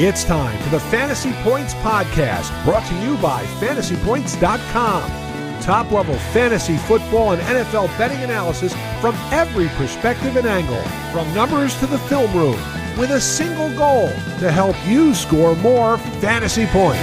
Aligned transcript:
It's 0.00 0.22
time 0.22 0.56
for 0.62 0.68
the 0.68 0.78
Fantasy 0.78 1.32
Points 1.42 1.74
Podcast, 1.74 2.52
brought 2.64 2.86
to 2.86 2.94
you 3.00 3.16
by 3.16 3.42
fantasypoints.com. 3.58 5.60
Top 5.60 5.90
level 5.90 6.14
fantasy 6.32 6.76
football 6.76 7.32
and 7.32 7.42
NFL 7.42 7.88
betting 7.98 8.22
analysis 8.22 8.72
from 9.00 9.16
every 9.32 9.66
perspective 9.70 10.36
and 10.36 10.46
angle, 10.46 10.80
from 11.10 11.34
numbers 11.34 11.76
to 11.80 11.88
the 11.88 11.98
film 11.98 12.32
room, 12.32 12.54
with 12.96 13.10
a 13.10 13.20
single 13.20 13.76
goal 13.76 14.06
to 14.38 14.52
help 14.52 14.76
you 14.86 15.14
score 15.14 15.56
more 15.56 15.98
fantasy 16.20 16.66
points. 16.66 17.02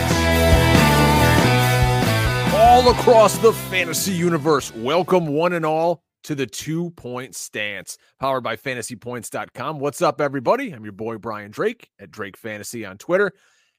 All 2.55 2.89
across 2.91 3.37
the 3.39 3.51
fantasy 3.51 4.13
universe, 4.13 4.73
welcome 4.73 5.27
one 5.27 5.51
and 5.51 5.65
all 5.65 6.04
to 6.25 6.35
the 6.35 6.47
two 6.47 6.89
point 6.91 7.35
stance, 7.35 7.97
powered 8.19 8.43
by 8.43 8.55
fantasypoints.com. 8.55 9.79
What's 9.79 10.01
up, 10.01 10.19
everybody? 10.19 10.71
I'm 10.71 10.83
your 10.83 10.91
boy, 10.91 11.17
Brian 11.17 11.51
Drake 11.51 11.89
at 11.99 12.11
Drake 12.11 12.35
Fantasy 12.35 12.83
on 12.83 12.97
Twitter, 12.97 13.31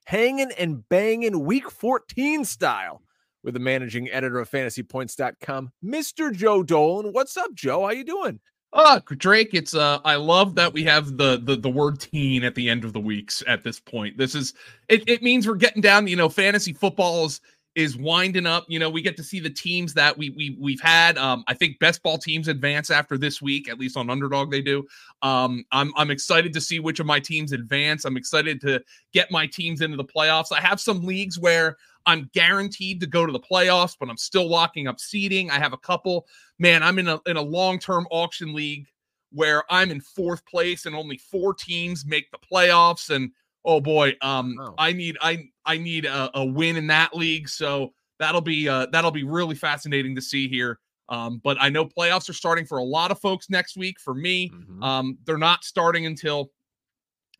hanging 0.07 0.53
and 0.53 0.89
banging 0.89 1.45
week 1.45 1.71
14 1.71 2.45
style 2.45 3.03
with 3.43 3.55
the 3.55 3.61
managing 3.61 4.09
editor 4.11 4.39
of 4.39 4.49
fantasypoints.com, 4.51 5.71
Mr. 5.85 6.33
Joe 6.33 6.63
Dolan. 6.63 7.13
What's 7.13 7.37
up, 7.37 7.53
Joe? 7.53 7.83
How 7.83 7.91
you 7.91 8.05
doing? 8.05 8.41
Uh, 8.73 9.01
Drake, 9.17 9.51
it's 9.53 9.75
uh 9.75 10.01
I 10.05 10.17
love 10.17 10.55
that 10.57 10.73
we 10.73 10.85
have 10.85 11.17
the 11.17 11.41
the 11.43 11.57
the 11.57 11.71
word 11.71 11.99
teen 11.99 12.45
at 12.45 12.55
the 12.55 12.69
end 12.69 12.85
of 12.85 12.93
the 12.93 13.01
weeks 13.01 13.43
at 13.47 13.65
this 13.65 13.81
point. 13.81 14.19
This 14.19 14.35
is 14.35 14.55
it 14.89 15.09
it 15.09 15.23
means 15.23 15.49
we're 15.49 15.55
getting 15.55 15.83
down, 15.83 16.07
you 16.07 16.17
know, 16.17 16.29
fantasy 16.29 16.73
football's 16.73 17.41
is 17.77 17.95
winding 17.95 18.47
up. 18.47 18.65
You 18.69 18.79
know, 18.79 18.89
we 18.89 19.03
get 19.03 19.19
to 19.19 19.23
see 19.23 19.39
the 19.39 19.51
teams 19.51 19.93
that 19.95 20.17
we 20.17 20.31
we 20.31 20.57
we've 20.59 20.81
had. 20.81 21.19
Um, 21.19 21.45
I 21.47 21.55
think 21.55 21.79
best 21.79 22.03
ball 22.03 22.17
teams 22.17 22.49
advance 22.49 22.91
after 22.91 23.19
this 23.19 23.43
week, 23.43 23.69
at 23.69 23.79
least 23.79 23.99
on 23.99 24.09
underdog 24.09 24.51
they 24.51 24.63
do. 24.63 24.87
Um, 25.23 25.65
I'm 25.71 25.93
I'm 25.97 26.11
excited 26.11 26.55
to 26.55 26.61
see 26.61 26.81
which 26.81 26.99
of 26.99 27.07
my 27.07 27.21
teams 27.21 27.53
advance. 27.53 28.07
I'm 28.07 28.17
excited 28.17 28.63
to 28.63 28.83
get 29.13 29.31
my 29.31 29.47
teams 29.47 29.83
into 29.83 29.99
the 29.99 30.05
playoffs. 30.05 30.53
I 30.53 30.61
have 30.61 30.81
some 30.81 31.05
leagues 31.05 31.39
where 31.39 31.77
I'm 32.07 32.31
guaranteed 32.33 32.99
to 33.01 33.07
go 33.07 33.27
to 33.27 33.33
the 33.33 33.41
playoffs, 33.41 33.97
but 33.99 34.09
I'm 34.09 34.17
still 34.17 34.49
locking 34.49 34.89
up 34.89 34.99
seeding. 34.99 35.51
I 35.51 35.59
have 35.59 35.75
a 35.75 35.79
couple. 35.79 36.27
Man, 36.59 36.83
I'm 36.83 36.99
in 36.99 37.09
a 37.09 37.21
in 37.27 37.37
a 37.37 37.43
long-term 37.43 38.07
auction 38.11 38.55
league 38.55 38.87
where 39.33 39.65
I'm 39.69 39.91
in 39.91 40.01
fourth 40.01 40.47
place 40.47 40.87
and 40.87 40.97
only 40.97 41.19
four 41.19 41.53
teams 41.53 42.07
make 42.07 42.31
the 42.31 42.39
playoffs 42.39 43.11
and 43.11 43.33
oh 43.67 43.81
boy, 43.81 44.15
um, 44.23 44.57
oh. 44.61 44.75
I 44.79 44.93
need 44.93 45.19
I 45.21 45.49
I 45.67 45.77
need 45.77 46.07
a, 46.07 46.31
a, 46.39 46.45
win 46.45 46.77
in 46.77 46.87
that 46.87 47.15
league. 47.15 47.49
So 47.49 47.93
that'll 48.19 48.41
be 48.41 48.69
uh, 48.69 48.87
that'll 48.93 49.11
be 49.11 49.25
really 49.25 49.57
fascinating 49.57 50.15
to 50.15 50.23
see 50.23 50.49
here. 50.49 50.79
Um, 51.09 51.41
but 51.45 51.57
I 51.61 51.69
know 51.69 51.85
playoffs 51.85 52.29
are 52.29 52.35
starting 52.35 52.65
for 52.65 52.79
a 52.79 52.85
lot 52.85 53.11
of 53.11 53.21
folks 53.21 53.51
next 53.51 53.77
week. 53.77 54.01
For 54.01 54.15
me, 54.15 54.51
mm-hmm. 54.51 54.83
um, 54.83 55.19
they're 55.27 55.39
not 55.39 55.65
starting 55.65 56.07
until 56.07 56.51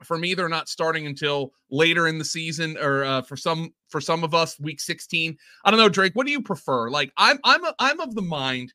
for 0.03 0.19
me 0.19 0.35
they're 0.35 0.49
not 0.49 0.69
starting 0.69 1.07
until 1.07 1.53
later 1.71 2.07
in 2.07 2.19
the 2.19 2.25
season 2.25 2.77
or 2.79 3.05
uh, 3.05 3.23
for 3.23 3.37
some 3.37 3.73
for 3.89 4.01
some 4.01 4.25
of 4.25 4.35
us 4.35 4.61
week 4.61 4.79
16 4.79 5.37
i 5.65 5.71
don't 5.71 5.81
know 5.81 5.89
drake 5.89 6.13
what 6.15 6.27
do 6.27 6.33
you 6.33 6.43
prefer 6.43 6.91
like 6.91 7.11
i'm 7.17 7.39
i'm 7.45 7.65
a, 7.65 7.75
i'm 7.79 7.99
of 8.01 8.15
the 8.15 8.21
mind 8.21 8.75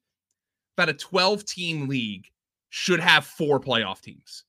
that 0.77 0.89
a 0.89 0.93
12 0.93 1.45
team 1.45 1.88
league 1.88 2.25
should 2.69 2.99
have 2.99 3.23
four 3.25 3.59
playoff 3.59 4.02
teams 4.02 4.45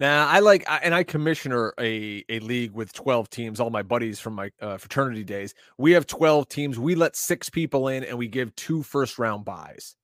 now 0.00 0.26
I 0.26 0.40
like, 0.40 0.64
and 0.82 0.94
I 0.94 1.04
commissioner 1.04 1.72
a 1.78 2.24
a 2.28 2.40
league 2.40 2.72
with 2.72 2.92
twelve 2.92 3.30
teams. 3.30 3.60
All 3.60 3.70
my 3.70 3.82
buddies 3.82 4.18
from 4.18 4.34
my 4.34 4.50
uh, 4.60 4.78
fraternity 4.78 5.22
days, 5.22 5.54
we 5.78 5.92
have 5.92 6.06
twelve 6.06 6.48
teams. 6.48 6.78
We 6.78 6.94
let 6.94 7.14
six 7.14 7.48
people 7.48 7.88
in, 7.88 8.02
and 8.02 8.18
we 8.18 8.26
give 8.26 8.54
two 8.56 8.82
first 8.82 9.18
round 9.18 9.44
buys. 9.44 9.94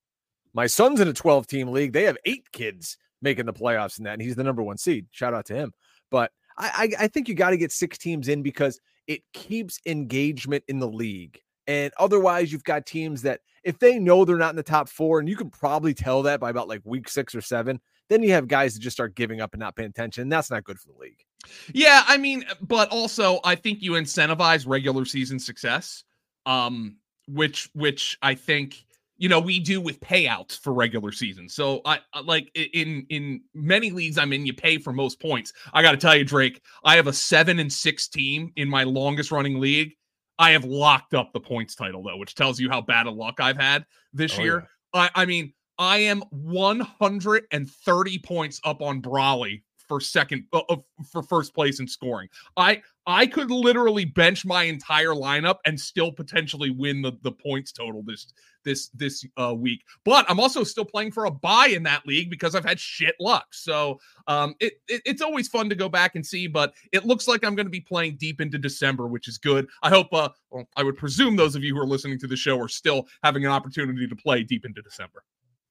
My 0.55 0.67
son's 0.67 1.01
in 1.01 1.09
a 1.09 1.13
twelve 1.13 1.47
team 1.47 1.69
league. 1.69 1.93
They 1.93 2.05
have 2.05 2.19
eight 2.27 2.53
kids 2.53 2.99
making 3.23 3.47
the 3.47 3.53
playoffs 3.53 3.99
in 3.99 4.05
that, 4.05 4.13
and 4.13 4.23
he's 4.23 4.37
the 4.37 4.45
number 4.45 4.63
one 4.63 4.77
seed. 4.77 5.07
Shout 5.11 5.35
out 5.35 5.47
to 5.47 5.55
him. 5.55 5.73
But 6.11 6.31
I 6.57 6.91
I, 7.01 7.05
I 7.05 7.09
think 7.09 7.29
you 7.29 7.35
got 7.35 7.51
to 7.51 7.57
get 7.57 7.73
six 7.73 7.99
teams 7.99 8.29
in 8.29 8.43
because 8.43 8.79
it 9.07 9.23
keeps 9.33 9.81
engagement 9.87 10.65
in 10.69 10.79
the 10.79 10.89
league. 10.89 11.41
And 11.67 11.93
otherwise, 11.99 12.53
you've 12.53 12.65
got 12.65 12.87
teams 12.87 13.23
that 13.23 13.41
if 13.65 13.79
they 13.79 13.99
know 13.99 14.25
they're 14.25 14.37
not 14.37 14.51
in 14.51 14.57
the 14.57 14.63
top 14.63 14.89
four, 14.89 15.19
and 15.19 15.29
you 15.29 15.37
can 15.37 15.51
probably 15.51 15.95
tell 15.95 16.23
that 16.23 16.39
by 16.39 16.51
about 16.51 16.69
like 16.69 16.83
week 16.85 17.09
six 17.09 17.35
or 17.35 17.41
seven, 17.41 17.81
then 18.09 18.23
you 18.23 18.33
have 18.33 18.49
guys 18.49 18.75
that 18.75 18.81
just 18.81 18.97
start 18.97 19.15
giving 19.15 19.41
up 19.41 19.53
and 19.55 19.61
not 19.61 19.77
paying 19.77 19.89
attention. 19.89 20.23
And 20.23 20.33
that's 20.33 20.51
not 20.51 20.65
good 20.65 20.79
for 20.79 20.89
the 20.89 20.99
league. 20.99 21.25
Yeah, 21.73 22.03
I 22.07 22.17
mean, 22.17 22.45
but 22.61 22.89
also 22.91 23.41
I 23.45 23.55
think 23.55 23.83
you 23.83 23.93
incentivize 23.93 24.67
regular 24.67 25.05
season 25.05 25.39
success. 25.39 26.05
Um, 26.45 26.97
which 27.29 27.69
which 27.75 28.17
I 28.23 28.35
think 28.35 28.85
you 29.19 29.29
know 29.29 29.41
we 29.41 29.59
do 29.59 29.81
with 29.81 30.01
payouts 30.01 30.59
for 30.59 30.73
regular 30.73 31.13
season. 31.13 31.49
So 31.49 31.81
I 31.85 31.99
like 32.25 32.51
in 32.55 33.07
in 33.09 33.43
many 33.55 33.91
leagues 33.91 34.19
I'm 34.19 34.33
in, 34.33 34.47
you 34.47 34.55
pay 34.55 34.79
for 34.79 34.93
most 34.93 35.21
points. 35.21 35.53
I 35.73 35.83
got 35.83 35.93
to 35.93 35.97
tell 35.97 36.17
you, 36.17 36.25
Drake, 36.25 36.63
I 36.85 36.97
have 36.97 37.07
a 37.07 37.13
seven 37.13 37.59
and 37.59 37.73
six 37.73 38.09
team 38.09 38.53
in 38.57 38.69
my 38.69 38.85
longest 38.85 39.31
running 39.31 39.61
league. 39.61 39.95
I 40.39 40.51
have 40.51 40.65
locked 40.65 41.15
up 41.15 41.33
the 41.33 41.41
points 41.41 41.75
title 41.75 42.03
though, 42.03 42.17
which 42.17 42.35
tells 42.35 42.61
you 42.61 42.69
how 42.69 42.83
bad 42.83 43.07
a 43.07 43.11
luck 43.11 43.41
I've 43.41 43.57
had 43.57 43.87
this 44.13 44.39
oh, 44.39 44.43
year. 44.43 44.69
Yeah. 44.95 45.01
I, 45.15 45.23
I 45.23 45.27
mean, 45.27 45.53
I 45.79 45.99
am 45.99 46.23
130 46.31 48.19
points 48.19 48.61
up 48.65 48.83
on 48.83 49.03
Brolley 49.03 49.63
for 49.87 50.01
second 50.01 50.45
uh, 50.53 50.63
uh, 50.69 50.77
for 51.11 51.23
first 51.23 51.55
place 51.55 51.81
in 51.81 51.87
scoring. 51.87 52.29
I 52.57 52.83
I 53.07 53.27
could 53.27 53.51
literally 53.51 54.05
bench 54.05 54.45
my 54.45 54.65
entire 54.65 55.11
lineup 55.11 55.59
and 55.65 55.79
still 55.79 56.11
potentially 56.11 56.71
win 56.71 57.03
the, 57.03 57.13
the 57.23 57.31
points 57.31 57.73
total 57.73 58.03
this 58.03 58.33
this 58.65 58.89
this 58.89 59.25
uh, 59.37 59.55
week. 59.55 59.83
But 60.05 60.25
I'm 60.29 60.41
also 60.41 60.65
still 60.65 60.85
playing 60.85 61.13
for 61.13 61.27
a 61.27 61.31
buy 61.31 61.69
in 61.69 61.85
that 61.85 62.07
league 62.07 62.31
because 62.31 62.55
I've 62.55 62.65
had 62.65 62.81
shit 62.81 63.15
luck. 63.21 63.47
So 63.53 64.01
um, 64.27 64.55
it, 64.59 64.75
it, 64.89 65.03
it's 65.05 65.23
always 65.23 65.49
fun 65.49 65.69
to 65.69 65.77
go 65.77 65.89
back 65.89 66.17
and 66.17 66.27
see. 66.27 66.47
But 66.49 66.75
it 66.93 67.07
looks 67.07 67.29
like 67.29 67.45
I'm 67.45 67.55
going 67.55 67.67
to 67.67 67.71
be 67.71 67.81
playing 67.81 68.17
deep 68.17 68.41
into 68.41 68.59
December, 68.59 69.07
which 69.07 69.29
is 69.29 69.39
good. 69.39 69.69
I 69.83 69.91
hope. 69.91 70.13
Uh, 70.13 70.31
well, 70.51 70.69
I 70.77 70.83
would 70.83 70.97
presume 70.97 71.37
those 71.37 71.55
of 71.55 71.63
you 71.63 71.75
who 71.75 71.81
are 71.81 71.87
listening 71.87 72.19
to 72.21 72.27
the 72.27 72.37
show 72.37 72.61
are 72.61 72.69
still 72.69 73.07
having 73.23 73.45
an 73.45 73.53
opportunity 73.53 74.07
to 74.09 74.17
play 74.17 74.43
deep 74.43 74.65
into 74.65 74.83
December. 74.83 75.23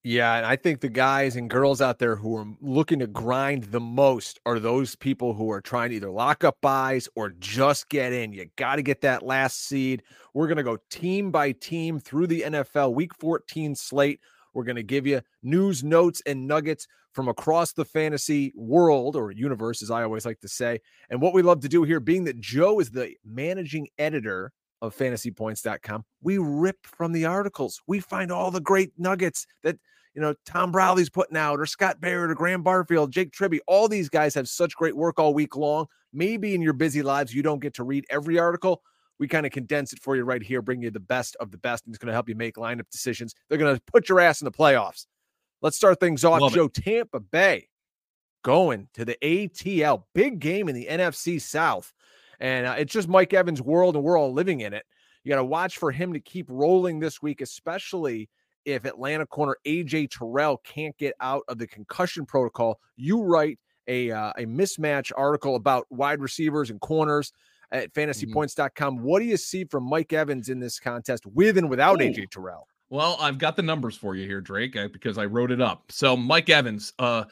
Yeah, 0.07 0.35
and 0.35 0.45
I 0.45 0.55
think 0.55 0.81
the 0.81 0.89
guys 0.89 1.35
and 1.35 1.49
girls 1.49 1.81
out 1.81 1.97
there 1.97 2.15
who 2.15 2.37
are 2.37 2.45
looking 2.61 2.99
to 2.99 3.07
grind 3.07 3.63
the 3.63 3.79
most 3.79 4.39
are 4.45 4.59
those 4.59 4.95
people 4.95 5.33
who 5.33 5.49
are 5.49 5.61
trying 5.61 5.89
to 5.89 5.95
either 5.95 6.11
lock 6.11 6.43
up 6.43 6.57
buys 6.61 7.09
or 7.15 7.31
just 7.39 7.89
get 7.89 8.13
in. 8.13 8.31
You 8.31 8.45
got 8.55 8.75
to 8.75 8.83
get 8.83 9.01
that 9.01 9.23
last 9.23 9.65
seed. 9.65 10.03
We're 10.35 10.45
going 10.45 10.57
to 10.57 10.63
go 10.63 10.77
team 10.91 11.31
by 11.31 11.53
team 11.53 11.99
through 11.99 12.27
the 12.27 12.41
NFL 12.41 12.93
week 12.93 13.15
14 13.15 13.73
slate. 13.73 14.19
We're 14.53 14.63
going 14.63 14.75
to 14.75 14.83
give 14.83 15.07
you 15.07 15.21
news, 15.41 15.83
notes, 15.83 16.21
and 16.27 16.47
nuggets 16.47 16.85
from 17.11 17.27
across 17.27 17.73
the 17.73 17.83
fantasy 17.83 18.53
world 18.55 19.15
or 19.15 19.31
universe, 19.31 19.81
as 19.81 19.89
I 19.89 20.03
always 20.03 20.27
like 20.27 20.39
to 20.41 20.47
say. 20.47 20.81
And 21.09 21.19
what 21.19 21.33
we 21.33 21.41
love 21.41 21.61
to 21.61 21.67
do 21.67 21.81
here, 21.81 21.99
being 21.99 22.25
that 22.25 22.39
Joe 22.39 22.79
is 22.79 22.91
the 22.91 23.15
managing 23.25 23.87
editor 23.97 24.51
of 24.83 24.95
fantasypoints.com, 24.95 26.05
we 26.21 26.37
rip 26.37 26.85
from 26.85 27.11
the 27.11 27.25
articles. 27.25 27.81
We 27.87 28.01
find 28.01 28.31
all 28.31 28.51
the 28.51 28.61
great 28.61 28.91
nuggets 28.99 29.47
that 29.63 29.79
you 30.15 30.21
know, 30.21 30.33
Tom 30.45 30.71
Brolley's 30.71 31.09
putting 31.09 31.35
out, 31.37 31.59
or 31.59 31.65
Scott 31.65 31.99
Barrett, 31.99 32.31
or 32.31 32.35
Graham 32.35 32.63
Barfield, 32.63 33.11
Jake 33.11 33.31
Tribbey. 33.31 33.59
All 33.67 33.89
these 33.89 34.07
guys 34.07 34.33
have 34.33 34.47
such 34.47 34.75
great 34.75 34.95
work 34.95 35.19
all 35.19 35.33
week 35.33 35.57
long. 35.57 35.87
Maybe 36.13 36.55
in 36.55 36.61
your 36.61 36.73
busy 36.73 37.03
lives, 37.03 37.35
you 37.35 37.43
don't 37.43 37.59
get 37.59 37.73
to 37.75 37.83
read 37.83 38.05
every 38.09 38.39
article. 38.39 38.81
We 39.19 39.27
kind 39.27 39.45
of 39.45 39.51
condense 39.51 39.91
it 39.91 39.99
for 40.01 40.15
you 40.15 40.23
right 40.23 40.41
here, 40.41 40.61
bring 40.61 40.81
you 40.81 40.89
the 40.89 40.99
best 40.99 41.35
of 41.41 41.51
the 41.51 41.57
best, 41.57 41.85
and 41.85 41.93
it's 41.93 42.01
going 42.01 42.07
to 42.07 42.13
help 42.13 42.29
you 42.29 42.35
make 42.35 42.55
lineup 42.55 42.89
decisions. 42.89 43.35
They're 43.49 43.57
going 43.57 43.75
to 43.75 43.81
put 43.91 44.07
your 44.07 44.21
ass 44.21 44.41
in 44.41 44.45
the 44.45 44.51
playoffs. 44.51 45.05
Let's 45.61 45.75
start 45.77 45.99
things 45.99 46.23
off. 46.23 46.41
Love 46.41 46.53
Joe, 46.53 46.65
it. 46.65 46.73
Tampa 46.73 47.19
Bay 47.19 47.67
going 48.43 48.87
to 48.93 49.03
the 49.03 49.17
ATL. 49.21 50.03
Big 50.13 50.39
game 50.39 50.69
in 50.69 50.75
the 50.75 50.87
NFC 50.89 51.41
South. 51.41 51.93
And 52.39 52.67
uh, 52.67 52.75
it's 52.77 52.93
just 52.93 53.07
Mike 53.07 53.33
Evans' 53.33 53.61
world, 53.61 53.95
and 53.95 54.03
we're 54.03 54.19
all 54.19 54.31
living 54.31 54.61
in 54.61 54.73
it. 54.73 54.85
You 55.23 55.29
got 55.29 55.37
to 55.37 55.45
watch 55.45 55.77
for 55.77 55.91
him 55.91 56.13
to 56.13 56.19
keep 56.19 56.45
rolling 56.49 56.99
this 56.99 57.21
week, 57.21 57.41
especially 57.41 58.29
if 58.65 58.85
Atlanta 58.85 59.25
corner 59.25 59.55
AJ 59.65 60.09
Terrell 60.09 60.57
can't 60.57 60.97
get 60.97 61.13
out 61.21 61.43
of 61.47 61.57
the 61.57 61.67
concussion 61.67 62.25
protocol. 62.25 62.79
You 62.97 63.21
write 63.21 63.59
a 63.87 64.11
uh, 64.11 64.33
a 64.37 64.45
mismatch 64.45 65.11
article 65.15 65.55
about 65.55 65.85
wide 65.89 66.19
receivers 66.19 66.69
and 66.69 66.81
corners 66.81 67.31
at 67.71 67.93
mm-hmm. 67.93 68.09
fantasypoints.com. 68.09 69.01
What 69.01 69.19
do 69.19 69.25
you 69.25 69.37
see 69.37 69.65
from 69.65 69.83
Mike 69.83 70.13
Evans 70.13 70.49
in 70.49 70.59
this 70.59 70.79
contest 70.79 71.25
with 71.25 71.57
and 71.57 71.69
without 71.69 72.01
Ooh. 72.01 72.05
AJ 72.05 72.31
Terrell? 72.31 72.67
Well, 72.89 73.17
I've 73.19 73.37
got 73.37 73.55
the 73.55 73.63
numbers 73.63 73.95
for 73.95 74.15
you 74.15 74.27
here, 74.27 74.41
Drake, 74.41 74.77
because 74.93 75.17
I 75.17 75.25
wrote 75.25 75.51
it 75.51 75.59
up. 75.59 75.91
So, 75.91 76.15
Mike 76.15 76.49
Evans, 76.49 76.93
uh, 76.99 77.25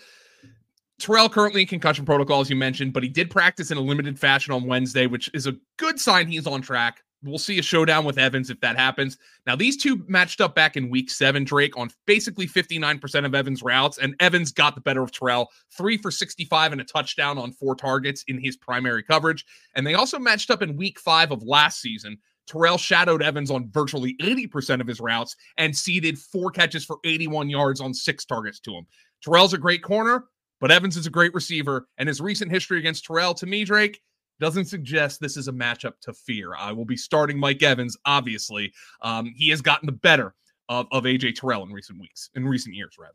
Terrell 0.99 1.29
currently 1.29 1.61
in 1.61 1.67
concussion 1.67 2.05
protocol, 2.05 2.41
as 2.41 2.49
you 2.49 2.55
mentioned, 2.55 2.93
but 2.93 3.03
he 3.03 3.09
did 3.09 3.29
practice 3.29 3.69
in 3.69 3.77
a 3.77 3.81
limited 3.81 4.19
fashion 4.19 4.53
on 4.53 4.65
Wednesday, 4.65 5.05
which 5.05 5.29
is 5.33 5.45
a 5.45 5.55
good 5.77 5.99
sign 5.99 6.27
he's 6.27 6.47
on 6.47 6.61
track 6.61 7.03
we'll 7.23 7.37
see 7.37 7.59
a 7.59 7.63
showdown 7.63 8.05
with 8.05 8.17
Evans 8.17 8.49
if 8.49 8.59
that 8.61 8.77
happens. 8.77 9.17
Now, 9.47 9.55
these 9.55 9.77
two 9.77 10.03
matched 10.07 10.41
up 10.41 10.55
back 10.55 10.77
in 10.77 10.89
week 10.89 11.09
seven, 11.09 11.43
Drake, 11.43 11.77
on 11.77 11.89
basically 12.05 12.47
59% 12.47 13.25
of 13.25 13.35
Evans' 13.35 13.63
routes, 13.63 13.97
and 13.97 14.15
Evans 14.19 14.51
got 14.51 14.75
the 14.75 14.81
better 14.81 15.03
of 15.03 15.11
Terrell, 15.11 15.49
three 15.75 15.97
for 15.97 16.11
65 16.11 16.71
and 16.71 16.81
a 16.81 16.83
touchdown 16.83 17.37
on 17.37 17.51
four 17.51 17.75
targets 17.75 18.23
in 18.27 18.39
his 18.39 18.57
primary 18.57 19.03
coverage. 19.03 19.45
And 19.75 19.85
they 19.85 19.93
also 19.93 20.19
matched 20.19 20.51
up 20.51 20.61
in 20.61 20.77
week 20.77 20.99
five 20.99 21.31
of 21.31 21.43
last 21.43 21.81
season. 21.81 22.17
Terrell 22.45 22.77
shadowed 22.77 23.21
Evans 23.23 23.49
on 23.49 23.69
virtually 23.71 24.15
80% 24.21 24.81
of 24.81 24.87
his 24.87 24.99
routes 24.99 25.35
and 25.57 25.75
seeded 25.75 26.19
four 26.19 26.51
catches 26.51 26.83
for 26.83 26.97
81 27.05 27.49
yards 27.49 27.79
on 27.79 27.93
six 27.93 28.25
targets 28.25 28.59
to 28.61 28.71
him. 28.71 28.85
Terrell's 29.23 29.53
a 29.53 29.57
great 29.57 29.83
corner 29.83 30.25
But 30.59 30.71
Evans 30.71 30.95
is 30.95 31.07
a 31.07 31.09
great 31.09 31.33
receiver, 31.33 31.87
and 31.97 32.07
his 32.07 32.21
recent 32.21 32.51
history 32.51 32.79
against 32.79 33.05
Terrell, 33.05 33.33
to 33.33 33.45
me, 33.45 33.65
Drake, 33.65 34.01
doesn't 34.43 34.65
suggest 34.65 35.21
this 35.21 35.37
is 35.37 35.47
a 35.47 35.53
matchup 35.53 35.93
to 36.01 36.11
fear. 36.11 36.53
I 36.53 36.73
will 36.73 36.83
be 36.83 36.97
starting 36.97 37.39
Mike 37.39 37.63
Evans, 37.63 37.95
obviously. 38.05 38.73
Um, 39.01 39.33
he 39.37 39.49
has 39.51 39.61
gotten 39.61 39.85
the 39.85 39.93
better 39.93 40.35
of, 40.67 40.85
of 40.91 41.05
AJ 41.05 41.35
Terrell 41.35 41.63
in 41.63 41.71
recent 41.71 41.97
weeks, 41.97 42.29
in 42.35 42.45
recent 42.45 42.75
years, 42.75 42.97
rather. 42.99 43.13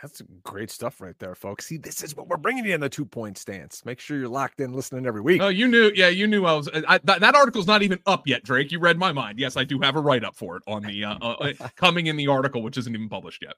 That's 0.00 0.22
great 0.42 0.70
stuff 0.70 1.02
right 1.02 1.14
there, 1.18 1.34
folks. 1.34 1.66
See, 1.66 1.76
this 1.76 2.02
is 2.02 2.16
what 2.16 2.26
we're 2.26 2.38
bringing 2.38 2.64
you 2.64 2.74
in 2.74 2.80
the 2.80 2.88
two 2.88 3.04
point 3.04 3.36
stance. 3.36 3.84
Make 3.84 4.00
sure 4.00 4.16
you're 4.16 4.28
locked 4.28 4.60
in, 4.60 4.72
listening 4.72 5.04
every 5.04 5.20
week. 5.20 5.42
Oh, 5.42 5.48
you 5.48 5.68
knew, 5.68 5.92
yeah, 5.94 6.08
you 6.08 6.26
knew 6.26 6.46
I 6.46 6.54
was. 6.54 6.70
I, 6.88 6.98
that, 7.04 7.20
that 7.20 7.34
article's 7.34 7.66
not 7.66 7.82
even 7.82 7.98
up 8.06 8.26
yet, 8.26 8.42
Drake. 8.42 8.72
You 8.72 8.78
read 8.78 8.98
my 8.98 9.12
mind. 9.12 9.38
Yes, 9.38 9.58
I 9.58 9.64
do 9.64 9.78
have 9.80 9.96
a 9.96 10.00
write 10.00 10.24
up 10.24 10.34
for 10.34 10.56
it 10.56 10.62
on 10.66 10.82
the 10.84 11.04
uh, 11.04 11.18
uh, 11.20 11.52
coming 11.76 12.06
in 12.06 12.16
the 12.16 12.28
article, 12.28 12.62
which 12.62 12.78
isn't 12.78 12.94
even 12.94 13.10
published 13.10 13.42
yet. 13.42 13.56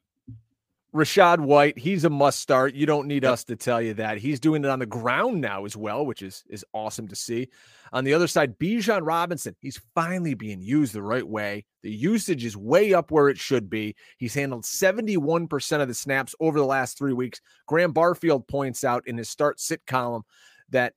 Rachaad 0.94 1.40
White, 1.40 1.76
he's 1.76 2.04
a 2.04 2.10
must 2.10 2.38
start. 2.38 2.74
You 2.74 2.86
don't 2.86 3.08
need 3.08 3.24
us 3.24 3.42
to 3.44 3.56
tell 3.56 3.82
you 3.82 3.94
that. 3.94 4.18
He's 4.18 4.38
doing 4.38 4.64
it 4.64 4.70
on 4.70 4.78
the 4.78 4.86
ground 4.86 5.40
now 5.40 5.64
as 5.64 5.76
well, 5.76 6.06
which 6.06 6.22
is 6.22 6.44
is 6.48 6.64
awesome 6.72 7.08
to 7.08 7.16
see. 7.16 7.48
On 7.92 8.04
the 8.04 8.14
other 8.14 8.28
side, 8.28 8.56
Bijan 8.60 9.00
Robinson, 9.04 9.56
he's 9.60 9.80
finally 9.96 10.34
being 10.34 10.62
used 10.62 10.92
the 10.92 11.02
right 11.02 11.26
way. 11.26 11.64
The 11.82 11.90
usage 11.90 12.44
is 12.44 12.56
way 12.56 12.94
up 12.94 13.10
where 13.10 13.28
it 13.28 13.38
should 13.38 13.68
be. 13.68 13.96
He's 14.18 14.34
handled 14.34 14.62
71% 14.62 15.80
of 15.80 15.88
the 15.88 15.94
snaps 15.94 16.32
over 16.38 16.60
the 16.60 16.64
last 16.64 16.96
three 16.96 17.12
weeks. 17.12 17.40
Graham 17.66 17.92
Barfield 17.92 18.46
points 18.46 18.84
out 18.84 19.02
in 19.08 19.18
his 19.18 19.28
start 19.28 19.58
sit 19.58 19.84
column 19.86 20.22
that 20.70 20.94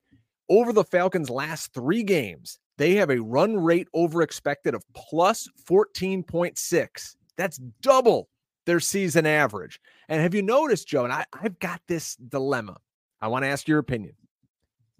over 0.48 0.72
the 0.72 0.84
Falcons' 0.84 1.28
last 1.28 1.74
three 1.74 2.04
games, 2.04 2.60
they 2.76 2.94
have 2.94 3.10
a 3.10 3.20
run 3.20 3.56
rate 3.56 3.88
over 3.94 4.22
expected 4.22 4.76
of 4.76 4.84
plus 4.94 5.48
14.6. 5.68 7.16
That's 7.36 7.58
double 7.80 8.28
their 8.68 8.80
season 8.80 9.24
average. 9.24 9.80
And 10.10 10.20
have 10.20 10.34
you 10.34 10.42
noticed, 10.42 10.86
Joe? 10.86 11.04
And 11.04 11.12
I, 11.12 11.24
I've 11.32 11.58
got 11.58 11.80
this 11.88 12.16
dilemma. 12.16 12.76
I 13.18 13.28
want 13.28 13.44
to 13.44 13.48
ask 13.48 13.66
your 13.66 13.78
opinion. 13.78 14.12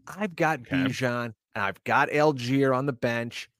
I've 0.07 0.35
got 0.35 0.61
okay. 0.61 0.77
Bijan 0.77 1.35
and 1.55 1.65
I've 1.65 1.85
got 1.85 2.09
Allgeier 2.09 2.75
on 2.75 2.87
the 2.87 2.95
bench, 2.95 3.51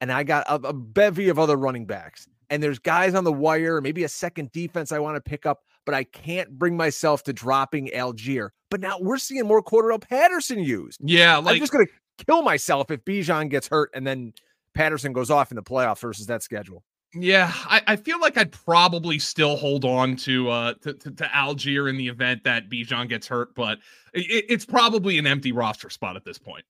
and 0.00 0.10
I 0.10 0.24
got 0.24 0.44
a, 0.48 0.54
a 0.56 0.72
bevy 0.72 1.28
of 1.28 1.38
other 1.38 1.56
running 1.56 1.86
backs. 1.86 2.26
And 2.50 2.60
there's 2.60 2.80
guys 2.80 3.14
on 3.14 3.22
the 3.22 3.32
wire, 3.32 3.80
maybe 3.80 4.02
a 4.02 4.08
second 4.08 4.50
defense 4.50 4.90
I 4.90 4.98
want 4.98 5.16
to 5.16 5.20
pick 5.20 5.46
up, 5.46 5.62
but 5.86 5.94
I 5.94 6.02
can't 6.02 6.50
bring 6.58 6.76
myself 6.76 7.22
to 7.24 7.32
dropping 7.32 7.90
Allgeier. 7.94 8.50
But 8.70 8.80
now 8.80 8.98
we're 9.00 9.18
seeing 9.18 9.46
more 9.46 9.62
Cordarrelle 9.62 10.02
Patterson 10.02 10.58
used. 10.58 11.00
Yeah, 11.00 11.36
like, 11.36 11.54
I'm 11.54 11.60
just 11.60 11.72
gonna 11.72 11.86
kill 12.26 12.42
myself 12.42 12.90
if 12.90 13.04
Bijan 13.04 13.50
gets 13.50 13.68
hurt 13.68 13.90
and 13.94 14.04
then 14.04 14.32
Patterson 14.74 15.12
goes 15.12 15.30
off 15.30 15.52
in 15.52 15.56
the 15.56 15.62
playoffs 15.62 16.00
versus 16.00 16.26
that 16.26 16.42
schedule. 16.42 16.82
Yeah, 17.14 17.52
I, 17.54 17.82
I, 17.86 17.96
feel 17.96 18.18
like 18.18 18.36
I'd 18.36 18.50
probably 18.50 19.20
still 19.20 19.56
hold 19.56 19.84
on 19.84 20.16
to 20.16 20.50
uh 20.50 20.74
to, 20.82 20.94
to, 20.94 21.10
to 21.12 21.24
Allgeier 21.24 21.88
in 21.88 21.96
the 21.96 22.08
event 22.08 22.42
that 22.44 22.68
Bijan 22.68 23.08
gets 23.08 23.28
hurt, 23.28 23.54
but 23.54 23.78
it, 24.12 24.46
it's 24.48 24.64
probably 24.64 25.18
an 25.18 25.26
empty 25.26 25.52
roster 25.52 25.90
spot 25.90 26.16
at 26.16 26.24
this 26.24 26.38
point. 26.38 26.64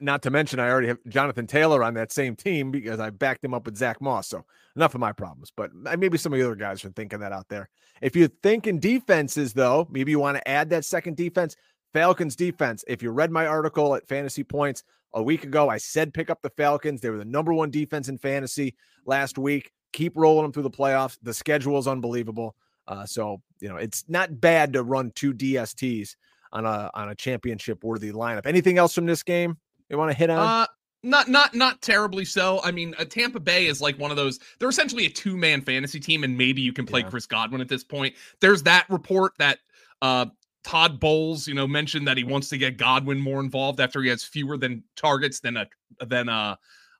Not 0.00 0.22
to 0.22 0.30
mention, 0.30 0.60
I 0.60 0.70
already 0.70 0.88
have 0.88 0.98
Jonathan 1.08 1.46
Taylor 1.46 1.82
on 1.82 1.94
that 1.94 2.12
same 2.12 2.36
team 2.36 2.70
because 2.70 3.00
I 3.00 3.10
backed 3.10 3.44
him 3.44 3.54
up 3.54 3.64
with 3.66 3.76
Zach 3.76 4.00
Moss. 4.00 4.28
So 4.28 4.44
enough 4.76 4.94
of 4.94 5.00
my 5.00 5.12
problems. 5.12 5.50
But 5.56 5.74
maybe 5.74 6.18
some 6.18 6.32
of 6.32 6.38
the 6.38 6.44
other 6.44 6.54
guys 6.54 6.84
are 6.84 6.90
thinking 6.90 7.20
that 7.20 7.32
out 7.32 7.48
there. 7.48 7.68
If 8.00 8.14
you're 8.14 8.28
thinking 8.42 8.78
defenses, 8.78 9.54
though, 9.54 9.88
maybe 9.90 10.12
you 10.12 10.20
want 10.20 10.36
to 10.36 10.48
add 10.48 10.70
that 10.70 10.84
second 10.84 11.16
defense. 11.16 11.56
Falcons 11.96 12.36
defense. 12.36 12.84
If 12.86 13.02
you 13.02 13.10
read 13.10 13.30
my 13.30 13.46
article 13.46 13.94
at 13.94 14.06
Fantasy 14.06 14.44
Points 14.44 14.84
a 15.14 15.22
week 15.22 15.44
ago, 15.44 15.70
I 15.70 15.78
said 15.78 16.12
pick 16.12 16.28
up 16.28 16.42
the 16.42 16.50
Falcons. 16.50 17.00
They 17.00 17.08
were 17.08 17.16
the 17.16 17.24
number 17.24 17.54
one 17.54 17.70
defense 17.70 18.10
in 18.10 18.18
fantasy 18.18 18.74
last 19.06 19.38
week. 19.38 19.72
Keep 19.94 20.12
rolling 20.14 20.42
them 20.42 20.52
through 20.52 20.64
the 20.64 20.70
playoffs. 20.70 21.16
The 21.22 21.32
schedule 21.32 21.78
is 21.78 21.88
unbelievable. 21.88 22.54
Uh, 22.86 23.06
so 23.06 23.40
you 23.60 23.70
know 23.70 23.76
it's 23.76 24.04
not 24.08 24.42
bad 24.42 24.74
to 24.74 24.82
run 24.82 25.10
two 25.14 25.32
DSTs 25.32 26.16
on 26.52 26.66
a 26.66 26.90
on 26.92 27.08
a 27.08 27.14
championship 27.14 27.82
worthy 27.82 28.12
lineup. 28.12 28.44
Anything 28.44 28.76
else 28.76 28.94
from 28.94 29.06
this 29.06 29.22
game 29.22 29.56
you 29.88 29.96
want 29.96 30.10
to 30.10 30.16
hit 30.18 30.28
on? 30.28 30.38
Uh, 30.38 30.66
not 31.02 31.28
not 31.28 31.54
not 31.54 31.80
terribly 31.80 32.26
so. 32.26 32.60
I 32.62 32.72
mean, 32.72 32.94
uh, 32.98 33.06
Tampa 33.06 33.40
Bay 33.40 33.68
is 33.68 33.80
like 33.80 33.98
one 33.98 34.10
of 34.10 34.18
those. 34.18 34.38
They're 34.58 34.68
essentially 34.68 35.06
a 35.06 35.10
two 35.10 35.38
man 35.38 35.62
fantasy 35.62 35.98
team, 35.98 36.24
and 36.24 36.36
maybe 36.36 36.60
you 36.60 36.74
can 36.74 36.84
play 36.84 37.00
yeah. 37.00 37.08
Chris 37.08 37.24
Godwin 37.24 37.62
at 37.62 37.70
this 37.70 37.84
point. 37.84 38.14
There's 38.42 38.64
that 38.64 38.84
report 38.90 39.32
that 39.38 39.60
uh, 40.02 40.26
Todd 40.66 40.98
Bowles, 40.98 41.46
you 41.46 41.54
know, 41.54 41.64
mentioned 41.64 42.08
that 42.08 42.16
he 42.16 42.24
wants 42.24 42.48
to 42.48 42.58
get 42.58 42.76
Godwin 42.76 43.20
more 43.20 43.38
involved 43.38 43.78
after 43.78 44.02
he 44.02 44.08
has 44.08 44.24
fewer 44.24 44.58
than 44.58 44.82
targets 44.96 45.38
than 45.38 45.56
a 45.56 45.66
than 46.04 46.28
a 46.28 46.58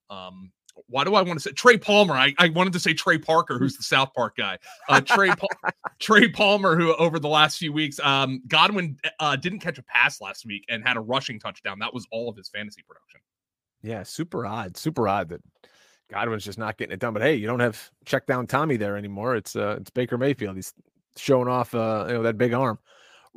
um 0.09 0.53
why 0.89 1.03
do 1.03 1.17
I 1.17 1.23
want 1.23 1.41
to 1.41 1.41
say 1.41 1.51
Trey 1.51 1.77
Palmer? 1.77 2.15
I, 2.15 2.33
I 2.39 2.51
wanted 2.51 2.73
to 2.75 2.79
say 2.79 2.95
Trey 2.95 3.19
Parker, 3.19 3.59
who's 3.59 3.77
the 3.77 3.83
South 3.83 4.13
Park 4.15 4.37
guy. 4.37 4.59
Uh, 4.89 5.01
Trey 5.01 5.31
pa- 5.31 5.71
Trey 5.99 6.29
Palmer, 6.29 6.77
who 6.77 6.95
over 6.95 7.19
the 7.19 7.29
last 7.29 7.59
few 7.59 7.73
weeks, 7.73 7.99
um, 8.01 8.41
Godwin 8.47 8.99
uh, 9.19 9.35
didn't 9.35 9.61
catch 9.61 9.79
a 9.79 9.83
pass 9.83 10.21
last 10.21 10.47
week 10.47 10.65
and 10.69 10.87
had 10.87 10.97
a 10.97 11.01
rushing 11.01 11.41
touchdown. 11.41 11.81
That 11.81 11.93
was 11.93 12.07
all 12.12 12.29
of 12.29 12.37
his 12.37 12.49
fantasy 12.51 12.83
production. 12.87 13.21
Yeah, 13.83 14.05
super 14.05 14.47
odd, 14.47 14.77
super 14.77 15.09
odd 15.09 15.31
that 15.31 15.41
Godwin's 16.09 16.45
just 16.45 16.59
not 16.59 16.77
getting 16.77 16.93
it 16.93 17.01
done. 17.01 17.15
But 17.15 17.23
hey, 17.23 17.35
you 17.35 17.49
don't 17.49 17.61
have 17.61 17.91
check 18.05 18.27
down 18.27 18.47
Tommy 18.47 18.77
there 18.77 18.97
anymore. 18.97 19.35
It's 19.35 19.57
uh, 19.57 19.79
it's 19.81 19.91
Baker 19.91 20.19
Mayfield. 20.19 20.55
He's 20.55 20.73
showing 21.17 21.49
off 21.49 21.75
uh, 21.75 22.05
you 22.07 22.15
know 22.15 22.23
that 22.23 22.39
big 22.39 22.53
arm. 22.53 22.79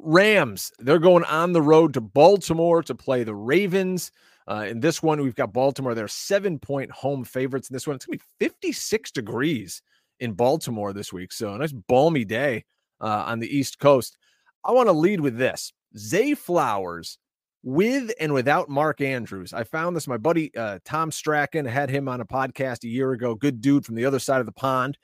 Rams, 0.01 0.71
they're 0.79 0.99
going 0.99 1.23
on 1.25 1.53
the 1.53 1.61
road 1.61 1.93
to 1.93 2.01
Baltimore 2.01 2.81
to 2.83 2.95
play 2.95 3.23
the 3.23 3.35
Ravens. 3.35 4.11
Uh, 4.47 4.65
in 4.67 4.79
this 4.79 5.03
one, 5.03 5.21
we've 5.21 5.35
got 5.35 5.53
Baltimore. 5.53 5.93
They're 5.93 6.07
seven 6.07 6.57
point 6.57 6.91
home 6.91 7.23
favorites. 7.23 7.69
In 7.69 7.73
this 7.73 7.85
one, 7.85 7.95
it's 7.95 8.05
going 8.05 8.17
to 8.19 8.25
be 8.39 8.45
56 8.45 9.11
degrees 9.11 9.81
in 10.19 10.33
Baltimore 10.33 10.93
this 10.93 11.13
week. 11.13 11.31
So, 11.31 11.53
a 11.53 11.57
nice 11.57 11.71
balmy 11.71 12.25
day 12.25 12.65
uh, 13.01 13.25
on 13.27 13.39
the 13.39 13.55
East 13.55 13.79
Coast. 13.79 14.17
I 14.63 14.71
want 14.71 14.87
to 14.87 14.93
lead 14.93 15.21
with 15.21 15.37
this 15.37 15.73
Zay 15.97 16.33
Flowers 16.33 17.17
with 17.63 18.11
and 18.19 18.33
without 18.33 18.69
Mark 18.69 19.01
Andrews. 19.01 19.53
I 19.53 19.63
found 19.63 19.95
this. 19.95 20.07
My 20.07 20.17
buddy 20.17 20.55
uh, 20.55 20.79
Tom 20.85 21.11
Strachan 21.11 21.65
had 21.65 21.89
him 21.89 22.07
on 22.07 22.21
a 22.21 22.25
podcast 22.25 22.83
a 22.83 22.89
year 22.89 23.11
ago. 23.11 23.35
Good 23.35 23.61
dude 23.61 23.85
from 23.85 23.95
the 23.95 24.05
other 24.05 24.19
side 24.19 24.39
of 24.39 24.45
the 24.45 24.51
pond. 24.51 24.97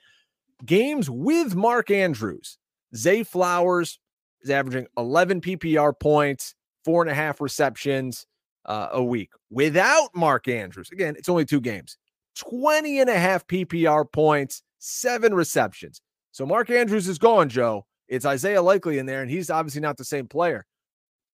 Games 0.64 1.10
with 1.10 1.54
Mark 1.54 1.90
Andrews. 1.90 2.58
Zay 2.94 3.22
Flowers 3.22 3.98
is 4.42 4.50
averaging 4.50 4.86
11 4.96 5.40
PPR 5.40 5.98
points, 5.98 6.54
four 6.84 7.02
and 7.02 7.10
a 7.10 7.14
half 7.14 7.40
receptions 7.40 8.26
uh, 8.64 8.88
a 8.92 9.02
week. 9.02 9.30
Without 9.50 10.08
Mark 10.14 10.48
Andrews, 10.48 10.90
again, 10.92 11.14
it's 11.16 11.28
only 11.28 11.44
two 11.44 11.60
games, 11.60 11.96
20 12.36 13.00
and 13.00 13.10
a 13.10 13.18
half 13.18 13.46
PPR 13.46 14.10
points, 14.10 14.62
seven 14.78 15.34
receptions. 15.34 16.00
So 16.32 16.44
Mark 16.46 16.70
Andrews 16.70 17.08
is 17.08 17.18
gone, 17.18 17.48
Joe. 17.48 17.86
It's 18.08 18.26
Isaiah 18.26 18.62
Likely 18.62 18.98
in 18.98 19.06
there, 19.06 19.22
and 19.22 19.30
he's 19.30 19.50
obviously 19.50 19.80
not 19.80 19.96
the 19.96 20.04
same 20.04 20.28
player. 20.28 20.66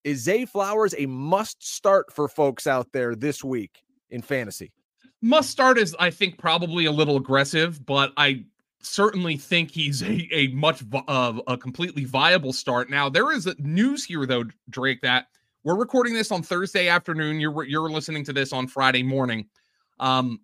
Is 0.04 0.23
Zay 0.23 0.44
Flowers 0.44 0.94
a 0.97 1.06
must 1.06 1.64
start 1.66 2.12
for 2.12 2.28
folks 2.28 2.66
out 2.66 2.88
there 2.92 3.14
this 3.14 3.44
week 3.44 3.82
in 4.11 4.23
fantasy? 4.23 4.73
Must 5.21 5.49
start 5.49 5.78
is, 5.78 5.94
I 6.00 6.11
think, 6.11 6.38
probably 6.38 6.87
a 6.87 6.92
little 6.92 7.16
aggressive, 7.16 7.85
but 7.87 8.12
I 8.16 8.44
certainly 8.83 9.37
think 9.37 9.71
he's 9.71 10.03
a, 10.03 10.29
a 10.33 10.49
much 10.49 10.83
uh, 11.09 11.41
a 11.47 11.57
completely 11.57 12.05
viable 12.05 12.53
start. 12.53 12.91
Now 12.91 13.09
there 13.09 13.33
is 13.33 13.49
news 13.59 14.05
here 14.05 14.27
though, 14.27 14.45
Drake, 14.69 15.01
that 15.03 15.27
we're 15.65 15.77
recording 15.77 16.15
this 16.15 16.33
on 16.33 16.43
Thursday 16.43 16.89
afternoon. 16.89 17.41
You're 17.41 17.65
you're 17.65 17.91
listening 17.91 18.25
to 18.25 18.33
this 18.33 18.53
on 18.53 18.67
Friday 18.67 19.03
morning. 19.03 19.47
Um, 20.01 20.41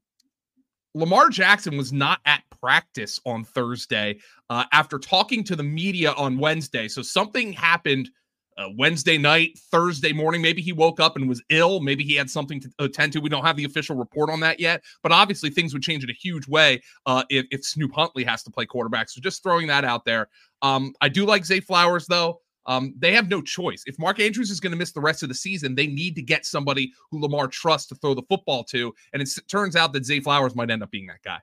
Lamar 0.94 1.28
Jackson 1.28 1.76
was 1.76 1.92
not 1.92 2.20
at 2.24 2.42
practice 2.60 3.20
on 3.26 3.44
Thursday 3.44 4.18
uh, 4.50 4.64
after 4.72 4.98
talking 4.98 5.44
to 5.44 5.54
the 5.54 5.62
media 5.62 6.12
on 6.12 6.38
Wednesday. 6.38 6.88
So 6.88 7.02
something 7.02 7.52
happened 7.52 8.10
uh, 8.58 8.68
Wednesday 8.76 9.16
night, 9.16 9.58
Thursday 9.70 10.12
morning. 10.12 10.42
Maybe 10.42 10.60
he 10.60 10.72
woke 10.72 11.00
up 11.00 11.16
and 11.16 11.28
was 11.28 11.42
ill. 11.48 11.80
Maybe 11.80 12.04
he 12.04 12.14
had 12.14 12.28
something 12.28 12.60
to 12.60 12.70
attend 12.80 13.12
to. 13.12 13.20
We 13.20 13.28
don't 13.28 13.44
have 13.44 13.56
the 13.56 13.64
official 13.64 13.96
report 13.96 14.30
on 14.30 14.40
that 14.40 14.60
yet. 14.60 14.82
But 15.02 15.12
obviously, 15.12 15.50
things 15.50 15.72
would 15.72 15.82
change 15.82 16.04
in 16.04 16.10
a 16.10 16.14
huge 16.14 16.48
way 16.48 16.82
uh, 17.06 17.22
if, 17.30 17.46
if 17.50 17.64
Snoop 17.64 17.92
Huntley 17.94 18.24
has 18.24 18.42
to 18.42 18.50
play 18.50 18.66
quarterback. 18.66 19.08
So 19.08 19.20
just 19.20 19.42
throwing 19.42 19.68
that 19.68 19.84
out 19.84 20.04
there. 20.04 20.28
Um, 20.60 20.92
I 21.00 21.08
do 21.08 21.24
like 21.24 21.44
Zay 21.44 21.60
Flowers, 21.60 22.06
though. 22.06 22.40
Um, 22.66 22.92
they 22.98 23.14
have 23.14 23.30
no 23.30 23.40
choice. 23.40 23.82
If 23.86 23.98
Mark 23.98 24.20
Andrews 24.20 24.50
is 24.50 24.60
going 24.60 24.72
to 24.72 24.76
miss 24.76 24.92
the 24.92 25.00
rest 25.00 25.22
of 25.22 25.30
the 25.30 25.34
season, 25.34 25.74
they 25.74 25.86
need 25.86 26.14
to 26.16 26.22
get 26.22 26.44
somebody 26.44 26.92
who 27.10 27.20
Lamar 27.20 27.48
trusts 27.48 27.88
to 27.88 27.94
throw 27.94 28.12
the 28.12 28.22
football 28.28 28.62
to. 28.64 28.92
And 29.14 29.22
it 29.22 29.30
turns 29.48 29.74
out 29.74 29.94
that 29.94 30.04
Zay 30.04 30.20
Flowers 30.20 30.54
might 30.54 30.70
end 30.70 30.82
up 30.82 30.90
being 30.90 31.06
that 31.06 31.22
guy. 31.24 31.38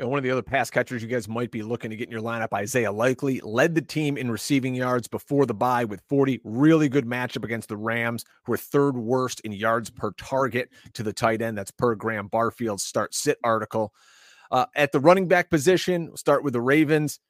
And 0.00 0.08
one 0.08 0.18
of 0.18 0.24
the 0.24 0.30
other 0.30 0.42
pass 0.42 0.70
catchers 0.70 1.02
you 1.02 1.08
guys 1.08 1.28
might 1.28 1.50
be 1.50 1.62
looking 1.62 1.90
to 1.90 1.96
get 1.96 2.08
in 2.08 2.12
your 2.12 2.22
lineup, 2.22 2.52
Isaiah 2.52 2.90
Likely, 2.90 3.40
led 3.44 3.74
the 3.74 3.82
team 3.82 4.16
in 4.16 4.30
receiving 4.30 4.74
yards 4.74 5.06
before 5.06 5.46
the 5.46 5.54
bye 5.54 5.84
with 5.84 6.02
40. 6.08 6.40
Really 6.42 6.88
good 6.88 7.06
matchup 7.06 7.44
against 7.44 7.68
the 7.68 7.76
Rams, 7.76 8.24
who 8.44 8.54
are 8.54 8.56
third 8.56 8.96
worst 8.96 9.40
in 9.40 9.52
yards 9.52 9.90
per 9.90 10.12
target 10.12 10.70
to 10.94 11.02
the 11.02 11.12
tight 11.12 11.42
end. 11.42 11.56
That's 11.58 11.70
per 11.70 11.94
Graham 11.94 12.28
Barfield's 12.28 12.82
start 12.82 13.14
sit 13.14 13.38
article. 13.44 13.92
Uh, 14.50 14.66
at 14.74 14.90
the 14.90 15.00
running 15.00 15.28
back 15.28 15.50
position, 15.50 16.06
we'll 16.08 16.16
start 16.16 16.42
with 16.42 16.54
the 16.54 16.60
Ravens 16.60 17.20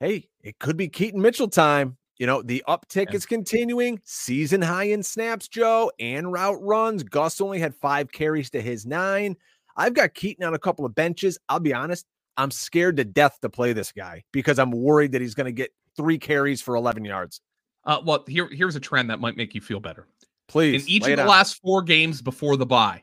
hey, 0.00 0.28
it 0.42 0.58
could 0.58 0.76
be 0.76 0.88
Keaton 0.88 1.20
Mitchell 1.20 1.48
time. 1.48 1.96
You 2.18 2.26
know, 2.26 2.42
the 2.42 2.64
uptick 2.66 3.10
yeah. 3.10 3.16
is 3.16 3.26
continuing. 3.26 4.00
Season 4.04 4.60
high 4.60 4.84
in 4.84 5.02
snaps, 5.02 5.46
Joe, 5.46 5.92
and 6.00 6.32
route 6.32 6.60
runs. 6.60 7.04
Gus 7.04 7.40
only 7.40 7.60
had 7.60 7.76
five 7.76 8.10
carries 8.10 8.50
to 8.50 8.60
his 8.60 8.84
nine. 8.86 9.36
I've 9.78 9.94
got 9.94 10.12
Keaton 10.14 10.44
on 10.44 10.54
a 10.54 10.58
couple 10.58 10.84
of 10.84 10.94
benches. 10.94 11.38
I'll 11.48 11.60
be 11.60 11.72
honest, 11.72 12.04
I'm 12.36 12.50
scared 12.50 12.96
to 12.98 13.04
death 13.04 13.38
to 13.42 13.48
play 13.48 13.72
this 13.72 13.92
guy 13.92 14.24
because 14.32 14.58
I'm 14.58 14.72
worried 14.72 15.12
that 15.12 15.22
he's 15.22 15.34
going 15.34 15.46
to 15.46 15.52
get 15.52 15.72
three 15.96 16.18
carries 16.18 16.60
for 16.60 16.74
11 16.74 17.04
yards. 17.04 17.40
Uh, 17.84 18.00
well, 18.04 18.24
here 18.28 18.48
here's 18.52 18.76
a 18.76 18.80
trend 18.80 19.08
that 19.08 19.20
might 19.20 19.36
make 19.36 19.54
you 19.54 19.60
feel 19.60 19.80
better. 19.80 20.06
Please. 20.48 20.84
In 20.84 20.90
each 20.90 21.06
of 21.06 21.16
the 21.16 21.22
out. 21.22 21.28
last 21.28 21.60
four 21.62 21.82
games 21.82 22.20
before 22.20 22.56
the 22.56 22.66
bye, 22.66 23.02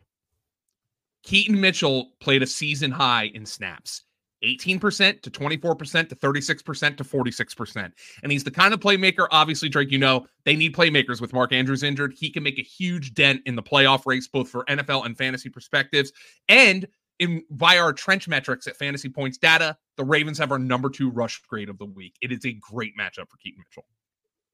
Keaton 1.24 1.60
Mitchell 1.60 2.12
played 2.20 2.44
a 2.44 2.48
season 2.48 2.92
high 2.92 3.32
in 3.34 3.46
snaps. 3.46 4.04
18% 4.46 5.22
to 5.22 5.32
24% 5.32 6.10
to 6.10 6.16
36% 6.16 6.98
to 6.98 7.04
46%. 7.04 7.92
And 8.24 8.32
he's 8.32 8.44
the 8.44 8.52
kind 8.52 8.74
of 8.74 8.80
playmaker, 8.80 9.28
obviously, 9.32 9.70
Drake, 9.70 9.92
you 9.92 9.98
know, 9.98 10.28
they 10.44 10.56
need 10.56 10.76
playmakers 10.76 11.20
with 11.20 11.34
Mark 11.34 11.52
Andrews 11.52 11.84
injured. 11.84 12.14
He 12.18 12.30
can 12.30 12.44
make 12.44 12.60
a 12.60 12.64
huge 12.64 13.14
dent 13.14 13.42
in 13.46 13.56
the 13.56 13.64
playoff 13.64 14.06
race, 14.06 14.28
both 14.28 14.50
for 14.50 14.64
NFL 14.66 15.06
and 15.06 15.18
fantasy 15.18 15.50
perspectives. 15.50 16.12
And 16.48 16.88
in 17.20 17.44
via 17.52 17.80
our 17.80 17.94
trench 17.94 18.28
metrics 18.28 18.68
at 18.68 18.78
fantasy 18.78 19.10
points 19.10 19.38
data, 19.38 19.78
the 19.98 20.04
Ravens 20.04 20.38
have 20.38 20.52
our 20.52 20.60
number 20.60 20.90
two 20.90 21.10
rush 21.10 21.42
grade 21.48 21.70
of 21.70 21.78
the 21.78 21.86
week. 21.86 22.16
It 22.22 22.32
is 22.32 22.46
a 22.46 22.54
great 22.54 22.98
matchup 22.98 23.30
for 23.30 23.38
Keaton 23.38 23.64
Mitchell. 23.68 23.86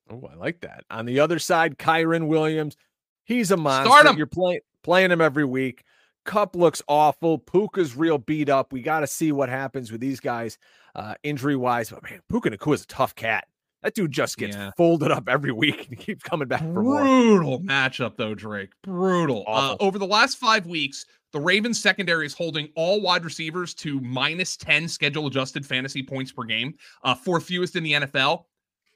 Oh, 0.10 0.29
I 0.31 0.36
like 0.36 0.62
that. 0.62 0.83
On 0.89 1.05
the 1.05 1.19
other 1.19 1.39
side, 1.39 1.77
Kyren 1.77 2.27
Williams, 2.27 2.75
he's 3.24 3.51
a 3.51 3.57
monster. 3.57 4.13
You're 4.13 4.27
playing 4.27 4.62
playing 4.83 5.12
him 5.12 5.21
every 5.21 5.45
week. 5.45 5.83
Kupp 6.25 6.56
looks 6.56 6.82
awful. 6.88 7.38
Puka's 7.38 7.96
real 7.96 8.18
beat 8.18 8.50
up. 8.50 8.72
We 8.72 8.82
got 8.82 9.01
to 9.01 9.08
see 9.08 9.32
what 9.32 9.50
happens 9.50 9.92
with 9.92 10.01
these 10.01 10.20
guys 10.20 10.58
uh, 10.96 11.16
injury 11.24 11.56
wise. 11.56 11.90
But 11.90 12.04
man, 12.04 12.22
Puka 12.30 12.51
Nacua 12.51 12.75
is 12.75 12.84
a 12.84 12.88
tough 12.88 13.16
cat. 13.16 13.48
That 13.82 13.96
dude 13.96 14.12
just 14.12 14.38
gets 14.38 14.56
yeah. 14.56 14.72
folded 14.78 15.12
up 15.12 15.28
every 15.28 15.51
week 15.51 15.88
and 15.90 15.98
keeps 15.98 16.24
coming 16.24 16.48
back 16.48 16.60
for 16.60 16.84
more. 16.84 17.01
Brutal 17.01 17.60
matchup, 17.62 18.16
though, 18.16 18.36
Drake. 18.36 18.70
Brutal. 18.84 19.44
Uh, 19.48 19.75
over 19.80 19.98
the 19.98 20.06
last 20.06 20.38
five 20.38 20.68
weeks, 20.68 21.06
the 21.32 21.40
Ravens 21.40 21.82
secondary 21.82 22.25
is 22.25 22.34
holding 22.34 22.70
all 22.75 23.01
wide 23.01 23.24
receivers 23.24 23.74
to 23.75 24.00
minus 24.01 24.56
10 24.58 24.88
schedule 24.88 25.28
adjusted 25.28 25.66
fantasy 25.66 26.04
points 26.04 26.32
per 26.32 26.44
game, 26.44 26.75
uh, 27.04 27.16
fourth 27.16 27.46
fewest 27.46 27.75
in 27.75 27.84
the 27.84 27.94
NFL. 27.94 28.44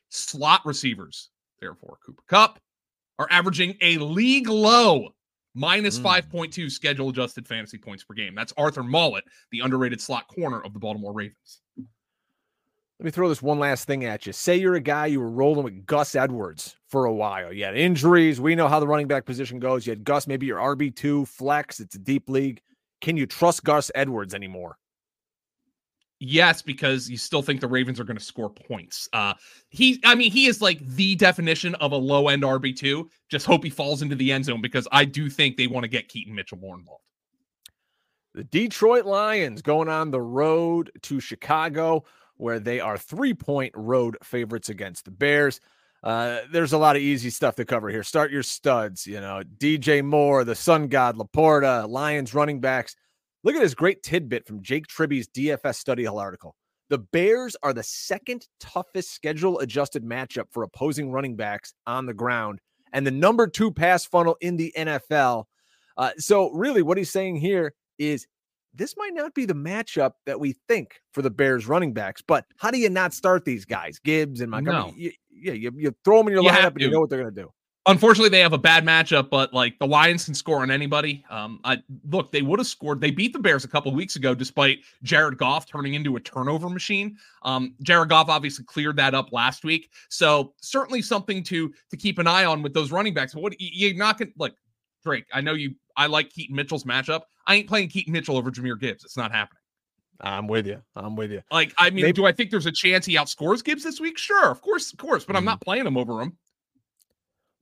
Slot 0.09 0.61
receivers, 0.65 1.29
therefore, 1.59 1.97
Cooper 2.05 2.23
Kupp, 2.27 2.59
are 3.17 3.27
averaging 3.31 3.75
a 3.81 3.97
league 3.97 4.49
low 4.49 5.09
minus 5.55 5.97
mm. 5.97 6.21
5.2 6.21 6.69
schedule 6.69 7.09
adjusted 7.09 7.47
fantasy 7.47 7.77
points 7.77 8.03
per 8.03 8.13
game. 8.13 8.35
That's 8.35 8.53
Arthur 8.57 8.83
Maulet, 8.83 9.23
the 9.51 9.61
underrated 9.61 9.99
slot 9.99 10.27
corner 10.27 10.61
of 10.61 10.73
the 10.73 10.79
Baltimore 10.79 11.13
Ravens. 11.13 11.61
Let 12.99 13.05
me 13.05 13.11
throw 13.11 13.27
this 13.27 13.41
one 13.41 13.59
last 13.59 13.85
thing 13.87 14.05
at 14.05 14.25
you. 14.25 14.31
Say 14.31 14.55
you're 14.55 14.75
a 14.75 14.79
guy 14.79 15.07
you 15.07 15.19
were 15.19 15.29
rolling 15.29 15.65
with 15.65 15.85
Gus 15.85 16.15
Edwards 16.15 16.77
for 16.87 17.05
a 17.05 17.13
while. 17.13 17.51
You 17.51 17.65
had 17.65 17.75
injuries. 17.75 18.39
We 18.39 18.55
know 18.55 18.69
how 18.69 18.79
the 18.79 18.87
running 18.87 19.07
back 19.07 19.25
position 19.25 19.59
goes. 19.59 19.85
You 19.85 19.91
had 19.91 20.05
Gus, 20.05 20.27
maybe 20.27 20.45
your 20.45 20.59
RB2 20.59 21.27
flex. 21.27 21.81
It's 21.81 21.95
a 21.95 21.99
deep 21.99 22.29
league. 22.29 22.61
Can 23.01 23.17
you 23.17 23.25
trust 23.25 23.65
Gus 23.65 23.91
Edwards 23.95 24.33
anymore? 24.33 24.77
Yes, 26.19 26.61
because 26.61 27.09
you 27.09 27.17
still 27.17 27.41
think 27.41 27.59
the 27.59 27.67
Ravens 27.67 27.99
are 27.99 28.05
going 28.05 28.17
to 28.17 28.23
score 28.23 28.49
points. 28.49 29.09
Uh, 29.11 29.33
he, 29.69 29.99
I 30.05 30.15
mean, 30.15 30.31
he 30.31 30.45
is 30.45 30.61
like 30.61 30.79
the 30.79 31.15
definition 31.15 31.75
of 31.75 31.91
a 31.91 31.97
low 31.97 32.29
end 32.29 32.43
RB 32.43 32.75
two. 32.75 33.09
Just 33.29 33.45
hope 33.45 33.63
he 33.63 33.69
falls 33.69 34.01
into 34.01 34.15
the 34.15 34.31
end 34.31 34.45
zone 34.45 34.61
because 34.61 34.87
I 34.91 35.03
do 35.03 35.29
think 35.29 35.57
they 35.57 35.67
want 35.67 35.83
to 35.83 35.89
get 35.89 36.07
Keaton 36.07 36.33
Mitchell 36.33 36.57
more 36.57 36.77
involved. 36.77 37.03
The 38.33 38.45
Detroit 38.45 39.05
Lions 39.05 39.61
going 39.61 39.89
on 39.89 40.11
the 40.11 40.21
road 40.21 40.91
to 41.03 41.19
Chicago, 41.19 42.05
where 42.37 42.59
they 42.59 42.79
are 42.79 42.97
three 42.97 43.33
point 43.33 43.73
road 43.75 44.17
favorites 44.23 44.69
against 44.69 45.05
the 45.05 45.11
Bears. 45.11 45.59
Uh, 46.01 46.41
there's 46.51 46.73
a 46.73 46.77
lot 46.77 46.95
of 46.95 47.01
easy 47.01 47.29
stuff 47.29 47.55
to 47.55 47.65
cover 47.65 47.89
here. 47.89 48.03
Start 48.03 48.31
your 48.31 48.43
studs, 48.43 49.07
you 49.07 49.19
know, 49.19 49.41
DJ 49.57 50.03
Moore, 50.03 50.43
the 50.43 50.53
Sun 50.53 50.87
God, 50.87 51.17
Laporta, 51.17 51.89
Lions 51.89 52.33
running 52.33 52.59
backs. 52.61 52.95
Look 53.45 53.53
at 53.53 53.61
this 53.61 53.75
great 53.75 54.01
tidbit 54.01 54.47
from 54.47 54.63
Jake 54.63 54.87
Tribbey's 54.87 55.27
DFS 55.27 55.75
Study 55.75 56.05
Hall 56.05 56.17
article. 56.17 56.55
The 56.89 56.97
Bears 56.97 57.55
are 57.61 57.73
the 57.73 57.83
second 57.83 58.47
toughest 58.59 59.13
schedule 59.13 59.59
adjusted 59.59 60.03
matchup 60.03 60.45
for 60.49 60.63
opposing 60.63 61.11
running 61.11 61.35
backs 61.35 61.75
on 61.85 62.07
the 62.07 62.13
ground 62.15 62.57
and 62.91 63.05
the 63.05 63.11
number 63.11 63.45
two 63.45 63.71
pass 63.71 64.03
funnel 64.03 64.35
in 64.41 64.57
the 64.57 64.73
NFL. 64.75 65.43
Uh, 65.95 66.09
so, 66.17 66.49
really, 66.53 66.81
what 66.81 66.97
he's 66.97 67.11
saying 67.11 67.35
here 67.35 67.75
is 67.99 68.25
this 68.73 68.95
might 68.97 69.13
not 69.13 69.35
be 69.35 69.45
the 69.45 69.53
matchup 69.53 70.13
that 70.25 70.39
we 70.39 70.55
think 70.67 70.95
for 71.13 71.21
the 71.21 71.29
Bears 71.29 71.67
running 71.67 71.93
backs, 71.93 72.23
but 72.27 72.45
how 72.57 72.71
do 72.71 72.79
you 72.79 72.89
not 72.89 73.13
start 73.13 73.45
these 73.45 73.63
guys, 73.63 73.99
Gibbs 73.99 74.41
and 74.41 74.49
Montgomery? 74.49 74.91
No. 74.91 74.97
You, 74.97 75.11
yeah, 75.29 75.53
you, 75.53 75.71
you, 75.75 75.95
throw 76.03 76.17
them 76.17 76.29
in 76.29 76.33
your 76.33 76.43
you 76.43 76.49
lineup 76.49 76.71
and 76.71 76.81
you 76.81 76.89
know 76.89 77.01
what 77.01 77.11
they're 77.11 77.21
going 77.21 77.35
to 77.35 77.41
do 77.43 77.51
unfortunately 77.87 78.29
they 78.29 78.39
have 78.39 78.53
a 78.53 78.57
bad 78.57 78.83
matchup 78.83 79.29
but 79.29 79.53
like 79.53 79.77
the 79.79 79.85
lions 79.87 80.25
can 80.25 80.33
score 80.33 80.61
on 80.61 80.71
anybody 80.71 81.23
um 81.29 81.59
i 81.63 81.77
look 82.09 82.31
they 82.31 82.41
would 82.41 82.59
have 82.59 82.67
scored 82.67 82.99
they 82.99 83.11
beat 83.11 83.33
the 83.33 83.39
bears 83.39 83.63
a 83.63 83.67
couple 83.67 83.93
weeks 83.93 84.15
ago 84.15 84.33
despite 84.33 84.79
jared 85.03 85.37
goff 85.37 85.65
turning 85.65 85.93
into 85.93 86.15
a 86.15 86.19
turnover 86.19 86.69
machine 86.69 87.17
um 87.43 87.73
jared 87.81 88.09
goff 88.09 88.29
obviously 88.29 88.65
cleared 88.65 88.95
that 88.95 89.13
up 89.13 89.31
last 89.31 89.63
week 89.63 89.91
so 90.09 90.53
certainly 90.61 91.01
something 91.01 91.43
to 91.43 91.71
to 91.89 91.97
keep 91.97 92.19
an 92.19 92.27
eye 92.27 92.45
on 92.45 92.61
with 92.61 92.73
those 92.73 92.91
running 92.91 93.13
backs 93.13 93.33
but 93.33 93.43
what 93.43 93.53
you're 93.59 93.95
not 93.95 94.17
gonna 94.17 94.31
like 94.37 94.53
drake 95.03 95.25
i 95.33 95.41
know 95.41 95.53
you 95.53 95.73
i 95.97 96.07
like 96.07 96.29
keaton 96.29 96.55
mitchell's 96.55 96.83
matchup 96.83 97.21
i 97.47 97.55
ain't 97.55 97.67
playing 97.67 97.87
keaton 97.87 98.13
mitchell 98.13 98.37
over 98.37 98.51
Jahmyr 98.51 98.79
gibbs 98.79 99.03
it's 99.03 99.17
not 99.17 99.31
happening 99.31 99.59
I'm 100.21 100.47
with 100.47 100.65
you. 100.65 100.81
I'm 100.95 101.17
with 101.17 101.29
you. 101.29 101.41
Like, 101.51 101.73
I 101.77 101.89
mean, 101.89 102.03
Maybe. 102.03 102.13
do 102.13 102.25
I 102.25 102.31
think 102.31 102.49
there's 102.49 102.65
a 102.65 102.71
chance 102.71 103.05
he 103.05 103.17
outscores 103.17 103.61
Gibbs 103.61 103.83
this 103.83 103.99
week? 103.99 104.17
Sure, 104.17 104.49
of 104.49 104.61
course, 104.61 104.93
of 104.93 104.97
course, 104.97 105.25
but 105.25 105.33
mm-hmm. 105.33 105.39
I'm 105.39 105.43
not 105.43 105.59
playing 105.59 105.85
him 105.85 105.97
over 105.97 106.21
him. 106.21 106.37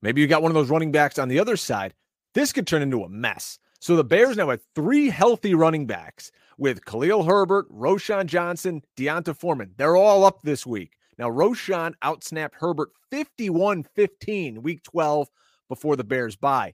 Maybe 0.04 0.20
you 0.20 0.28
got 0.28 0.42
one 0.42 0.52
of 0.52 0.56
those 0.56 0.70
running 0.70 0.92
backs 0.92 1.18
on 1.18 1.30
the 1.30 1.40
other 1.40 1.56
side. 1.56 1.94
This 2.34 2.52
could 2.52 2.68
turn 2.68 2.82
into 2.82 3.04
a 3.04 3.10
mess. 3.10 3.58
So 3.80 3.96
the 3.96 4.04
Bears 4.04 4.36
now 4.36 4.50
have 4.50 4.60
three 4.76 5.10
healthy 5.10 5.56
running 5.56 5.88
backs 5.88 6.30
with 6.58 6.84
Khalil 6.84 7.24
Herbert, 7.24 7.72
Roschon 7.72 8.26
Johnson, 8.26 8.82
D'Onta 8.98 9.34
Foreman. 9.34 9.74
They're 9.78 9.96
all 9.96 10.26
up 10.26 10.42
this 10.42 10.66
week. 10.66 10.98
Now, 11.18 11.30
Roschon 11.30 11.94
outsnapped 12.04 12.56
Herbert 12.56 12.90
51 13.12 13.84
15 13.96 14.62
week 14.62 14.84
12 14.84 15.30
before 15.70 15.96
the 15.96 16.04
Bears 16.04 16.36
bye. 16.36 16.74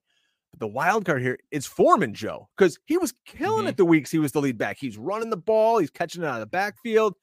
But 0.51 0.59
the 0.62 0.67
wild 0.67 1.05
card 1.05 1.21
here 1.21 1.38
is 1.51 1.67
Foreman, 1.67 2.15
Joe, 2.15 2.50
because 2.57 2.79
he 2.86 2.98
was 2.98 3.13
killing 3.27 3.59
mm-hmm. 3.59 3.67
it 3.67 3.77
the 3.77 3.86
weeks 3.86 4.09
he 4.09 4.17
was 4.17 4.31
the 4.31 4.41
lead 4.41 4.57
back. 4.57 4.77
He's 4.79 4.98
running 4.98 5.29
the 5.29 5.38
ball, 5.38 5.77
he's 5.77 5.91
catching 5.91 6.24
it 6.24 6.25
out 6.25 6.36
of 6.36 6.39
the 6.39 6.48
backfield. 6.48 7.13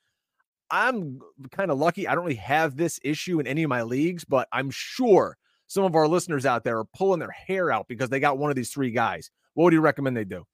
I'm 0.71 1.21
kind 1.51 1.73
of 1.73 1.79
lucky. 1.79 2.07
I 2.07 2.15
don't 2.15 2.25
really 2.25 2.37
have 2.37 2.77
this 2.77 3.01
issue 3.03 3.41
in 3.41 3.47
any 3.49 3.65
of 3.65 3.69
my 3.69 3.83
leagues, 3.83 4.25
but 4.25 4.47
I'm 4.53 4.71
sure 4.71 5.37
some 5.67 5.85
of 5.85 5.95
our 5.95 6.09
listeners 6.09 6.47
out 6.47 6.65
there 6.65 6.79
are 6.79 6.85
pulling 6.97 7.21
their 7.21 7.31
hair 7.31 7.71
out 7.71 7.89
because 7.89 8.09
they 8.09 8.21
got 8.21 8.39
one 8.39 8.51
of 8.51 8.57
these 8.57 8.71
three 8.71 8.91
guys. 8.91 9.31
What 9.55 9.65
would 9.65 9.73
you 9.73 9.81
recommend 9.81 10.17
they 10.17 10.25
do? 10.25 10.45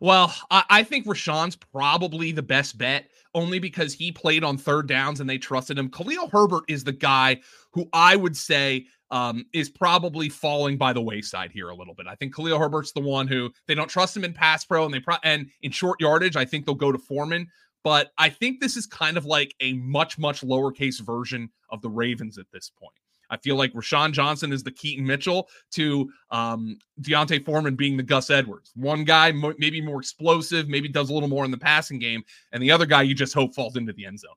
Well, 0.00 0.34
I, 0.50 0.82
think 0.82 1.06
Roschon's 1.06 1.56
probably 1.56 2.32
the 2.32 2.42
best 2.42 2.76
bet, 2.76 3.08
only 3.34 3.58
because 3.58 3.94
he 3.94 4.12
played 4.12 4.44
on 4.44 4.58
third 4.58 4.88
downs 4.88 5.20
and 5.20 5.30
they 5.30 5.38
trusted 5.38 5.78
him. 5.78 5.90
Khalil 5.90 6.28
Herbert 6.28 6.64
is 6.68 6.84
the 6.84 6.92
guy 6.92 7.40
who 7.72 7.88
I 7.92 8.16
would 8.16 8.36
say 8.36 8.86
um, 9.10 9.46
is 9.52 9.70
probably 9.70 10.28
falling 10.28 10.76
by 10.76 10.92
the 10.92 11.00
wayside 11.00 11.52
here 11.52 11.68
a 11.68 11.74
little 11.74 11.94
bit. 11.94 12.06
I 12.08 12.14
think 12.14 12.34
Khalil 12.34 12.58
Herbert's 12.58 12.92
the 12.92 13.00
one 13.00 13.26
who 13.26 13.50
they 13.66 13.74
don't 13.74 13.88
trust 13.88 14.16
him 14.16 14.24
in 14.24 14.32
pass 14.32 14.64
pro 14.64 14.84
and 14.84 14.92
they 14.92 15.00
pro- 15.00 15.16
and 15.22 15.48
in 15.62 15.70
short 15.70 16.00
yardage. 16.00 16.36
I 16.36 16.44
think 16.44 16.66
they'll 16.66 16.74
go 16.74 16.92
to 16.92 16.98
Foreman, 16.98 17.46
but 17.84 18.10
I 18.18 18.28
think 18.28 18.60
this 18.60 18.76
is 18.76 18.86
kind 18.86 19.16
of 19.16 19.24
like 19.24 19.54
a 19.60 19.74
much 19.74 20.18
much 20.18 20.40
lowercase 20.42 21.00
version 21.00 21.50
of 21.70 21.82
the 21.82 21.90
Ravens 21.90 22.36
at 22.36 22.46
this 22.52 22.70
point. 22.70 22.96
I 23.30 23.36
feel 23.36 23.56
like 23.56 23.72
Roschon 23.72 24.12
Johnson 24.12 24.52
is 24.52 24.62
the 24.62 24.70
Keaton 24.70 25.06
Mitchell 25.06 25.48
to 25.72 26.10
um, 26.30 26.78
D'Onta 27.00 27.44
Foreman 27.44 27.76
being 27.76 27.96
the 27.96 28.02
Gus 28.02 28.30
Edwards. 28.30 28.72
One 28.74 29.04
guy 29.04 29.32
mo- 29.32 29.54
maybe 29.58 29.80
more 29.80 30.00
explosive, 30.00 30.68
maybe 30.68 30.88
does 30.88 31.10
a 31.10 31.14
little 31.14 31.28
more 31.28 31.44
in 31.44 31.50
the 31.50 31.58
passing 31.58 31.98
game, 31.98 32.22
and 32.52 32.62
the 32.62 32.70
other 32.70 32.86
guy 32.86 33.02
you 33.02 33.14
just 33.14 33.34
hope 33.34 33.54
falls 33.54 33.76
into 33.76 33.92
the 33.92 34.06
end 34.06 34.20
zone. 34.20 34.30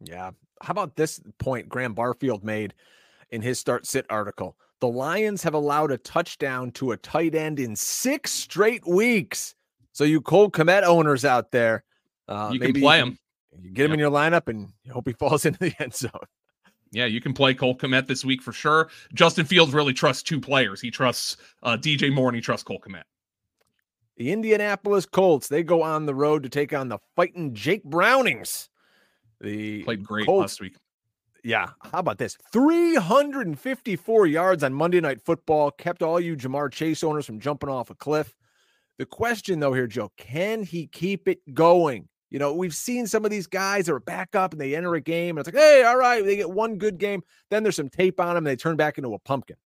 Yeah. 0.00 0.30
How 0.62 0.72
about 0.72 0.96
this 0.96 1.20
point 1.38 1.68
Graham 1.68 1.94
Barfield 1.94 2.44
made 2.44 2.74
in 3.30 3.42
his 3.42 3.58
start 3.58 3.86
sit 3.86 4.06
article? 4.08 4.56
The 4.80 4.88
Lions 4.88 5.42
have 5.42 5.54
allowed 5.54 5.90
a 5.90 5.98
touchdown 5.98 6.70
to 6.72 6.92
a 6.92 6.96
tight 6.96 7.34
end 7.34 7.58
in 7.58 7.76
six 7.76 8.30
straight 8.32 8.86
weeks. 8.86 9.54
So 9.92 10.04
you 10.04 10.20
Cole 10.20 10.50
Kmet 10.50 10.82
owners 10.82 11.24
out 11.24 11.50
there, 11.50 11.84
uh, 12.28 12.50
you 12.52 12.60
can 12.60 12.74
play 12.74 12.98
him. 12.98 13.18
You 13.58 13.70
get 13.70 13.86
him 13.86 13.92
yep. 13.92 13.94
in 13.94 14.00
your 14.00 14.10
lineup 14.10 14.48
and 14.48 14.68
you 14.84 14.92
hope 14.92 15.06
he 15.06 15.12
falls 15.18 15.46
into 15.46 15.58
the 15.58 15.74
end 15.78 15.94
zone. 15.94 16.10
Yeah, 16.92 17.06
you 17.06 17.20
can 17.20 17.32
play 17.32 17.54
Cole 17.54 17.76
Kmet 17.76 18.06
this 18.06 18.24
week 18.24 18.42
for 18.42 18.52
sure. 18.52 18.88
Justin 19.12 19.44
Fields 19.44 19.72
really 19.74 19.92
trusts 19.92 20.22
two 20.22 20.40
players. 20.40 20.80
He 20.80 20.90
trusts 20.90 21.36
uh, 21.62 21.76
DJ 21.76 22.12
Moore 22.12 22.28
and 22.28 22.36
he 22.36 22.42
trusts 22.42 22.64
Cole 22.64 22.80
Kmet. 22.80 23.02
The 24.16 24.32
Indianapolis 24.32 25.04
Colts, 25.04 25.48
they 25.48 25.62
go 25.62 25.82
on 25.82 26.06
the 26.06 26.14
road 26.14 26.42
to 26.44 26.48
take 26.48 26.72
on 26.72 26.88
the 26.88 26.98
fighting 27.14 27.52
Jake 27.54 27.84
Brownings. 27.84 28.70
The 29.40 29.82
played 29.82 30.04
great 30.04 30.24
Colts, 30.24 30.52
last 30.52 30.60
week. 30.60 30.76
Yeah. 31.44 31.70
How 31.92 31.98
about 31.98 32.18
this? 32.18 32.38
354 32.52 34.26
yards 34.26 34.64
on 34.64 34.72
Monday 34.72 35.00
Night 35.00 35.20
Football 35.20 35.70
kept 35.70 36.02
all 36.02 36.18
you 36.18 36.34
Ja'Marr 36.34 36.72
Chase 36.72 37.04
owners 37.04 37.26
from 37.26 37.40
jumping 37.40 37.68
off 37.68 37.90
a 37.90 37.94
cliff. 37.94 38.34
The 38.98 39.06
question, 39.06 39.60
though, 39.60 39.74
here, 39.74 39.86
Joe, 39.86 40.10
can 40.16 40.62
he 40.62 40.86
keep 40.86 41.28
it 41.28 41.54
going? 41.54 42.08
You 42.30 42.38
know, 42.38 42.52
we've 42.52 42.74
seen 42.74 43.06
some 43.06 43.24
of 43.24 43.30
these 43.30 43.46
guys 43.46 43.86
that 43.86 43.92
are 43.92 44.00
back 44.00 44.34
up 44.34 44.52
and 44.52 44.60
they 44.60 44.74
enter 44.74 44.94
a 44.94 45.00
game 45.00 45.38
and 45.38 45.46
it's 45.46 45.54
like, 45.54 45.62
hey, 45.62 45.84
all 45.84 45.96
right, 45.96 46.24
they 46.24 46.36
get 46.36 46.50
one 46.50 46.76
good 46.76 46.98
game. 46.98 47.22
Then 47.50 47.62
there's 47.62 47.76
some 47.76 47.88
tape 47.88 48.20
on 48.20 48.28
them. 48.34 48.38
And 48.38 48.46
they 48.46 48.56
turn 48.56 48.76
back 48.76 48.98
into 48.98 49.14
a 49.14 49.18
pumpkin. 49.18 49.56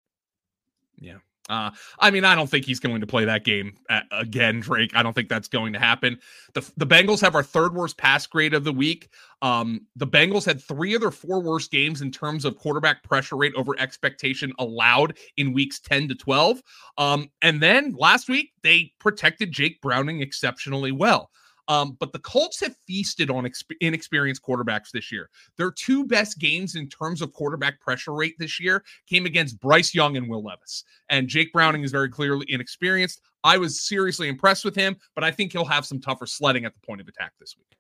Yeah. 0.99 1.19
Uh, 1.51 1.71
I 1.99 2.13
mean, 2.13 2.25
I 2.25 2.37
don't 2.37 2.49
think 2.49 2.65
he's 2.65 2.79
going 2.79 3.01
to 3.01 3.09
play 3.09 3.25
that 3.25 3.45
game 3.45 3.75
again, 4.13 4.61
Drake. 4.61 4.93
I 4.95 5.03
don't 5.03 5.15
think 5.15 5.29
that's 5.29 5.49
going 5.49 5.73
to 5.73 5.81
happen. 5.81 6.21
The, 6.55 6.61
the 6.77 6.87
Bengals 6.87 7.21
have 7.23 7.35
our 7.35 7.43
third 7.43 7.75
worst 7.75 7.99
pass 7.99 8.25
grade 8.25 8.55
of 8.55 8.63
the 8.63 8.73
week. 8.73 9.09
Um, 9.43 9.87
the 9.97 10.07
Bengals 10.07 10.45
had 10.45 10.63
three 10.63 10.95
of 10.95 11.01
their 11.01 11.11
four 11.11 11.43
worst 11.43 11.73
games 11.73 12.03
in 12.03 12.13
terms 12.13 12.45
of 12.45 12.57
quarterback 12.57 13.03
pressure 13.03 13.37
rate 13.37 13.53
over 13.57 13.75
expectation 13.81 14.53
allowed 14.61 15.19
in 15.37 15.53
weeks 15.53 15.81
10 15.81 16.07
to 16.09 16.15
12. 16.15 16.63
Um, 16.99 17.31
and 17.43 17.61
then 17.61 17.97
last 17.99 18.29
week, 18.29 18.53
they 18.63 18.93
protected 19.01 19.51
Jake 19.51 19.81
Browning 19.81 20.23
exceptionally 20.23 20.93
well. 20.93 21.31
Um, 21.71 21.97
but 22.01 22.13
the 22.13 22.19
Colts 22.19 22.59
have 22.61 22.75
feasted 22.85 23.31
on 23.31 23.45
exp- 23.45 23.77
inexperienced 23.81 24.43
quarterbacks 24.43 24.91
this 24.91 25.13
year. 25.13 25.31
Their 25.57 25.71
two 25.71 26.05
best 26.05 26.41
games 26.41 26.75
in 26.75 26.89
terms 26.89 27.23
of 27.23 27.33
quarterback 27.33 27.81
pressure 27.81 28.13
rate 28.13 28.35
this 28.41 28.59
year 28.59 28.83
came 29.09 29.25
against 29.25 29.61
Bryce 29.61 29.95
Young 29.95 30.17
and 30.17 30.29
Will 30.29 30.43
Levis. 30.43 30.83
And 31.11 31.29
Jake 31.29 31.53
Browning 31.53 31.85
is 31.85 31.93
very 31.93 32.11
clearly 32.11 32.45
inexperienced. 32.49 33.21
I 33.45 33.57
was 33.57 33.83
seriously 33.83 34.29
impressed 34.29 34.65
with 34.65 34.75
him, 34.75 34.97
but 35.15 35.23
I 35.23 35.31
think 35.31 35.53
he'll 35.53 35.65
have 35.65 35.87
some 35.87 36.01
tougher 36.01 36.27
sledding 36.27 36.65
at 36.65 36.75
the 36.75 36.85
point 36.85 37.01
of 37.01 37.07
attack 37.07 37.35
this 37.39 37.55
week. 37.57 37.79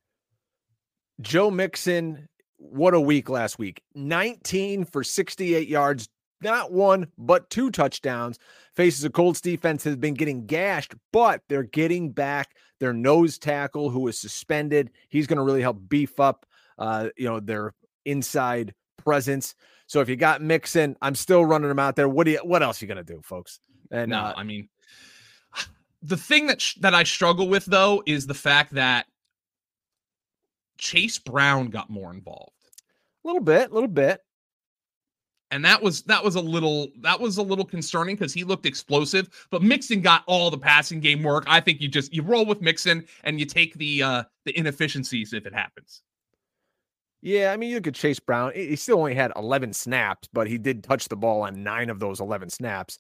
Joe 1.21 1.51
Mixon, 1.51 2.29
what 2.59 2.95
a 2.95 3.01
week 3.01 3.29
last 3.29 3.59
week 3.59 3.83
19 3.97 4.85
for 4.85 5.03
68 5.03 5.67
yards, 5.67 6.09
not 6.43 6.71
one, 6.71 7.09
but 7.19 7.51
two 7.51 7.73
touchdowns. 7.73 8.39
Faces 8.77 9.03
a 9.03 9.11
Colts 9.11 9.41
defense 9.41 9.83
has 9.83 9.97
been 9.97 10.15
getting 10.15 10.47
gashed, 10.47 10.95
but 11.13 11.43
they're 11.49 11.65
getting 11.65 12.13
back 12.13 12.55
their 12.81 12.93
nose 12.93 13.39
tackle 13.39 13.91
who 13.91 14.09
is 14.09 14.19
suspended. 14.19 14.91
He's 15.09 15.27
going 15.27 15.37
to 15.37 15.43
really 15.43 15.63
help 15.63 15.79
beef 15.89 16.19
up, 16.19 16.47
uh, 16.79 17.11
you 17.17 17.27
know, 17.27 17.39
their 17.39 17.75
inside 18.05 18.75
presence. 18.97 19.55
So 19.87 20.01
if 20.01 20.09
you 20.09 20.17
got 20.17 20.43
Mixon, 20.43 20.97
I'm 21.01 21.15
still 21.15 21.45
running 21.45 21.69
them 21.69 21.79
out 21.79 21.97
there. 21.97 22.09
What 22.09 22.25
do 22.25 22.33
you? 22.33 22.39
What 22.39 22.63
else 22.63 22.81
are 22.81 22.85
you 22.85 22.93
going 22.93 23.05
to 23.05 23.15
do, 23.15 23.21
folks? 23.23 23.61
And 23.91 24.11
no, 24.11 24.19
uh, 24.19 24.35
I 24.37 24.45
mean, 24.45 24.69
the 26.03 26.17
thing 26.17 26.47
that 26.47 26.61
sh- 26.61 26.77
that 26.81 26.95
I 26.95 27.03
struggle 27.05 27.49
with 27.49 27.65
though 27.67 28.03
is 28.07 28.27
the 28.27 28.35
fact 28.35 28.75
that 28.75 29.07
Chase 30.79 31.19
Brown 31.19 31.69
got 31.69 31.91
more 31.91 32.13
involved. 32.13 32.53
A 33.25 33.29
little 33.29 33.43
bit, 33.43 33.71
a 33.71 33.75
little 33.75 33.89
bit 33.89 34.21
and 35.51 35.65
that 35.65 35.83
was 35.83 36.03
that 36.03 36.23
was 36.23 36.37
a 36.37 36.41
little 36.41 36.89
that 37.01 37.19
was 37.19 37.39
a 37.39 37.43
little 37.43 37.65
concerning 37.65 38.17
because 38.17 38.33
he 38.33 38.45
looked 38.45 38.67
explosive 38.67 39.29
but 39.51 39.63
mixon 39.63 40.01
got 40.01 40.23
all 40.27 40.51
the 40.51 40.59
passing 40.59 41.01
game 41.01 41.23
work. 41.23 41.45
I 41.47 41.61
think 41.61 41.81
you 41.81 41.89
just 41.89 42.13
you 42.13 42.23
roll 42.23 42.47
with 42.47 42.61
mixon 42.61 43.05
and 43.25 43.41
you 43.41 43.47
take 43.47 43.75
the 43.75 44.03
uh 44.03 44.23
the 44.45 44.57
inefficiencies 44.57 45.33
if 45.33 45.47
it 45.47 45.55
happens. 45.55 46.03
Yeah 47.23 47.53
i 47.53 47.57
mean 47.57 47.71
you 47.71 47.77
look 47.77 47.87
at 47.87 47.95
chase 47.95 48.21
brown 48.21 48.53
he 48.55 48.77
still 48.77 48.99
only 48.99 49.15
had 49.15 49.33
11 49.37 49.73
snaps 49.73 50.29
but 50.33 50.47
he 50.47 50.57
did 50.59 50.83
touch 50.83 51.09
the 51.09 51.17
ball 51.17 51.43
on 51.43 51.63
nine 51.63 51.91
of 51.91 52.01
those 52.01 52.21
11 52.21 52.51
snaps. 52.51 52.99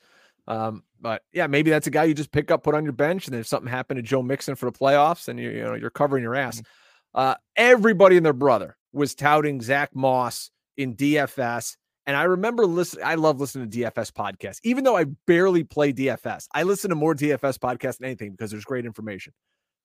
Um 0.48 0.82
but 1.00 1.22
yeah 1.32 1.46
maybe 1.46 1.70
that's 1.70 1.86
a 1.86 1.90
guy 1.90 2.04
you 2.04 2.14
just 2.14 2.32
pick 2.32 2.50
up 2.50 2.64
put 2.64 2.74
on 2.74 2.84
your 2.84 2.92
bench 2.92 3.26
and 3.28 3.36
if 3.36 3.46
something 3.46 3.70
happened 3.70 3.98
to 3.98 4.02
joe 4.02 4.22
mixon 4.22 4.56
for 4.56 4.66
the 4.70 4.76
playoffs 4.76 5.28
and 5.28 5.38
you, 5.38 5.50
you 5.50 5.62
know 5.62 5.74
you're 5.74 5.90
covering 5.90 6.22
your 6.22 6.34
ass. 6.34 6.56
Mm-hmm. 6.56 7.20
uh 7.20 7.34
everybody 7.56 8.16
and 8.16 8.26
their 8.26 8.32
brother 8.32 8.76
was 8.92 9.14
touting 9.14 9.60
zach 9.62 9.94
moss 9.94 10.50
in 10.76 10.96
dfs 10.96 11.76
and 12.06 12.16
I 12.16 12.24
remember 12.24 12.66
listening, 12.66 13.04
I 13.04 13.14
love 13.14 13.40
listening 13.40 13.70
to 13.70 13.78
DFS 13.78 14.12
podcasts, 14.12 14.58
even 14.64 14.84
though 14.84 14.96
I 14.96 15.04
barely 15.26 15.64
play 15.64 15.92
DFS. 15.92 16.46
I 16.54 16.62
listen 16.62 16.90
to 16.90 16.96
more 16.96 17.14
DFS 17.14 17.58
podcasts 17.58 17.98
than 17.98 18.06
anything 18.06 18.32
because 18.32 18.50
there's 18.50 18.64
great 18.64 18.86
information. 18.86 19.32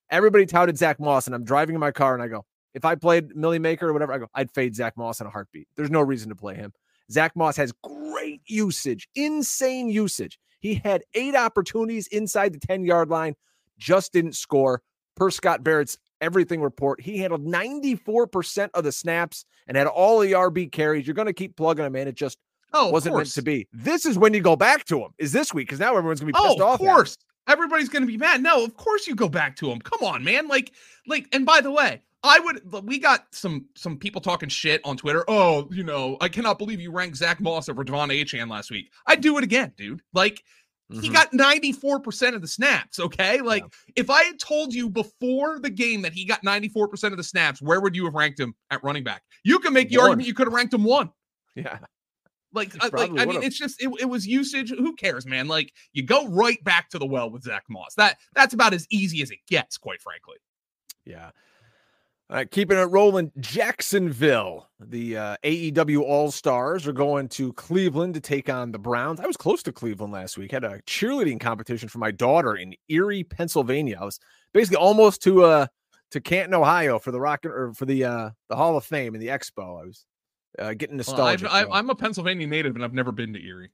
Everybody 0.10 0.46
touted 0.46 0.78
Zach 0.78 1.00
Moss, 1.00 1.26
and 1.26 1.36
I'm 1.36 1.44
driving 1.44 1.76
in 1.76 1.80
my 1.80 1.92
car 1.92 2.14
and 2.14 2.24
I 2.24 2.28
go, 2.28 2.46
if 2.74 2.86
I 2.86 2.96
played 2.96 3.36
Milly 3.36 3.60
Maker 3.60 3.90
or 3.90 3.94
whatever, 3.94 4.14
I 4.14 4.18
go, 4.20 4.28
I'd 4.36 4.52
fade 4.52 4.76
Zach 4.76 4.98
Moss 4.98 5.22
in 5.22 5.28
a 5.28 5.30
heartbeat. 5.30 5.68
There's 5.76 5.92
no 5.92 6.02
reason 6.02 6.30
to 6.30 6.36
play 6.36 6.56
him. 6.56 6.74
Zach 7.12 7.36
Moss 7.36 7.58
has 7.58 7.72
great 7.84 8.42
usage, 8.48 9.08
insane 9.16 9.90
usage. 9.90 10.40
He 10.60 10.76
had 10.76 11.04
eight 11.14 11.36
opportunities 11.36 12.08
inside 12.08 12.54
the 12.54 12.60
10 12.60 12.86
yard 12.86 13.10
line, 13.10 13.36
just 13.78 14.14
didn't 14.14 14.36
score. 14.36 14.82
Per 15.16 15.32
Scott 15.32 15.64
Barrett's 15.64 15.98
everything 16.22 16.62
report. 16.62 17.02
He 17.02 17.18
handled 17.18 17.46
94% 17.46 18.70
of 18.74 18.84
the 18.84 18.92
snaps 18.92 19.46
and 19.68 19.78
had 19.78 19.88
all 19.88 20.20
the 20.20 20.34
RB 20.34 20.72
carries. 20.72 21.08
You're 21.08 21.14
going 21.14 21.28
to 21.28 21.34
keep 21.34 21.56
plugging 21.56 21.86
him 21.86 21.96
in. 21.96 22.08
It 22.08 22.16
just 22.16 22.38
oh, 22.74 22.90
wasn't 22.90 23.16
meant 23.16 23.32
to 23.34 23.42
be. 23.42 23.68
This 23.74 24.06
is 24.06 24.18
when 24.18 24.34
you 24.34 24.42
go 24.42 24.56
back 24.56 24.86
to 24.86 25.00
him, 25.00 25.12
is 25.18 25.32
this 25.32 25.54
week, 25.54 25.68
because 25.68 25.80
now 25.80 25.96
everyone's 25.96 26.22
going 26.22 26.34
to 26.34 26.40
be 26.40 26.46
pissed 26.48 26.60
oh, 26.60 26.68
off. 26.68 26.80
Of 26.80 26.86
course. 26.86 27.18
Everybody's 27.48 27.90
going 27.90 28.02
to 28.02 28.08
be 28.08 28.18
mad. 28.18 28.42
No, 28.42 28.64
of 28.64 28.76
course 28.76 29.06
you 29.08 29.14
go 29.14 29.30
back 29.30 29.56
to 29.58 29.70
him. 29.70 29.80
Come 29.80 30.04
on, 30.08 30.24
man. 30.24 30.48
Like, 30.48 30.72
like, 31.06 31.28
and 31.32 31.46
by 31.46 31.62
the 31.62 31.72
way, 31.72 32.02
I 32.24 32.40
would. 32.40 32.88
We 32.88 32.98
got 32.98 33.28
some 33.32 33.66
some 33.76 33.98
people 33.98 34.20
talking 34.20 34.50
shit 34.50 34.82
on 34.84 34.98
Twitter. 34.98 35.24
Oh, 35.28 35.68
you 35.72 35.84
know, 35.84 36.18
I 36.22 36.28
cannot 36.28 36.58
believe 36.58 36.82
you 36.82 36.92
ranked 36.92 37.18
Zach 37.18 37.40
Moss 37.40 37.70
over 37.70 37.86
De'Von 37.86 38.10
Achane 38.10 38.50
last 38.50 38.72
week. 38.72 38.92
I'd 39.06 39.22
do 39.22 39.38
it 39.38 39.44
again, 39.44 39.74
dude. 39.78 40.02
Like, 40.12 40.44
Mm-hmm. 40.92 41.02
He 41.02 41.10
got 41.10 41.32
94% 41.32 42.36
of 42.36 42.42
the 42.42 42.48
snaps. 42.48 43.00
Okay. 43.00 43.42
Like 43.42 43.64
yeah. 43.64 43.94
if 43.96 44.10
I 44.10 44.24
had 44.24 44.40
told 44.40 44.74
you 44.74 44.90
before 44.90 45.60
the 45.60 45.70
game 45.70 46.04
that 46.04 46.14
he 46.14 46.26
got 46.26 46.44
94% 46.44 47.12
of 47.12 47.18
the 47.18 47.24
snaps, 47.24 47.62
where 47.62 47.82
would 47.82 47.96
you 47.96 48.06
have 48.06 48.14
ranked 48.14 48.40
him 48.40 48.54
at 48.70 48.84
running 48.84 49.04
back? 49.04 49.24
You 49.44 49.60
can 49.60 49.74
make 49.74 49.90
the 49.90 49.98
one. 49.98 50.06
argument 50.06 50.28
you 50.28 50.34
could 50.34 50.48
have 50.48 50.54
ranked 50.54 50.74
him 50.74 50.84
one. 50.84 51.12
Yeah. 51.56 51.80
Like, 52.54 52.74
uh, 52.82 52.90
like 52.94 53.12
I 53.18 53.26
mean, 53.26 53.44
it's 53.44 53.58
just 53.58 53.82
it, 53.82 53.90
it 54.00 54.06
was 54.06 54.26
usage. 54.26 54.70
Who 54.70 54.96
cares, 54.96 55.26
man? 55.26 55.50
Like 55.50 55.74
you 55.92 56.04
go 56.04 56.28
right 56.30 56.64
back 56.64 56.90
to 56.92 57.00
the 57.00 57.06
well 57.06 57.30
with 57.30 57.44
Zach 57.44 57.64
Moss. 57.70 57.96
That 57.96 58.18
that's 58.34 58.54
about 58.54 58.74
as 58.74 58.88
easy 58.90 59.22
as 59.22 59.30
it 59.30 59.40
gets, 59.46 59.78
quite 59.78 60.02
frankly. 60.02 60.38
Yeah. 61.04 61.32
All 62.28 62.38
right, 62.38 62.50
keeping 62.50 62.78
it 62.78 62.82
rolling. 62.86 63.32
Jacksonville, 63.40 64.68
the 64.80 65.16
uh, 65.16 65.38
AEW 65.44 66.02
All 66.02 66.32
Stars 66.32 66.88
are 66.88 66.92
going 66.92 67.28
to 67.30 67.54
Cleveland 67.54 68.16
to 68.16 68.20
take 68.20 68.50
on 68.50 68.72
the 68.72 68.80
Browns. 68.80 69.20
I 69.20 69.28
was 69.28 69.38
close 69.38 69.62
to 69.64 69.72
Cleveland 69.72 70.12
last 70.12 70.36
week. 70.36 70.52
Had 70.52 70.64
a 70.64 70.82
cheerleading 70.88 71.40
competition 71.40 71.88
for 71.88 72.00
my 72.00 72.10
daughter 72.10 72.56
in 72.56 72.74
Erie, 72.90 73.24
Pennsylvania. 73.24 74.00
I 74.02 74.06
was 74.06 74.20
basically 74.54 74.78
almost 74.78 75.22
to 75.24 75.44
uh 75.44 75.68
to 76.12 76.20
Canton, 76.20 76.56
Ohio 76.56 76.98
for 76.98 77.12
the 77.12 77.20
rock 77.20 77.46
or 77.46 77.74
for 77.76 77.86
the 77.86 78.04
uh 78.06 78.30
the 78.50 78.56
Hall 78.56 78.76
of 78.76 78.84
Fame 78.84 79.14
and 79.14 79.22
the 79.22 79.28
Expo. 79.28 79.82
I 79.82 79.86
was 79.86 80.06
uh, 80.58 80.74
getting 80.74 80.98
nostalgic. 80.98 81.52
Well, 81.52 81.72
i 81.72 81.78
am 81.78 81.92
a 81.92 81.96
Pennsylvania 81.96 82.48
native 82.48 82.76
and 82.76 82.84
I've 82.84 82.94
never 82.94 83.12
been 83.12 83.34
to 83.34 83.40
Erie. 83.40 83.70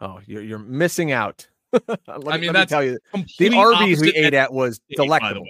Oh, 0.00 0.20
you're, 0.26 0.42
you're 0.42 0.58
missing 0.58 1.12
out. 1.12 1.46
I 1.74 1.78
mean, 2.38 2.46
let 2.46 2.52
that's 2.52 2.70
tell 2.70 2.82
you 2.82 2.98
the 3.38 3.54
Arby's 3.54 4.00
we 4.00 4.14
ate 4.14 4.32
at 4.32 4.52
was 4.52 4.80
delectable. 4.96 5.44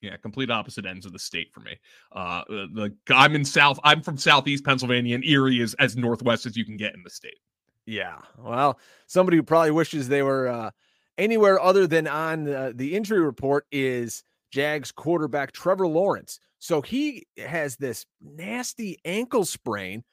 Yeah, 0.00 0.16
complete 0.16 0.50
opposite 0.50 0.86
ends 0.86 1.06
of 1.06 1.12
the 1.12 1.18
state 1.18 1.52
for 1.52 1.60
me. 1.60 1.76
Uh, 2.12 2.42
the, 2.48 2.94
the 3.06 3.14
I'm 3.14 3.34
in 3.34 3.44
South. 3.44 3.80
I'm 3.82 4.00
from 4.00 4.16
Southeast 4.16 4.64
Pennsylvania, 4.64 5.14
and 5.14 5.24
Erie 5.24 5.60
is 5.60 5.74
as 5.74 5.96
northwest 5.96 6.46
as 6.46 6.56
you 6.56 6.64
can 6.64 6.76
get 6.76 6.94
in 6.94 7.02
the 7.02 7.10
state. 7.10 7.38
Yeah, 7.84 8.18
well, 8.36 8.78
somebody 9.06 9.38
who 9.38 9.42
probably 9.42 9.70
wishes 9.70 10.08
they 10.08 10.22
were 10.22 10.46
uh, 10.46 10.70
anywhere 11.16 11.60
other 11.60 11.86
than 11.86 12.06
on 12.06 12.48
uh, 12.48 12.72
the 12.74 12.94
injury 12.94 13.20
report 13.20 13.66
is 13.72 14.22
Jags 14.52 14.92
quarterback 14.92 15.52
Trevor 15.52 15.88
Lawrence. 15.88 16.38
So 16.60 16.80
he 16.80 17.26
has 17.38 17.76
this 17.76 18.04
nasty 18.20 18.98
ankle 19.04 19.44
sprain. 19.44 20.04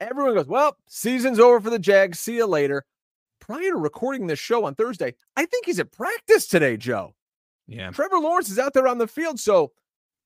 Everyone 0.00 0.34
goes, 0.34 0.46
"Well, 0.46 0.76
season's 0.86 1.40
over 1.40 1.60
for 1.60 1.70
the 1.70 1.78
Jags. 1.78 2.20
See 2.20 2.36
you 2.36 2.46
later." 2.46 2.84
Prior 3.40 3.70
to 3.70 3.76
recording 3.76 4.26
this 4.26 4.38
show 4.38 4.64
on 4.64 4.74
Thursday, 4.74 5.14
I 5.36 5.44
think 5.44 5.66
he's 5.66 5.78
at 5.78 5.92
practice 5.92 6.46
today, 6.46 6.76
Joe. 6.76 7.14
Yeah. 7.66 7.90
Trevor 7.90 8.18
Lawrence 8.18 8.50
is 8.50 8.58
out 8.58 8.74
there 8.74 8.88
on 8.88 8.98
the 8.98 9.06
field. 9.06 9.40
So 9.40 9.72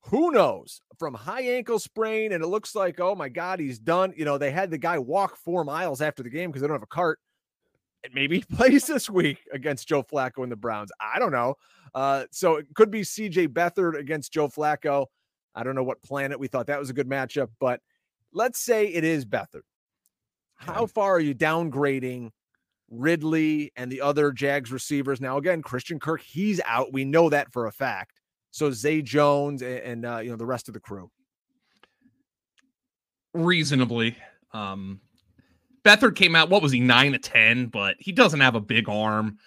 who 0.03 0.31
knows 0.31 0.81
from 0.99 1.15
high 1.15 1.43
ankle 1.43 1.79
sprain? 1.79 2.33
And 2.33 2.43
it 2.43 2.49
looks 2.49 2.75
like, 2.75 3.01
oh 3.01 3.15
my 3.15 3.29
God, 3.29 3.61
he's 3.61 3.79
done. 3.79 4.13
You 4.17 4.25
know, 4.25 4.39
they 4.39 4.51
had 4.51 4.71
the 4.71 4.79
guy 4.79 4.99
walk 4.99 5.37
four 5.37 5.65
miles 5.65 6.01
after 6.01 6.23
the 6.23 6.31
game 6.31 6.51
because 6.51 6.63
they 6.63 6.69
don't 6.69 6.75
have 6.75 6.83
a 6.83 6.87
cart. 6.87 7.19
And 8.05 8.15
maybe 8.15 8.39
he 8.39 8.45
plays 8.57 8.87
this 8.87 9.09
week 9.09 9.39
against 9.53 9.89
Joe 9.89 10.03
Flacco 10.03 10.43
and 10.43 10.53
the 10.53 10.57
Browns. 10.57 10.91
I 11.01 11.19
don't 11.19 11.33
know. 11.33 11.55
Uh, 11.95 12.25
so 12.31 12.57
it 12.57 12.67
could 12.75 12.91
be 12.91 13.03
CJ 13.03 13.49
Beathard 13.49 13.99
against 13.99 14.33
Joe 14.33 14.49
Flacco. 14.49 15.07
I 15.55 15.63
don't 15.63 15.75
know 15.75 15.85
what 15.85 16.03
planet 16.03 16.39
we 16.39 16.47
thought 16.47 16.67
that 16.67 16.79
was 16.79 16.91
a 16.91 16.95
good 16.95 17.09
matchup, 17.09 17.49
but 17.59 17.81
let's 18.33 18.61
say 18.61 18.87
it 18.87 19.05
is 19.05 19.25
Beathard. 19.25 19.63
How 20.57 20.87
far 20.87 21.13
are 21.13 21.21
you 21.21 21.35
downgrading 21.35 22.31
Ridley 22.91 23.73
and 23.77 23.91
the 23.91 24.01
other 24.01 24.33
Jags 24.33 24.73
receivers. 24.73 25.21
Now, 25.21 25.37
again, 25.37 25.63
Christian 25.63 26.01
Kirk, 26.01 26.23
he's 26.23 26.61
out. 26.65 26.93
We 26.93 27.05
know 27.05 27.29
that 27.29 27.53
for 27.53 27.67
a 27.67 27.73
fact. 27.73 28.21
So 28.51 28.71
Zay 28.71 29.03
Jones 29.03 29.63
and, 29.63 29.79
and 29.79 30.07
uh, 30.07 30.19
you 30.19 30.31
know 30.31 30.37
the 30.37 30.47
rest 30.47 30.69
of 30.69 30.75
the 30.75 30.81
crew. 30.81 31.11
Reasonably, 33.35 34.17
um, 34.53 35.01
Beathard 35.85 36.17
came 36.17 36.35
out. 36.35 36.49
What 36.49 36.63
was 36.63 36.73
he 36.73 36.81
nine 36.81 37.13
to 37.13 37.19
ten? 37.19 37.67
But 37.67 37.97
he 37.99 38.13
doesn't 38.13 38.41
have 38.41 38.55
a 38.55 38.61
big 38.61 38.89
arm. 38.89 39.39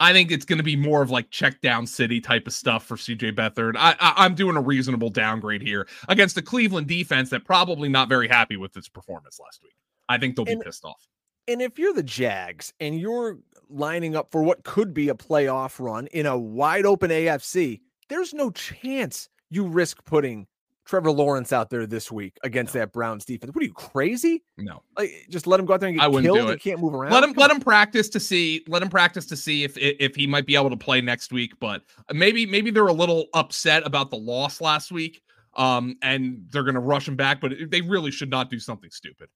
I 0.00 0.12
think 0.12 0.32
it's 0.32 0.44
going 0.44 0.58
to 0.58 0.64
be 0.64 0.74
more 0.74 1.00
of 1.00 1.10
like 1.10 1.30
check 1.30 1.60
down 1.60 1.86
city 1.86 2.20
type 2.20 2.48
of 2.48 2.52
stuff 2.52 2.84
for 2.84 2.96
CJ 2.96 3.36
Beathard. 3.36 3.74
I, 3.78 3.94
I, 4.00 4.26
am 4.26 4.34
doing 4.34 4.56
a 4.56 4.60
reasonable 4.60 5.10
downgrade 5.10 5.62
here 5.62 5.86
against 6.08 6.34
the 6.34 6.42
Cleveland 6.42 6.88
defense 6.88 7.30
that 7.30 7.44
probably 7.44 7.88
not 7.88 8.08
very 8.08 8.26
happy 8.26 8.56
with 8.56 8.76
its 8.76 8.88
performance 8.88 9.38
last 9.38 9.62
week. 9.62 9.74
I 10.08 10.18
think 10.18 10.34
they'll 10.34 10.44
be 10.44 10.52
and, 10.52 10.62
pissed 10.62 10.84
off. 10.84 11.06
And 11.48 11.60
if 11.60 11.78
you're 11.78 11.92
the 11.92 12.02
Jags 12.02 12.72
and 12.80 12.98
you're 12.98 13.38
lining 13.68 14.14
up 14.14 14.30
for 14.30 14.42
what 14.42 14.64
could 14.64 14.94
be 14.94 15.08
a 15.08 15.14
playoff 15.14 15.80
run 15.80 16.06
in 16.08 16.26
a 16.26 16.38
wide 16.38 16.86
open 16.86 17.10
AFC, 17.10 17.80
there's 18.08 18.32
no 18.32 18.50
chance 18.50 19.28
you 19.50 19.66
risk 19.66 20.04
putting 20.04 20.46
Trevor 20.84 21.10
Lawrence 21.10 21.52
out 21.52 21.70
there 21.70 21.86
this 21.86 22.10
week 22.10 22.36
against 22.42 22.74
no. 22.74 22.80
that 22.80 22.92
Browns 22.92 23.24
defense. 23.24 23.52
What 23.54 23.62
are 23.62 23.66
you 23.66 23.72
crazy? 23.72 24.42
No, 24.58 24.82
like, 24.96 25.12
just 25.30 25.46
let 25.46 25.60
him 25.60 25.66
go 25.66 25.74
out 25.74 25.80
there 25.80 25.88
and 25.88 25.96
get 25.96 26.04
I 26.04 26.08
wouldn't 26.08 26.24
killed. 26.24 26.48
Do 26.48 26.52
it. 26.52 26.62
He 26.62 26.70
can't 26.70 26.80
move 26.80 26.94
around. 26.94 27.12
Let 27.12 27.24
him 27.24 27.32
let 27.36 27.50
him 27.50 27.60
practice 27.60 28.08
to 28.10 28.20
see. 28.20 28.64
Let 28.68 28.82
him 28.82 28.88
practice 28.88 29.26
to 29.26 29.36
see 29.36 29.64
if 29.64 29.76
if 29.78 30.14
he 30.14 30.26
might 30.26 30.46
be 30.46 30.56
able 30.56 30.70
to 30.70 30.76
play 30.76 31.00
next 31.00 31.32
week. 31.32 31.52
But 31.60 31.82
maybe 32.12 32.46
maybe 32.46 32.70
they're 32.70 32.86
a 32.86 32.92
little 32.92 33.26
upset 33.34 33.86
about 33.86 34.10
the 34.10 34.16
loss 34.16 34.60
last 34.60 34.92
week. 34.92 35.22
Um, 35.54 35.96
and 36.00 36.46
they're 36.50 36.62
going 36.62 36.76
to 36.76 36.80
rush 36.80 37.06
him 37.06 37.14
back, 37.14 37.38
but 37.38 37.52
they 37.68 37.82
really 37.82 38.10
should 38.10 38.30
not 38.30 38.48
do 38.48 38.58
something 38.58 38.90
stupid. 38.90 39.28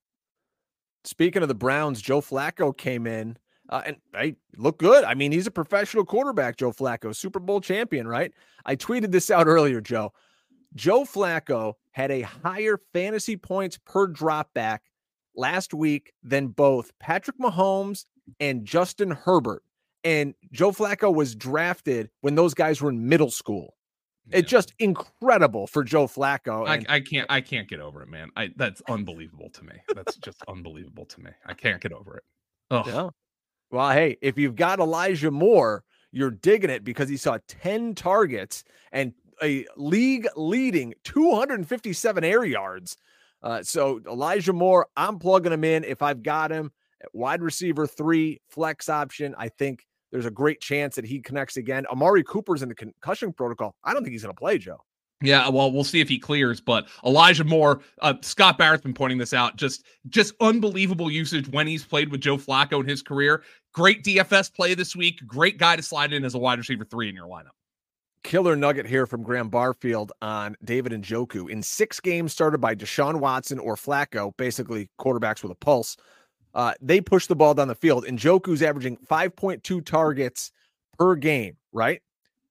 Speaking 1.07 1.42
of 1.42 1.49
the 1.49 1.55
Browns, 1.55 2.03
Joe 2.03 2.21
Flacco 2.21 2.77
came 2.77 3.07
in 3.07 3.37
uh, 3.69 3.83
and 3.87 3.97
I 4.14 4.37
look 4.57 4.79
good. 4.79 5.05
I 5.05 5.14
mean, 5.14 5.33
he's 5.33 5.47
a 5.47 5.53
professional 5.53 6.05
quarterback, 6.05 6.57
Joe 6.57 6.73
Flacco, 6.73 7.14
Super 7.14 7.40
Bowl 7.40 7.61
champion, 7.61 8.07
right? 8.07 8.33
I 8.64 8.77
tweeted 8.77 9.11
this 9.12 9.31
out 9.31 9.47
earlier, 9.47 9.81
Joe. 9.81 10.12
Joe 10.75 11.05
Flacco 11.05 11.75
had 11.92 12.11
a 12.11 12.23
higher 12.23 12.79
fantasy 12.92 13.37
points 13.37 13.79
per 13.79 14.07
drop 14.07 14.53
back 14.53 14.83
last 15.35 15.73
week 15.73 16.12
than 16.23 16.49
both 16.49 16.92
Patrick 16.99 17.38
Mahomes 17.38 18.05
and 18.40 18.64
Justin 18.64 19.11
Herbert. 19.11 19.62
And 20.05 20.35
Joe 20.53 20.71
Flacco 20.71 21.12
was 21.12 21.35
drafted 21.35 22.11
when 22.21 22.35
those 22.35 22.55
guys 22.55 22.81
were 22.81 22.90
in 22.90 23.09
middle 23.09 23.31
school. 23.31 23.76
Yeah. 24.29 24.39
It's 24.39 24.51
just 24.51 24.75
incredible 24.79 25.67
for 25.67 25.85
Joe 25.85 26.07
Flacco. 26.07 26.69
And- 26.69 26.87
I, 26.89 26.97
I, 26.97 27.01
can't 27.01 27.27
I 27.31 27.41
can't 27.41 27.69
get 27.69 27.81
over 27.81 28.03
it, 28.03 28.09
man. 28.09 28.31
I 28.37 28.51
that's 28.57 28.83
unbelievable 28.89 29.51
to 29.51 29.65
me. 29.65 29.75
That's 29.95 30.17
just 30.17 30.43
unbelievable 30.49 31.07
to 31.07 31.21
me. 31.21 31.31
I 31.45 31.55
can't 31.55 31.81
get 31.81 31.93
over 31.93 32.17
it. 32.17 32.25
Oh. 32.71 32.83
Yeah. 32.87 33.11
Well, 33.71 33.91
hey, 33.91 34.17
if 34.21 34.39
you've 34.39 34.57
got 34.57 34.79
Elijah 34.79 35.31
Moore, 35.31 35.85
you're 36.12 36.31
digging 36.31 36.71
it 36.71 36.85
because 36.85 37.09
he 37.09 37.17
saw 37.17 37.39
10 37.49 37.95
targets 37.95 38.65
and 38.93 39.12
a 39.43 39.67
league 39.77 40.27
leading 40.37 40.95
257 41.05 42.25
air 42.25 42.45
yards. 42.45 42.97
Uh, 43.43 43.62
so 43.62 44.01
Elijah 44.07 44.53
Moore, 44.53 44.87
I'm 44.97 45.19
plugging 45.19 45.53
him 45.53 45.65
in 45.65 45.85
if 45.85 46.03
I've 46.03 46.23
got 46.23 46.51
him 46.51 46.73
at 47.03 47.15
wide 47.15 47.43
receiver 47.43 47.87
three, 47.87 48.41
flex 48.49 48.89
option. 48.89 49.35
I 49.37 49.49
think 49.49 49.85
there's 50.12 50.27
a 50.27 50.31
great 50.31 50.61
chance 50.61 50.97
that 50.97 51.05
he 51.05 51.21
connects 51.21 51.57
again. 51.57 51.87
Amari 51.87 52.23
Cooper's 52.25 52.62
in 52.62 52.69
the 52.69 52.75
concussion 52.75 53.33
protocol. 53.33 53.75
I 53.85 53.92
don't 53.92 54.03
think 54.03 54.12
he's 54.12 54.23
going 54.23 54.35
to 54.35 54.38
play, 54.38 54.59
Joe. 54.59 54.79
Yeah, 55.23 55.49
well, 55.49 55.73
we'll 55.73 55.85
see 55.85 56.01
if 56.01 56.09
he 56.09 56.19
clears. 56.19 56.61
But 56.61 56.88
Elijah 57.05 57.45
Moore, 57.45 57.81
uh, 58.03 58.14
Scott 58.21 58.59
Barrett's 58.59 58.83
been 58.83 58.92
pointing 58.92 59.19
this 59.19 59.33
out. 59.33 59.57
Just, 59.57 59.85
just 60.09 60.35
unbelievable 60.40 61.11
usage 61.11 61.49
when 61.49 61.66
he's 61.66 61.85
played 61.85 62.11
with 62.11 62.21
Joe 62.21 62.37
Flacco 62.37 62.81
in 62.81 62.87
his 62.87 63.03
career. 63.03 63.42
Great 63.73 64.05
DFS 64.05 64.53
play 64.53 64.75
this 64.75 64.95
week. 64.95 65.21
Great 65.27 65.59
guy 65.59 65.77
to 65.77 65.83
slide 65.83 66.12
in 66.12 66.25
as 66.25 66.35
a 66.35 66.38
wide 66.38 66.59
receiver 66.59 66.85
three 66.85 67.09
in 67.09 67.14
your 67.14 67.29
lineup 67.29 67.53
killer 68.27 68.57
nugget 68.57 68.87
here 68.87 69.07
from 69.07 69.23
Graham 69.23 69.49
Barfield 69.49 70.11
on 70.21 70.57
David 70.64 70.90
Njoku. 70.90 71.49
In 71.49 71.62
six 71.62 72.01
games 72.01 72.33
started 72.33 72.59
by 72.59 72.75
Deshaun 72.75 73.21
Watson 73.21 73.61
or 73.61 73.77
Flacco, 73.77 74.37
basically 74.37 74.90
quarterbacks 75.01 75.45
with 75.45 75.53
a 75.53 75.55
pulse, 75.55 75.97
uh, 76.57 76.73
they 76.81 77.03
push 77.03 77.27
the 77.27 77.37
ball 77.37 77.53
down 77.53 77.69
the 77.69 77.75
field. 77.75 78.07
Njoku's 78.07 78.62
averaging 78.62 78.97
5.2 79.09 79.85
targets 79.85 80.53
per 80.99 81.14
game, 81.14 81.59
right? 81.71 82.01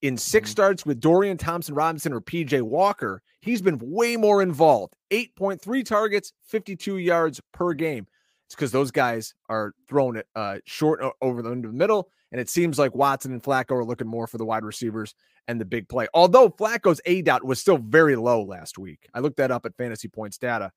In 0.04 0.16
6 0.16 0.48
mm-hmm. 0.48 0.52
starts 0.52 0.86
with 0.86 1.00
Dorian 1.00 1.38
Thompson 1.38 1.74
Robinson 1.74 2.14
or 2.14 2.22
PJ 2.22 2.62
Walker, 2.62 3.24
he's 3.42 3.64
been 3.64 3.80
way 3.82 4.16
more 4.16 4.44
involved. 4.44 4.96
8.3 5.10 5.84
targets, 5.84 6.34
52 6.44 6.98
yards 6.98 7.42
per 7.52 7.74
game. 7.74 8.06
It's 8.46 8.54
because 8.54 8.72
those 8.72 8.92
guys 8.92 9.34
are 9.50 9.74
throwing 9.88 10.18
it 10.18 10.28
uh, 10.36 10.60
short 10.66 11.02
over 11.20 11.42
the 11.42 11.50
the 11.50 11.56
middle. 11.70 12.10
And 12.32 12.40
it 12.40 12.48
seems 12.48 12.78
like 12.78 12.94
Watson 12.94 13.32
and 13.32 13.42
Flacco 13.42 13.72
are 13.72 13.86
looking 13.86 14.08
more 14.08 14.28
for 14.28 14.38
the 14.38 14.46
wide 14.46 14.64
receivers 14.64 15.16
and 15.48 15.60
the 15.60 15.66
big 15.66 15.90
play. 15.90 16.08
Although 16.14 16.50
Flacco's 16.50 17.02
aDOT 17.08 17.44
was 17.44 17.60
still 17.60 17.78
very 17.78 18.16
low 18.16 18.44
last 18.44 18.78
week. 18.78 19.08
I 19.16 19.20
looked 19.20 19.38
that 19.38 19.52
up 19.52 19.66
at 19.66 19.76
Fantasy 19.78 20.10
Points 20.10 20.38
data. 20.38 20.72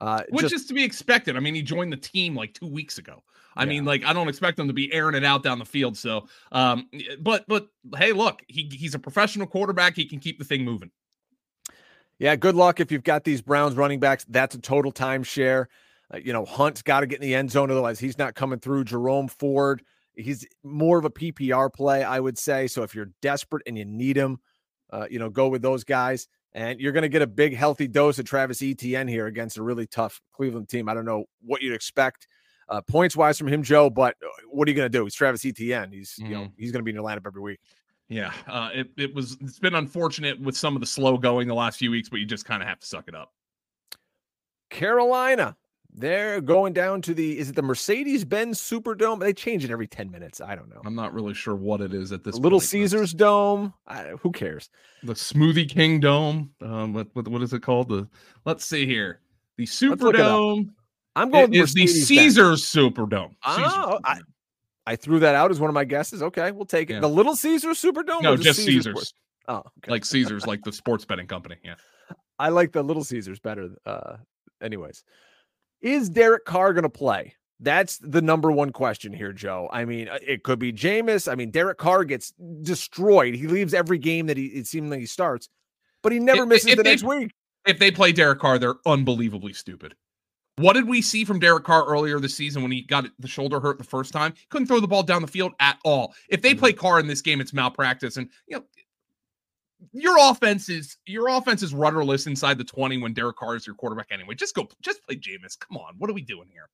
Uh, 0.00 0.22
Which 0.30 0.44
just, 0.44 0.54
is 0.54 0.66
to 0.66 0.74
be 0.74 0.82
expected. 0.82 1.36
I 1.36 1.40
mean, 1.40 1.54
he 1.54 1.62
joined 1.62 1.92
the 1.92 1.98
team 1.98 2.34
like 2.34 2.54
two 2.54 2.66
weeks 2.66 2.98
ago. 2.98 3.22
I 3.56 3.64
yeah. 3.64 3.68
mean, 3.68 3.84
like 3.84 4.04
I 4.04 4.12
don't 4.12 4.28
expect 4.28 4.58
him 4.58 4.68
to 4.68 4.72
be 4.72 4.92
airing 4.92 5.14
it 5.14 5.24
out 5.24 5.42
down 5.42 5.58
the 5.58 5.64
field. 5.64 5.96
So, 5.96 6.28
um, 6.52 6.88
but 7.20 7.44
but 7.48 7.68
hey, 7.96 8.12
look, 8.12 8.42
he 8.48 8.70
he's 8.72 8.94
a 8.94 8.98
professional 8.98 9.46
quarterback. 9.46 9.96
He 9.96 10.06
can 10.06 10.20
keep 10.20 10.38
the 10.38 10.44
thing 10.44 10.64
moving. 10.64 10.90
Yeah, 12.18 12.36
good 12.36 12.54
luck 12.54 12.80
if 12.80 12.92
you've 12.92 13.02
got 13.02 13.24
these 13.24 13.42
Browns 13.42 13.76
running 13.76 13.98
backs. 13.98 14.24
That's 14.28 14.54
a 14.54 14.60
total 14.60 14.92
timeshare. 14.92 15.66
Uh, 16.12 16.18
you 16.18 16.32
know, 16.32 16.44
Hunt's 16.44 16.82
got 16.82 17.00
to 17.00 17.06
get 17.06 17.16
in 17.16 17.26
the 17.26 17.34
end 17.34 17.50
zone, 17.50 17.70
otherwise 17.70 17.98
he's 17.98 18.18
not 18.18 18.34
coming 18.34 18.58
through. 18.58 18.84
Jerome 18.84 19.28
Ford, 19.28 19.82
he's 20.14 20.46
more 20.62 20.98
of 20.98 21.04
a 21.04 21.10
PPR 21.10 21.72
play, 21.72 22.04
I 22.04 22.20
would 22.20 22.38
say. 22.38 22.66
So 22.66 22.82
if 22.82 22.94
you're 22.94 23.10
desperate 23.22 23.62
and 23.66 23.76
you 23.76 23.84
need 23.84 24.16
him, 24.16 24.38
uh, 24.90 25.06
you 25.10 25.18
know, 25.18 25.30
go 25.30 25.48
with 25.48 25.62
those 25.62 25.84
guys. 25.84 26.28
And 26.52 26.80
you're 26.80 26.92
going 26.92 27.02
to 27.02 27.08
get 27.08 27.22
a 27.22 27.26
big, 27.26 27.54
healthy 27.54 27.86
dose 27.86 28.18
of 28.18 28.24
Travis 28.24 28.60
Etienne 28.62 29.06
here 29.06 29.26
against 29.26 29.56
a 29.56 29.62
really 29.62 29.86
tough 29.86 30.20
Cleveland 30.32 30.68
team. 30.68 30.88
I 30.88 30.94
don't 30.94 31.04
know 31.04 31.24
what 31.42 31.62
you'd 31.62 31.74
expect 31.74 32.26
uh, 32.68 32.80
points 32.80 33.16
wise 33.16 33.38
from 33.38 33.48
him, 33.48 33.62
Joe, 33.62 33.90
but 33.90 34.16
uh, 34.22 34.28
what 34.50 34.66
are 34.66 34.70
you 34.70 34.76
going 34.76 34.90
to 34.90 34.98
do? 34.98 35.04
He's 35.04 35.14
Travis 35.14 35.44
Etienne. 35.44 35.92
He's, 35.92 36.14
mm. 36.20 36.28
you 36.28 36.34
know, 36.34 36.40
mm-hmm. 36.42 36.52
he's 36.56 36.72
going 36.72 36.80
to 36.80 36.84
be 36.84 36.90
in 36.90 36.96
your 36.96 37.04
lineup 37.04 37.26
every 37.26 37.42
week. 37.42 37.60
Yeah, 38.08 38.32
uh, 38.48 38.70
it, 38.74 38.90
it 38.96 39.14
was, 39.14 39.36
it's 39.40 39.60
been 39.60 39.76
unfortunate 39.76 40.40
with 40.40 40.56
some 40.56 40.74
of 40.74 40.80
the 40.80 40.86
slow 40.86 41.16
going 41.16 41.46
the 41.46 41.54
last 41.54 41.78
few 41.78 41.92
weeks, 41.92 42.08
but 42.08 42.18
you 42.18 42.26
just 42.26 42.44
kind 42.44 42.60
of 42.60 42.68
have 42.68 42.80
to 42.80 42.86
suck 42.86 43.06
it 43.06 43.14
up. 43.14 43.32
Carolina 44.70 45.56
they're 46.00 46.40
going 46.40 46.72
down 46.72 47.02
to 47.02 47.14
the 47.14 47.38
is 47.38 47.50
it 47.50 47.56
the 47.56 47.62
Mercedes 47.62 48.24
Benz 48.24 48.60
Superdome? 48.60 49.20
They 49.20 49.32
change 49.32 49.64
it 49.64 49.70
every 49.70 49.86
10 49.86 50.10
minutes. 50.10 50.40
I 50.40 50.54
don't 50.54 50.68
know. 50.68 50.80
I'm 50.84 50.94
not 50.94 51.12
really 51.12 51.34
sure 51.34 51.54
what 51.54 51.80
it 51.80 51.94
is 51.94 52.12
at 52.12 52.24
this 52.24 52.34
Little 52.34 52.58
point, 52.58 52.68
Caesars 52.70 53.12
Dome. 53.12 53.74
I, 53.86 54.14
who 54.20 54.32
cares? 54.32 54.70
The 55.02 55.14
Smoothie 55.14 55.68
King 55.68 56.00
Dome. 56.00 56.50
Um, 56.60 56.92
what, 56.92 57.08
what, 57.12 57.28
what 57.28 57.42
is 57.42 57.52
it 57.52 57.62
called? 57.62 57.88
The 57.88 58.08
let's 58.44 58.64
see 58.64 58.86
here. 58.86 59.20
The 59.56 59.66
Superdome. 59.66 60.70
I'm 61.16 61.30
going 61.30 61.52
is 61.54 61.74
the 61.74 61.86
Caesars 61.86 62.62
Superdome. 62.62 63.34
Oh, 63.44 63.98
I, 64.04 64.20
I, 64.86 64.96
threw 64.96 65.18
that 65.20 65.34
out 65.34 65.50
as 65.50 65.60
one 65.60 65.68
of 65.68 65.74
my 65.74 65.84
guesses. 65.84 66.22
Okay, 66.22 66.50
we'll 66.50 66.64
take 66.64 66.88
it. 66.88 66.94
Yeah. 66.94 67.00
The 67.00 67.08
Little 67.08 67.36
Caesars 67.36 67.82
Superdome? 67.82 68.22
No, 68.22 68.36
just 68.36 68.60
Caesars. 68.64 68.84
Caesars. 68.84 69.14
Oh, 69.48 69.58
okay. 69.58 69.90
like 69.90 70.04
Caesars, 70.04 70.46
like 70.46 70.62
the 70.62 70.72
sports 70.72 71.04
betting 71.04 71.26
company. 71.26 71.56
Yeah. 71.64 71.74
I 72.38 72.48
like 72.48 72.72
the 72.72 72.82
Little 72.82 73.04
Caesars 73.04 73.40
better. 73.40 73.70
Uh, 73.84 74.16
anyways. 74.62 75.04
Is 75.82 76.10
Derek 76.10 76.44
Carr 76.44 76.72
going 76.72 76.82
to 76.82 76.88
play? 76.88 77.34
That's 77.58 77.98
the 77.98 78.22
number 78.22 78.50
one 78.50 78.70
question 78.70 79.12
here, 79.12 79.32
Joe. 79.32 79.68
I 79.70 79.84
mean, 79.84 80.08
uh, 80.08 80.18
it 80.26 80.44
could 80.44 80.58
be 80.58 80.72
Jameis. 80.72 81.30
I 81.30 81.34
mean, 81.34 81.50
Derek 81.50 81.78
Carr 81.78 82.04
gets 82.04 82.32
destroyed. 82.62 83.34
He 83.34 83.46
leaves 83.46 83.74
every 83.74 83.98
game 83.98 84.26
that 84.26 84.38
he 84.38 84.46
it 84.46 84.66
seems 84.66 84.90
like 84.90 85.00
he 85.00 85.06
starts, 85.06 85.48
but 86.02 86.12
he 86.12 86.18
never 86.18 86.46
misses 86.46 86.70
if 86.70 86.76
the 86.78 86.82
they, 86.82 86.90
next 86.90 87.02
week. 87.02 87.32
If 87.66 87.78
they 87.78 87.90
play 87.90 88.12
Derek 88.12 88.38
Carr, 88.38 88.58
they're 88.58 88.76
unbelievably 88.86 89.52
stupid. 89.52 89.94
What 90.56 90.74
did 90.74 90.88
we 90.88 91.00
see 91.00 91.24
from 91.24 91.38
Derek 91.38 91.64
Carr 91.64 91.86
earlier 91.86 92.18
this 92.18 92.34
season 92.34 92.62
when 92.62 92.70
he 92.70 92.82
got 92.82 93.06
the 93.18 93.28
shoulder 93.28 93.60
hurt 93.60 93.78
the 93.78 93.84
first 93.84 94.12
time? 94.12 94.32
He 94.36 94.46
couldn't 94.50 94.66
throw 94.66 94.80
the 94.80 94.88
ball 94.88 95.02
down 95.02 95.22
the 95.22 95.28
field 95.28 95.52
at 95.60 95.78
all. 95.84 96.14
If 96.28 96.42
they 96.42 96.50
mm-hmm. 96.50 96.58
play 96.58 96.72
Carr 96.72 97.00
in 97.00 97.06
this 97.06 97.22
game, 97.22 97.40
it's 97.40 97.52
malpractice. 97.52 98.16
And 98.16 98.28
you 98.46 98.56
know, 98.56 98.64
your 99.92 100.16
offense 100.18 100.68
is 100.68 100.96
your 101.06 101.28
offense 101.28 101.62
is 101.62 101.74
rudderless 101.74 102.26
inside 102.26 102.58
the 102.58 102.64
20 102.64 102.98
when 102.98 103.12
Derek 103.12 103.36
Carr 103.36 103.56
is 103.56 103.66
your 103.66 103.76
quarterback 103.76 104.08
anyway. 104.10 104.34
Just 104.34 104.54
go, 104.54 104.68
just 104.82 105.04
play 105.04 105.16
Jameis. 105.16 105.58
Come 105.58 105.76
on. 105.76 105.94
What 105.98 106.10
are 106.10 106.14
we 106.14 106.22
doing 106.22 106.48
here? 106.50 106.68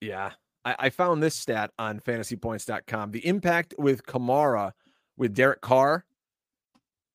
Yeah. 0.00 0.32
I, 0.64 0.76
I 0.78 0.90
found 0.90 1.22
this 1.22 1.34
stat 1.34 1.70
on 1.78 2.00
fantasypoints.com. 2.00 3.10
The 3.10 3.26
impact 3.26 3.74
with 3.78 4.04
Kamara 4.04 4.72
with 5.16 5.34
Derek 5.34 5.60
Carr 5.60 6.04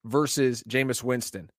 versus 0.03 0.63
Jameis 0.63 1.03
Winston. 1.03 1.49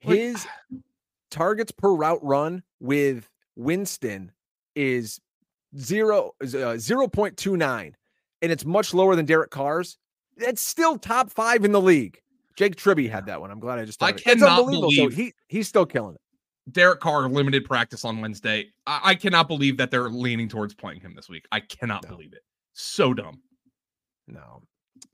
His 0.00 0.46
targets 1.30 1.72
per 1.72 1.92
route 1.92 2.22
run 2.22 2.62
with 2.80 3.28
Winston 3.56 4.32
is 4.74 5.20
zero 5.78 6.32
uh, 6.42 6.46
0.29 6.76 7.92
and 8.42 8.52
it's 8.52 8.64
much 8.64 8.92
lower 8.92 9.16
than 9.16 9.26
Derek 9.26 9.50
Carr's. 9.50 9.98
That's 10.36 10.62
still 10.62 10.98
top 10.98 11.30
5 11.30 11.64
in 11.64 11.72
the 11.72 11.80
league. 11.80 12.21
Jake 12.56 12.76
Tribbey 12.76 13.10
had 13.10 13.26
that 13.26 13.40
one. 13.40 13.50
I'm 13.50 13.60
glad 13.60 13.78
I 13.78 13.84
just. 13.84 14.02
I 14.02 14.12
cannot 14.12 14.66
believe 14.66 14.96
so 14.96 15.08
he 15.08 15.32
he's 15.48 15.68
still 15.68 15.86
killing 15.86 16.14
it. 16.14 16.20
Derek 16.70 17.00
Carr 17.00 17.28
limited 17.28 17.64
practice 17.64 18.04
on 18.04 18.20
Wednesday. 18.20 18.66
I, 18.86 19.00
I, 19.02 19.14
cannot 19.16 19.48
believe 19.48 19.76
that 19.78 19.90
they're 19.90 20.08
leaning 20.08 20.48
towards 20.48 20.74
playing 20.74 21.00
him 21.00 21.12
this 21.16 21.28
week. 21.28 21.44
I 21.50 21.58
cannot 21.58 22.04
no. 22.04 22.10
believe 22.10 22.32
it. 22.32 22.42
So 22.72 23.12
dumb. 23.12 23.42
No, 24.28 24.62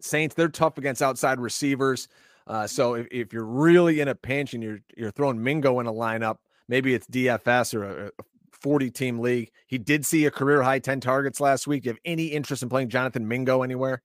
Saints 0.00 0.34
they're 0.34 0.48
tough 0.48 0.78
against 0.78 1.00
outside 1.00 1.40
receivers. 1.40 2.08
Uh, 2.46 2.66
so 2.66 2.94
if, 2.94 3.06
if 3.10 3.32
you're 3.32 3.44
really 3.44 4.00
in 4.00 4.08
a 4.08 4.14
pinch 4.14 4.54
and 4.54 4.62
you're 4.62 4.80
you're 4.96 5.10
throwing 5.10 5.42
Mingo 5.42 5.80
in 5.80 5.86
a 5.86 5.92
lineup, 5.92 6.36
maybe 6.68 6.94
it's 6.94 7.06
DFS 7.06 7.74
or 7.74 7.84
a, 7.84 8.06
a 8.06 8.24
40 8.52 8.90
team 8.90 9.18
league. 9.18 9.50
He 9.66 9.78
did 9.78 10.04
see 10.04 10.26
a 10.26 10.30
career 10.30 10.62
high 10.62 10.78
10 10.78 11.00
targets 11.00 11.40
last 11.40 11.66
week. 11.66 11.82
Do 11.82 11.88
you 11.88 11.92
have 11.92 12.00
any 12.04 12.26
interest 12.26 12.62
in 12.62 12.68
playing 12.68 12.88
Jonathan 12.88 13.26
Mingo 13.26 13.62
anywhere? 13.62 14.02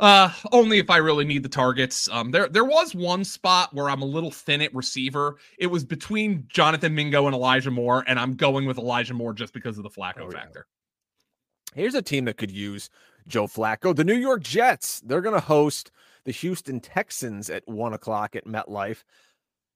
Uh, 0.00 0.32
only 0.52 0.78
if 0.78 0.90
I 0.90 0.96
really 0.96 1.24
need 1.24 1.42
the 1.42 1.48
targets. 1.48 2.08
Um, 2.10 2.30
there 2.30 2.48
there 2.48 2.64
was 2.64 2.94
one 2.94 3.24
spot 3.24 3.72
where 3.72 3.88
I'm 3.88 4.02
a 4.02 4.06
little 4.06 4.30
thin 4.30 4.60
at 4.60 4.74
receiver. 4.74 5.36
It 5.58 5.68
was 5.68 5.84
between 5.84 6.46
Jonathan 6.48 6.94
Mingo 6.94 7.26
and 7.26 7.34
Elijah 7.34 7.70
Moore, 7.70 8.04
and 8.06 8.18
I'm 8.18 8.34
going 8.34 8.66
with 8.66 8.78
Elijah 8.78 9.14
Moore 9.14 9.32
just 9.32 9.52
because 9.52 9.78
of 9.78 9.84
the 9.84 9.90
Flacco 9.90 10.22
oh, 10.22 10.30
factor. 10.30 10.66
Here's 11.74 11.94
a 11.94 12.02
team 12.02 12.24
that 12.26 12.36
could 12.36 12.50
use 12.50 12.90
Joe 13.26 13.46
Flacco. 13.46 13.94
The 13.94 14.04
New 14.04 14.16
York 14.16 14.42
Jets. 14.42 15.00
They're 15.00 15.20
going 15.20 15.34
to 15.34 15.40
host 15.40 15.90
the 16.24 16.32
Houston 16.32 16.80
Texans 16.80 17.50
at 17.50 17.66
one 17.66 17.92
o'clock 17.92 18.36
at 18.36 18.46
MetLife. 18.46 19.02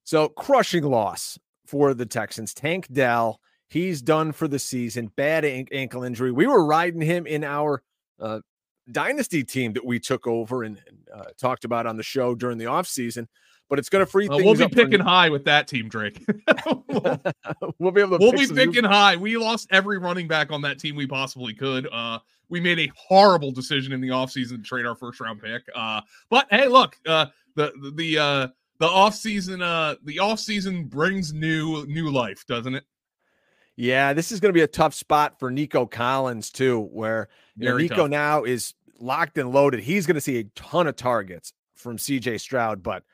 So 0.04 0.28
crushing 0.28 0.84
loss 0.84 1.38
for 1.66 1.92
the 1.94 2.06
Texans. 2.06 2.54
Tank 2.54 2.88
Dell, 2.92 3.40
he's 3.68 4.00
done 4.00 4.32
for 4.32 4.48
the 4.48 4.58
season. 4.58 5.12
Bad 5.14 5.44
ankle 5.44 6.02
injury. 6.02 6.32
We 6.32 6.46
were 6.46 6.64
riding 6.64 7.02
him 7.02 7.26
in 7.26 7.44
our 7.44 7.82
uh, 8.18 8.40
dynasty 8.90 9.44
team 9.44 9.72
that 9.74 9.84
we 9.84 9.98
took 9.98 10.26
over 10.26 10.64
and, 10.64 10.80
and 10.86 10.98
uh, 11.14 11.24
talked 11.38 11.64
about 11.64 11.86
on 11.86 11.96
the 11.96 12.02
show 12.02 12.34
during 12.34 12.58
the 12.58 12.66
offseason. 12.66 13.26
But 13.68 13.78
it's 13.78 13.90
going 13.90 14.04
to 14.04 14.10
free 14.10 14.28
things. 14.28 14.42
We'll 14.42 14.54
be 14.54 14.66
picking 14.68 15.00
high 15.00 15.28
with 15.28 15.44
that 15.44 15.68
team, 15.68 15.90
Drake. 15.90 16.24
we'll, 16.88 17.20
we'll, 17.78 17.92
be 17.92 18.00
able 18.00 18.18
to. 18.18 18.24
We'll 18.24 18.32
be 18.32 18.46
picking 18.46 18.82
new... 18.82 18.88
high. 18.88 19.16
We 19.16 19.36
lost 19.36 19.68
every 19.70 19.98
running 19.98 20.26
back 20.26 20.50
on 20.50 20.62
that 20.62 20.78
team 20.78 20.96
we 20.96 21.06
possibly 21.06 21.52
could. 21.52 21.86
Uh, 21.92 22.18
we 22.48 22.60
made 22.60 22.78
a 22.78 22.90
horrible 22.96 23.50
decision 23.50 23.92
in 23.92 24.00
the 24.00 24.08
offseason 24.08 24.56
to 24.56 24.62
trade 24.62 24.86
our 24.86 24.94
first 24.94 25.20
round 25.20 25.42
pick. 25.42 25.64
Uh, 25.74 26.00
but 26.30 26.46
hey, 26.50 26.66
look, 26.66 26.96
uh, 27.06 27.26
the 27.56 27.72
the 27.82 27.90
the 27.90 28.18
uh, 28.18 28.48
the 28.78 28.86
offseason 28.86 29.62
uh 29.62 29.96
the 30.04 30.16
offseason 30.16 30.88
brings 30.88 31.32
new 31.32 31.84
new 31.86 32.10
life, 32.10 32.46
doesn't 32.46 32.74
it? 32.74 32.84
Yeah, 33.80 34.12
this 34.12 34.32
is 34.32 34.40
going 34.40 34.48
to 34.48 34.58
be 34.58 34.62
a 34.62 34.66
tough 34.66 34.92
spot 34.92 35.38
for 35.38 35.52
Nico 35.52 35.86
Collins 35.86 36.50
too, 36.50 36.80
where 36.80 37.28
you 37.56 37.68
know, 37.68 37.76
Nico 37.76 37.94
tough. 37.94 38.10
now 38.10 38.42
is 38.42 38.74
locked 38.98 39.38
and 39.38 39.52
loaded. 39.52 39.78
He's 39.78 40.04
going 40.04 40.16
to 40.16 40.20
see 40.20 40.40
a 40.40 40.44
ton 40.56 40.88
of 40.88 40.96
targets 40.96 41.52
from 41.76 41.96
CJ 41.96 42.40
Stroud, 42.40 42.82
but 42.82 43.04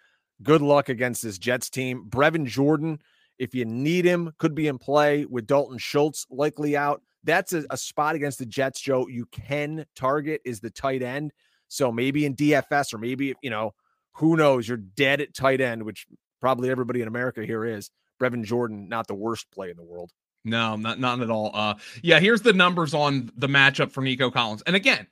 good 0.42 0.62
luck 0.62 0.88
against 0.88 1.22
this 1.22 1.36
Jets 1.36 1.68
team. 1.68 2.06
Brevin 2.08 2.46
Jordan, 2.46 2.98
if 3.38 3.54
you 3.54 3.66
need 3.66 4.06
him, 4.06 4.32
could 4.38 4.54
be 4.54 4.66
in 4.66 4.78
play 4.78 5.26
with 5.26 5.46
Dalton 5.46 5.76
Schultz 5.76 6.26
likely 6.30 6.78
out. 6.78 7.02
That's 7.24 7.52
a, 7.52 7.66
a 7.68 7.76
spot 7.76 8.14
against 8.14 8.38
the 8.38 8.46
Jets, 8.46 8.80
Joe. 8.80 9.06
You 9.06 9.26
can 9.26 9.84
target 9.94 10.40
is 10.46 10.60
the 10.60 10.70
tight 10.70 11.02
end. 11.02 11.32
So 11.68 11.92
maybe 11.92 12.24
in 12.24 12.36
DFS 12.36 12.94
or 12.94 12.98
maybe, 12.98 13.34
you 13.42 13.50
know, 13.50 13.74
who 14.14 14.34
knows? 14.34 14.66
You're 14.66 14.78
dead 14.78 15.20
at 15.20 15.34
tight 15.34 15.60
end, 15.60 15.82
which 15.82 16.06
probably 16.40 16.70
everybody 16.70 17.02
in 17.02 17.08
America 17.08 17.44
here 17.44 17.66
is. 17.66 17.90
Brevin 18.18 18.44
Jordan, 18.44 18.88
not 18.88 19.08
the 19.08 19.14
worst 19.14 19.50
play 19.50 19.68
in 19.70 19.76
the 19.76 19.84
world. 19.84 20.10
No, 20.44 20.76
not 20.76 21.00
not 21.00 21.20
at 21.20 21.30
all. 21.30 21.50
Uh 21.54 21.74
yeah, 22.02 22.20
here's 22.20 22.42
the 22.42 22.52
numbers 22.52 22.94
on 22.94 23.30
the 23.36 23.48
matchup 23.48 23.90
for 23.90 24.02
Nico 24.02 24.30
Collins. 24.30 24.62
And 24.66 24.76
again, 24.76 25.06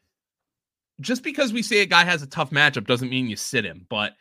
just 1.01 1.23
because 1.23 1.53
we 1.53 1.63
say 1.63 1.81
a 1.81 1.87
guy 1.87 2.05
has 2.05 2.23
a 2.23 2.27
tough 2.27 2.51
matchup 2.51 2.87
doesn't 2.87 3.11
mean 3.11 3.29
you 3.29 3.37
sit 3.37 3.65
him. 3.65 3.87
But 3.89 4.15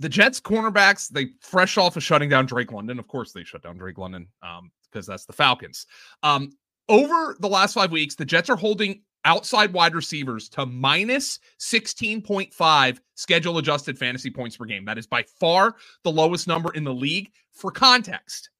the 0.00 0.08
Jets 0.08 0.40
cornerbacks, 0.40 1.08
they 1.08 1.28
fresh 1.40 1.76
off 1.76 1.96
of 1.96 2.02
shutting 2.02 2.28
down 2.28 2.46
Drake 2.46 2.72
London. 2.72 2.98
Of 2.98 3.08
course, 3.08 3.32
they 3.32 3.44
shut 3.44 3.62
down 3.62 3.78
Drake 3.78 3.98
London 3.98 4.28
um, 4.42 4.70
because 4.90 5.06
that's 5.06 5.24
the 5.24 5.32
Falcons. 5.32 5.86
Um, 6.22 6.52
over 6.88 7.36
the 7.40 7.48
last 7.48 7.74
five 7.74 7.90
weeks, 7.90 8.14
the 8.14 8.24
Jets 8.24 8.48
are 8.48 8.56
holding 8.56 9.02
outside 9.24 9.72
wide 9.72 9.94
receivers 9.94 10.48
to 10.48 10.64
minus 10.64 11.40
16.5 11.60 12.98
schedule 13.14 13.58
adjusted 13.58 13.98
fantasy 13.98 14.30
points 14.30 14.56
per 14.56 14.64
game. 14.64 14.84
That 14.84 14.98
is 14.98 15.06
by 15.06 15.24
far 15.24 15.74
the 16.04 16.12
lowest 16.12 16.46
number 16.46 16.72
in 16.74 16.84
the 16.84 16.94
league. 16.94 17.30
For 17.52 17.70
context, 17.70 18.50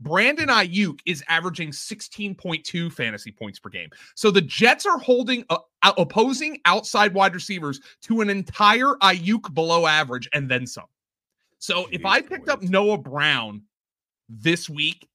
Brandon 0.00 0.48
Aiyuk 0.48 1.00
is 1.06 1.24
averaging 1.28 1.70
16.2 1.70 2.92
fantasy 2.92 3.32
points 3.32 3.58
per 3.58 3.68
game. 3.68 3.88
So 4.14 4.30
the 4.30 4.40
Jets 4.40 4.86
are 4.86 4.98
holding 4.98 5.44
uh, 5.50 5.58
opposing 5.82 6.60
outside 6.64 7.14
wide 7.14 7.34
receivers 7.34 7.80
to 8.02 8.20
an 8.20 8.30
entire 8.30 8.94
Aiyuk 9.02 9.52
below 9.54 9.86
average 9.86 10.28
and 10.32 10.48
then 10.48 10.66
some. 10.66 10.86
So 11.58 11.84
Jeez, 11.84 11.88
if 11.92 12.06
I 12.06 12.20
picked 12.20 12.46
boy. 12.46 12.52
up 12.52 12.62
Noah 12.62 12.98
Brown 12.98 13.62
this 14.28 14.68
week 14.68 15.08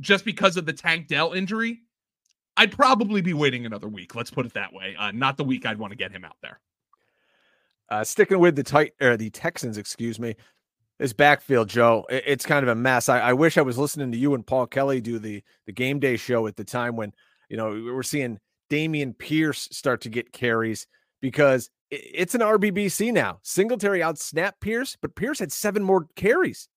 just 0.00 0.24
because 0.24 0.56
of 0.56 0.66
the 0.66 0.72
Tank 0.72 1.08
Dell 1.08 1.32
injury, 1.32 1.80
I'd 2.56 2.72
probably 2.72 3.22
be 3.22 3.34
waiting 3.34 3.66
another 3.66 3.88
week. 3.88 4.14
Let's 4.14 4.30
put 4.30 4.44
it 4.44 4.54
that 4.54 4.72
way. 4.72 4.94
Uh, 4.98 5.12
not 5.12 5.36
the 5.36 5.44
week 5.44 5.64
I'd 5.64 5.78
want 5.78 5.92
to 5.92 5.96
get 5.96 6.12
him 6.12 6.24
out 6.24 6.36
there. 6.42 6.60
Uh, 7.90 8.04
sticking 8.04 8.38
with 8.38 8.54
the 8.54 8.62
tight 8.62 8.92
or 9.00 9.16
the 9.16 9.30
Texans, 9.30 9.78
excuse 9.78 10.20
me. 10.20 10.34
This 10.98 11.12
backfield, 11.12 11.68
Joe, 11.68 12.04
it's 12.08 12.44
kind 12.44 12.64
of 12.64 12.68
a 12.68 12.74
mess. 12.74 13.08
I, 13.08 13.20
I, 13.20 13.32
wish 13.32 13.56
I 13.56 13.62
was 13.62 13.78
listening 13.78 14.10
to 14.10 14.18
you 14.18 14.34
and 14.34 14.44
Paul 14.44 14.66
Kelly 14.66 15.00
do 15.00 15.20
the 15.20 15.44
the 15.66 15.72
game 15.72 16.00
day 16.00 16.16
show 16.16 16.48
at 16.48 16.56
the 16.56 16.64
time 16.64 16.96
when 16.96 17.12
you 17.48 17.56
know 17.56 17.70
we 17.70 17.82
were 17.82 18.02
seeing 18.02 18.40
Dameon 18.68 19.16
Pierce 19.16 19.68
start 19.70 20.00
to 20.02 20.08
get 20.08 20.32
carries 20.32 20.88
because 21.20 21.70
it's 21.90 22.34
an 22.34 22.40
RBBC 22.40 23.12
now. 23.12 23.38
Singletary 23.42 24.02
out 24.02 24.18
snap 24.18 24.56
Pierce, 24.60 24.96
but 25.00 25.14
Pierce 25.14 25.38
had 25.38 25.52
seven 25.52 25.84
more 25.84 26.06
carries. 26.16 26.68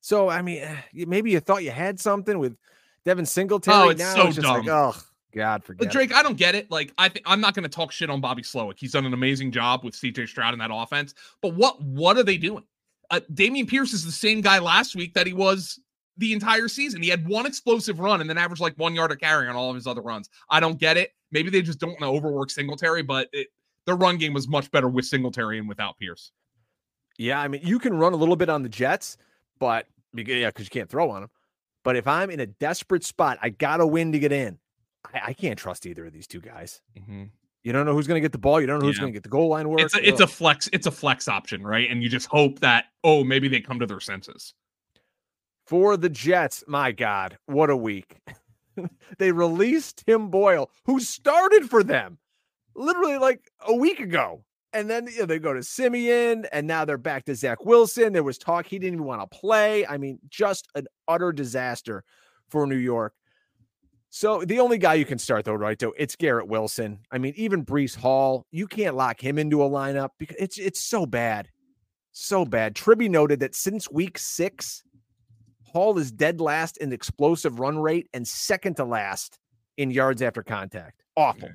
So 0.00 0.30
I 0.30 0.40
mean, 0.40 0.62
eh, 0.62 0.76
maybe 0.94 1.30
you 1.30 1.40
thought 1.40 1.62
you 1.62 1.70
had 1.70 2.00
something 2.00 2.38
with 2.38 2.56
Devin 3.04 3.26
Singletary. 3.26 3.76
Oh, 3.76 3.88
it's 3.90 4.00
now 4.00 4.14
so 4.14 4.26
it's 4.26 4.36
just 4.36 4.46
dumb. 4.46 4.64
Like, 4.64 4.68
oh 4.68 4.96
God, 5.34 5.64
forget. 5.64 5.86
But 5.86 5.92
Drake, 5.92 6.14
I 6.14 6.22
don't 6.22 6.36
get 6.36 6.54
it. 6.54 6.70
Like, 6.70 6.92
I 6.98 7.08
think 7.08 7.24
I'm 7.28 7.40
not 7.40 7.54
going 7.54 7.62
to 7.62 7.68
talk 7.68 7.92
shit 7.92 8.10
on 8.10 8.20
Bobby 8.20 8.42
Slowik. 8.42 8.78
He's 8.78 8.92
done 8.92 9.06
an 9.06 9.14
amazing 9.14 9.52
job 9.52 9.84
with 9.84 9.94
CJ 9.94 10.28
Stroud 10.28 10.52
in 10.52 10.58
that 10.58 10.70
offense. 10.72 11.14
But 11.40 11.54
what 11.54 11.80
what 11.82 12.16
are 12.16 12.22
they 12.22 12.36
doing? 12.36 12.64
Uh, 13.10 13.20
Dameon 13.32 13.68
Pierce 13.68 13.92
is 13.92 14.04
the 14.04 14.12
same 14.12 14.40
guy 14.40 14.58
last 14.58 14.94
week 14.94 15.14
that 15.14 15.26
he 15.26 15.32
was 15.32 15.80
the 16.16 16.32
entire 16.32 16.68
season. 16.68 17.02
He 17.02 17.08
had 17.08 17.26
one 17.26 17.46
explosive 17.46 17.98
run 17.98 18.20
and 18.20 18.28
then 18.28 18.38
averaged 18.38 18.60
like 18.60 18.74
one 18.76 18.94
yard 18.94 19.10
of 19.10 19.18
carry 19.18 19.48
on 19.48 19.56
all 19.56 19.70
of 19.70 19.74
his 19.74 19.86
other 19.86 20.02
runs. 20.02 20.28
I 20.48 20.60
don't 20.60 20.78
get 20.78 20.96
it. 20.96 21.12
Maybe 21.32 21.50
they 21.50 21.62
just 21.62 21.78
don't 21.78 21.90
want 21.90 22.00
to 22.00 22.06
overwork 22.06 22.50
Singletary, 22.50 23.02
but 23.02 23.28
it, 23.32 23.48
their 23.86 23.96
run 23.96 24.18
game 24.18 24.34
was 24.34 24.48
much 24.48 24.70
better 24.70 24.88
with 24.88 25.06
Singletary 25.06 25.58
and 25.58 25.68
without 25.68 25.96
Pierce. 25.98 26.32
Yeah, 27.18 27.40
I 27.40 27.48
mean, 27.48 27.62
you 27.64 27.78
can 27.78 27.94
run 27.94 28.12
a 28.12 28.16
little 28.16 28.36
bit 28.36 28.48
on 28.48 28.62
the 28.62 28.68
Jets, 28.68 29.16
but 29.58 29.86
yeah, 30.14 30.48
because 30.48 30.66
you 30.66 30.70
can't 30.70 30.88
throw 30.88 31.10
on 31.10 31.22
them. 31.22 31.30
But 31.82 31.96
if 31.96 32.06
I'm 32.06 32.30
in 32.30 32.40
a 32.40 32.46
desperate 32.46 33.04
spot, 33.04 33.38
I 33.40 33.50
got 33.50 33.78
to 33.78 33.86
win 33.86 34.12
to 34.12 34.18
get 34.18 34.32
in. 34.32 34.58
I, 35.12 35.20
I, 35.28 35.32
can't 35.32 35.58
trust 35.58 35.86
either 35.86 36.04
of 36.04 36.12
these 36.12 36.26
two 36.26 36.40
guys. 36.40 36.82
Mm-hmm. 36.98 37.24
You 37.62 37.72
don't 37.72 37.84
know 37.84 37.92
who's 37.92 38.06
going 38.06 38.16
to 38.16 38.24
get 38.24 38.32
the 38.32 38.38
ball. 38.38 38.60
You 38.60 38.66
don't 38.66 38.80
know 38.80 38.86
who's 38.86 38.96
yeah. 38.96 39.02
going 39.02 39.12
to 39.12 39.16
get 39.16 39.22
the 39.22 39.28
goal 39.28 39.48
line 39.48 39.68
work. 39.68 39.80
It's 39.80 39.94
a, 39.94 40.06
it's 40.06 40.20
a 40.20 40.26
flex. 40.26 40.68
It's 40.72 40.86
a 40.86 40.90
flex 40.90 41.28
option, 41.28 41.62
right? 41.62 41.90
And 41.90 42.02
you 42.02 42.08
just 42.08 42.26
hope 42.26 42.60
that 42.60 42.86
oh, 43.04 43.22
maybe 43.24 43.48
they 43.48 43.60
come 43.60 43.78
to 43.80 43.86
their 43.86 44.00
senses. 44.00 44.54
For 45.66 45.96
the 45.96 46.08
Jets, 46.08 46.64
my 46.66 46.90
God, 46.90 47.38
what 47.46 47.70
a 47.70 47.76
week! 47.76 48.18
they 49.18 49.30
released 49.30 50.04
Tim 50.06 50.28
Boyle, 50.30 50.70
who 50.84 51.00
started 51.00 51.68
for 51.68 51.82
them 51.82 52.18
literally 52.74 53.18
like 53.18 53.50
a 53.66 53.74
week 53.74 54.00
ago. 54.00 54.42
And 54.72 54.88
then 54.88 55.08
you 55.08 55.20
know, 55.20 55.26
they 55.26 55.40
go 55.40 55.52
to 55.52 55.62
Siemian, 55.62 56.46
and 56.52 56.66
now 56.66 56.84
they're 56.84 56.96
back 56.96 57.24
to 57.24 57.34
Zach 57.34 57.64
Wilson. 57.64 58.12
There 58.12 58.22
was 58.22 58.38
talk 58.38 58.66
he 58.66 58.78
didn't 58.78 58.94
even 58.94 59.06
want 59.06 59.20
to 59.28 59.38
play. 59.38 59.84
I 59.86 59.98
mean, 59.98 60.18
just 60.28 60.68
an 60.76 60.86
utter 61.08 61.32
disaster 61.32 62.04
for 62.48 62.66
New 62.66 62.76
York. 62.76 63.12
So 64.10 64.44
the 64.44 64.58
only 64.58 64.76
guy 64.76 64.94
you 64.94 65.04
can 65.04 65.18
start 65.18 65.44
though, 65.44 65.54
right? 65.54 65.78
Though 65.78 65.94
it's 65.96 66.16
Garrett 66.16 66.48
Wilson. 66.48 66.98
I 67.12 67.18
mean, 67.18 67.32
even 67.36 67.64
Breece 67.64 67.96
Hall, 67.96 68.44
you 68.50 68.66
can't 68.66 68.96
lock 68.96 69.20
him 69.20 69.38
into 69.38 69.62
a 69.62 69.70
lineup 69.70 70.10
because 70.18 70.36
it's 70.38 70.58
it's 70.58 70.80
so 70.80 71.06
bad, 71.06 71.48
so 72.10 72.44
bad. 72.44 72.74
Tribbey 72.74 73.08
noted 73.08 73.38
that 73.40 73.54
since 73.54 73.88
week 73.88 74.18
six, 74.18 74.82
Hall 75.64 75.96
is 75.96 76.10
dead 76.10 76.40
last 76.40 76.76
in 76.78 76.92
explosive 76.92 77.60
run 77.60 77.78
rate 77.78 78.08
and 78.12 78.26
second 78.26 78.74
to 78.76 78.84
last 78.84 79.38
in 79.76 79.92
yards 79.92 80.22
after 80.22 80.42
contact. 80.42 81.04
Awful. 81.16 81.44
Okay. 81.44 81.54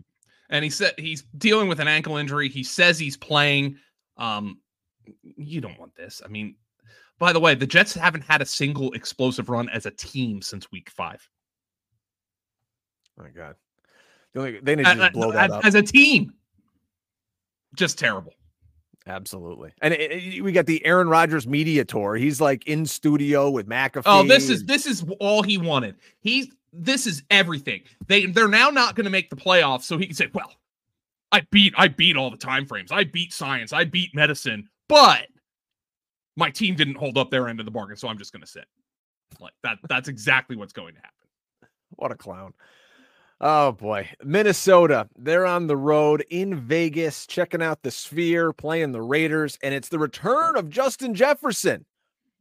And 0.50 0.64
he 0.64 0.70
said 0.70 0.94
he's 0.98 1.24
dealing 1.38 1.68
with 1.68 1.82
an 1.82 1.90
ankle 1.90 2.16
injury. 2.16 2.48
He 2.48 2.64
says 2.64 2.98
he's 2.98 3.18
playing. 3.18 3.78
Um, 4.16 4.60
you 5.22 5.60
don't 5.60 5.78
want 5.78 5.94
this. 5.96 6.22
I 6.24 6.30
mean, 6.30 6.56
by 7.20 7.34
the 7.34 7.40
way, 7.40 7.54
the 7.54 7.68
Jets 7.68 7.94
haven't 7.94 8.24
had 8.24 8.42
a 8.42 8.46
single 8.46 8.94
explosive 8.94 9.50
run 9.50 9.68
as 9.70 9.86
a 9.86 9.92
team 9.92 10.42
since 10.42 10.72
week 10.72 10.90
five. 10.90 11.28
My 13.18 13.30
God, 13.30 13.56
they 14.34 14.76
need 14.76 14.86
to 14.86 14.96
just 14.96 15.14
blow 15.14 15.32
that 15.32 15.50
as, 15.50 15.56
up 15.56 15.66
as 15.66 15.76
a 15.76 15.82
team. 15.82 16.34
Just 17.76 17.98
terrible. 17.98 18.34
Absolutely, 19.08 19.72
and 19.82 19.94
it, 19.94 20.12
it, 20.12 20.42
we 20.42 20.52
got 20.52 20.66
the 20.66 20.84
Aaron 20.86 21.08
Rodgers 21.08 21.48
media 21.48 21.86
tour. 21.86 22.16
He's 22.16 22.42
like 22.42 22.66
in 22.68 22.86
studio 22.86 23.52
with 23.52 23.68
McAfee. 23.68 24.04
Oh, 24.06 24.24
this 24.28 24.50
is 24.50 24.66
this 24.66 24.86
is 24.86 25.06
all 25.20 25.44
he 25.44 25.58
wanted. 25.58 25.96
He's 26.20 26.48
this 26.74 27.06
is 27.06 27.24
everything. 27.30 27.82
They 28.08 28.26
they're 28.26 28.48
now 28.48 28.70
not 28.70 28.96
going 28.96 29.06
to 29.06 29.12
make 29.12 29.30
the 29.30 29.36
playoffs, 29.36 29.84
so 29.84 29.98
he 29.98 30.08
can 30.08 30.16
say, 30.16 30.28
"Well, 30.34 30.52
I 31.32 31.42
beat 31.52 31.74
I 31.78 31.88
beat 31.88 32.18
all 32.18 32.32
the 32.32 32.38
time 32.38 32.66
frames. 32.66 32.92
I 32.92 33.04
beat 33.04 33.32
science. 33.32 33.74
I 33.74 33.84
beat 33.86 34.16
medicine, 34.16 34.68
but 34.90 35.28
my 36.36 36.50
team 36.50 36.76
didn't 36.76 36.96
hold 36.96 37.18
up 37.18 37.30
their 37.30 37.48
end 37.48 37.60
of 37.60 37.66
the 37.66 37.72
bargain, 37.72 37.98
so 37.98 38.08
I'm 38.08 38.18
just 38.18 38.34
going 38.34 38.42
to 38.42 38.48
sit." 38.48 38.66
Like 39.40 39.54
that. 39.64 39.78
That's 39.88 40.10
exactly 40.10 40.56
what's 40.56 40.74
going 40.74 40.96
to 40.96 41.00
happen. 41.00 41.70
What 41.92 42.12
a 42.12 42.16
clown. 42.16 42.54
Oh 43.42 43.74
boy, 43.74 44.10
Minnesota. 44.24 45.10
They're 45.18 45.46
on 45.46 45.68
the 45.68 45.76
road 45.76 46.24
in 46.30 46.56
Vegas, 46.56 47.28
checking 47.28 47.62
out 47.62 47.84
the 47.84 47.92
Sphere, 47.92 48.54
playing 48.54 48.94
the 48.94 49.02
Raiders, 49.02 49.58
and 49.62 49.74
it's 49.74 49.90
the 49.90 50.00
return 50.00 50.56
of 50.56 50.70
Justin 50.70 51.14
Jefferson. 51.14 51.86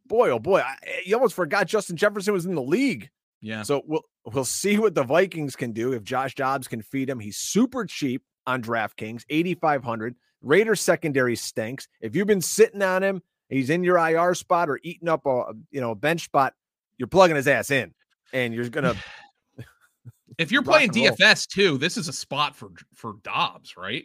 Boy, 0.06 0.30
oh 0.30 0.38
boy, 0.38 0.60
I, 0.60 0.76
eh, 0.86 1.00
you 1.06 1.16
almost 1.16 1.34
forgot 1.34 1.66
Justin 1.66 1.96
Jefferson 1.96 2.32
was 2.32 2.46
in 2.46 2.54
the 2.54 2.62
league. 2.62 3.10
Yeah. 3.40 3.62
So 3.62 3.82
we'll 3.86 4.04
we'll 4.24 4.44
see 4.44 4.78
what 4.78 4.94
the 4.94 5.02
Vikings 5.02 5.56
can 5.56 5.72
do 5.72 5.92
if 5.92 6.04
Josh 6.04 6.36
Dobbs 6.36 6.68
can 6.68 6.80
feed 6.80 7.10
him. 7.10 7.18
He's 7.18 7.36
super 7.36 7.84
cheap 7.84 8.22
on 8.46 8.62
DraftKings, 8.62 9.24
eighty 9.28 9.54
five 9.54 9.82
hundred. 9.82 10.14
Raiders 10.42 10.80
secondary 10.80 11.34
stinks. 11.34 11.88
If 12.00 12.14
you've 12.14 12.26
been 12.26 12.40
sitting 12.40 12.82
on 12.82 13.02
him, 13.02 13.22
he's 13.48 13.70
in 13.70 13.82
your 13.82 13.98
IR 13.98 14.34
spot 14.34 14.68
or 14.68 14.78
eating 14.84 15.08
up 15.08 15.26
a 15.26 15.54
you 15.72 15.80
know 15.80 15.90
a 15.90 15.96
bench 15.96 16.24
spot. 16.24 16.54
You're 16.98 17.08
plugging 17.08 17.36
his 17.36 17.48
ass 17.48 17.70
in, 17.70 17.92
and 18.32 18.54
you're 18.54 18.68
gonna 18.68 18.94
If 20.38 20.50
you're 20.50 20.62
playing 20.62 20.90
DFS 20.90 21.46
too, 21.46 21.78
this 21.78 21.96
is 21.96 22.08
a 22.08 22.12
spot 22.12 22.56
for 22.56 22.70
for 22.94 23.14
Dobbs, 23.22 23.76
right? 23.76 24.04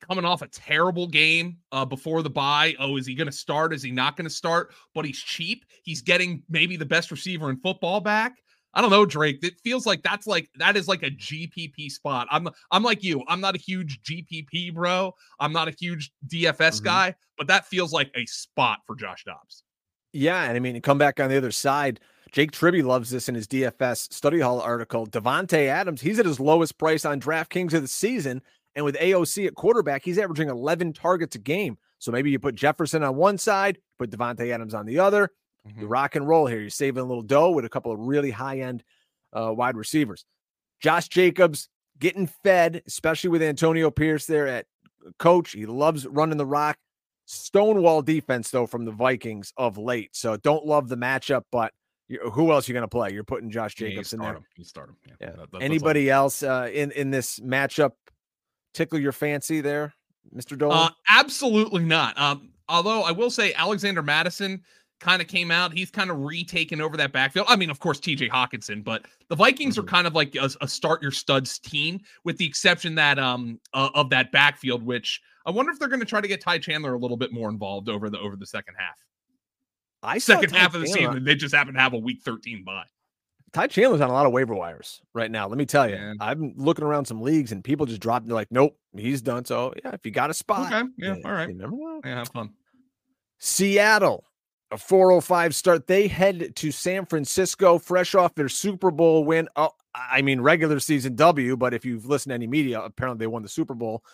coming 0.00 0.24
off 0.24 0.42
a 0.42 0.48
terrible 0.48 1.06
game 1.06 1.58
uh, 1.72 1.84
before 1.84 2.22
the 2.22 2.30
bye. 2.30 2.74
Oh, 2.78 2.96
is 2.96 3.06
he 3.06 3.14
going 3.14 3.26
to 3.26 3.32
start? 3.32 3.72
Is 3.72 3.82
he 3.82 3.90
not 3.90 4.16
going 4.16 4.28
to 4.28 4.34
start? 4.34 4.72
But 4.94 5.04
he's 5.04 5.18
cheap. 5.18 5.64
He's 5.82 6.02
getting 6.02 6.42
maybe 6.48 6.76
the 6.76 6.86
best 6.86 7.10
receiver 7.10 7.50
in 7.50 7.58
football 7.58 8.00
back. 8.00 8.34
I 8.72 8.80
don't 8.80 8.90
know, 8.90 9.04
Drake. 9.04 9.42
It 9.42 9.54
feels 9.64 9.84
like 9.84 10.02
that's 10.02 10.28
like 10.28 10.48
that 10.56 10.76
is 10.76 10.86
like 10.86 11.02
a 11.02 11.10
GPP 11.10 11.90
spot. 11.90 12.28
I'm 12.30 12.48
I'm 12.70 12.84
like 12.84 13.02
you. 13.02 13.22
I'm 13.26 13.40
not 13.40 13.56
a 13.56 13.58
huge 13.58 14.00
GPP 14.02 14.74
bro. 14.74 15.12
I'm 15.40 15.52
not 15.52 15.66
a 15.66 15.72
huge 15.72 16.12
DFS 16.28 16.56
mm-hmm. 16.56 16.84
guy, 16.84 17.14
but 17.36 17.48
that 17.48 17.66
feels 17.66 17.92
like 17.92 18.12
a 18.14 18.24
spot 18.26 18.78
for 18.86 18.94
Josh 18.94 19.24
Dobbs. 19.24 19.64
Yeah, 20.12 20.44
and 20.44 20.56
I 20.56 20.60
mean, 20.60 20.80
come 20.82 20.98
back 20.98 21.18
on 21.18 21.30
the 21.30 21.36
other 21.36 21.50
side. 21.50 21.98
Jake 22.32 22.52
Tribbey 22.52 22.84
loves 22.84 23.10
this 23.10 23.28
in 23.28 23.34
his 23.34 23.48
DFS 23.48 24.12
study 24.12 24.40
hall 24.40 24.60
article. 24.60 25.06
Davante 25.06 25.66
Adams, 25.66 26.00
he's 26.00 26.18
at 26.18 26.26
his 26.26 26.38
lowest 26.38 26.78
price 26.78 27.04
on 27.04 27.20
DraftKings 27.20 27.74
of 27.74 27.82
the 27.82 27.88
season, 27.88 28.40
and 28.74 28.84
with 28.84 28.96
AOC 28.96 29.46
at 29.48 29.54
quarterback, 29.54 30.04
he's 30.04 30.18
averaging 30.18 30.48
11 30.48 30.92
targets 30.92 31.34
a 31.36 31.40
game. 31.40 31.76
So 31.98 32.12
maybe 32.12 32.30
you 32.30 32.38
put 32.38 32.54
Jefferson 32.54 33.02
on 33.02 33.16
one 33.16 33.36
side, 33.36 33.78
put 33.98 34.10
Davante 34.10 34.50
Adams 34.50 34.74
on 34.74 34.86
the 34.86 35.00
other. 35.00 35.30
Mm-hmm. 35.68 35.80
You 35.80 35.86
rock 35.88 36.14
and 36.14 36.26
roll 36.26 36.46
here. 36.46 36.60
You're 36.60 36.70
saving 36.70 37.02
a 37.02 37.06
little 37.06 37.22
dough 37.22 37.50
with 37.50 37.64
a 37.64 37.68
couple 37.68 37.92
of 37.92 37.98
really 37.98 38.30
high 38.30 38.60
end 38.60 38.84
uh, 39.32 39.52
wide 39.52 39.76
receivers. 39.76 40.24
Josh 40.80 41.08
Jacobs 41.08 41.68
getting 41.98 42.26
fed, 42.26 42.82
especially 42.86 43.30
with 43.30 43.42
Antonio 43.42 43.90
Pierce 43.90 44.26
there 44.26 44.46
at 44.46 44.66
coach. 45.18 45.52
He 45.52 45.66
loves 45.66 46.06
running 46.06 46.38
the 46.38 46.46
rock. 46.46 46.78
Stonewall 47.26 48.02
defense, 48.02 48.50
though, 48.50 48.66
from 48.66 48.84
the 48.84 48.90
Vikings 48.90 49.52
of 49.56 49.78
late. 49.78 50.16
So 50.16 50.36
don't 50.36 50.66
love 50.66 50.88
the 50.88 50.96
matchup, 50.96 51.42
but 51.52 51.72
who 52.32 52.52
else 52.52 52.68
are 52.68 52.72
you 52.72 52.74
going 52.74 52.82
to 52.82 52.88
play? 52.88 53.12
You're 53.12 53.24
putting 53.24 53.50
Josh 53.50 53.74
Jacobs 53.74 54.12
yeah, 54.12 54.16
in 54.16 54.22
there. 54.22 54.34
Him. 54.34 54.44
You 54.56 54.64
start 54.64 54.90
him. 54.90 54.96
Yeah. 55.06 55.14
yeah. 55.20 55.30
That, 55.36 55.52
that, 55.52 55.62
Anybody 55.62 56.10
else 56.10 56.42
uh, 56.42 56.68
in 56.72 56.90
in 56.92 57.10
this 57.10 57.40
matchup 57.40 57.92
tickle 58.74 58.98
your 58.98 59.12
fancy 59.12 59.60
there, 59.60 59.94
Mister 60.32 60.56
Dolan? 60.56 60.76
Uh, 60.76 60.90
absolutely 61.08 61.84
not. 61.84 62.18
Um, 62.18 62.50
although 62.68 63.02
I 63.02 63.12
will 63.12 63.30
say 63.30 63.52
Alexander 63.54 64.02
Mattison 64.02 64.62
kind 65.00 65.22
of 65.22 65.28
came 65.28 65.50
out. 65.50 65.72
He's 65.72 65.90
kind 65.90 66.10
of 66.10 66.18
retaken 66.20 66.80
over 66.80 66.96
that 66.98 67.12
backfield. 67.12 67.46
I 67.48 67.56
mean, 67.56 67.70
of 67.70 67.80
course, 67.80 67.98
TJ 67.98 68.30
Hockenson, 68.30 68.84
but 68.84 69.06
the 69.28 69.34
Vikings 69.34 69.76
mm-hmm. 69.76 69.84
are 69.84 69.88
kind 69.88 70.06
of 70.06 70.14
like 70.14 70.34
a, 70.36 70.50
a, 70.60 70.68
start 70.68 71.00
your 71.02 71.10
studs 71.10 71.58
team, 71.58 72.00
with 72.24 72.36
the 72.36 72.44
exception 72.44 72.94
that 72.96 73.18
um 73.18 73.58
uh, 73.72 73.88
of 73.94 74.10
that 74.10 74.30
backfield, 74.30 74.84
which 74.84 75.20
I 75.46 75.50
wonder 75.50 75.72
if 75.72 75.78
they're 75.78 75.88
going 75.88 76.00
to 76.00 76.06
try 76.06 76.20
to 76.20 76.28
get 76.28 76.40
Ty 76.40 76.58
Chandler 76.58 76.94
a 76.94 76.98
little 76.98 77.16
bit 77.16 77.32
more 77.32 77.48
involved 77.48 77.88
over 77.88 78.10
the 78.10 78.18
over 78.18 78.36
the 78.36 78.46
second 78.46 78.74
half. 78.78 78.98
I 80.02 80.18
second 80.18 80.54
half 80.54 80.74
of 80.74 80.80
the 80.80 80.86
Chandler. 80.86 81.12
season, 81.12 81.24
they 81.24 81.34
just 81.34 81.54
happen 81.54 81.74
to 81.74 81.80
have 81.80 81.92
a 81.92 81.98
week 81.98 82.22
13 82.24 82.64
bye. 82.64 82.84
Ty 83.52 83.66
Chandler's 83.66 84.00
on 84.00 84.10
a 84.10 84.12
lot 84.12 84.26
of 84.26 84.32
waiver 84.32 84.54
wires 84.54 85.02
right 85.12 85.30
now. 85.30 85.48
Let 85.48 85.58
me 85.58 85.66
tell 85.66 85.88
you, 85.88 85.96
Man. 85.96 86.16
I'm 86.20 86.54
looking 86.56 86.84
around 86.84 87.06
some 87.06 87.20
leagues 87.20 87.50
and 87.50 87.64
people 87.64 87.84
just 87.84 88.00
drop. 88.00 88.24
They're 88.24 88.34
like, 88.34 88.50
"Nope, 88.50 88.78
he's 88.96 89.22
done." 89.22 89.44
So 89.44 89.74
yeah, 89.84 89.90
if 89.92 90.00
you 90.04 90.12
got 90.12 90.30
a 90.30 90.34
spot, 90.34 90.72
okay, 90.72 90.88
yeah, 90.96 91.16
yeah 91.16 91.22
all 91.24 91.32
right, 91.32 91.54
never 91.54 91.72
know. 91.72 92.00
Yeah, 92.04 92.14
have 92.14 92.28
fun. 92.28 92.50
Seattle 93.38 94.24
a 94.70 94.78
405 94.78 95.54
start. 95.54 95.86
They 95.86 96.06
head 96.06 96.54
to 96.56 96.70
San 96.70 97.06
Francisco 97.06 97.78
fresh 97.78 98.14
off 98.14 98.34
their 98.34 98.48
Super 98.48 98.90
Bowl 98.90 99.24
win. 99.24 99.48
Oh, 99.56 99.70
I 99.94 100.22
mean, 100.22 100.40
regular 100.40 100.78
season 100.78 101.16
W, 101.16 101.56
but 101.56 101.74
if 101.74 101.84
you've 101.84 102.06
listened 102.06 102.30
to 102.30 102.34
any 102.34 102.46
media, 102.46 102.80
apparently 102.80 103.24
they 103.24 103.26
won 103.26 103.42
the 103.42 103.48
Super 103.48 103.74
Bowl. 103.74 104.04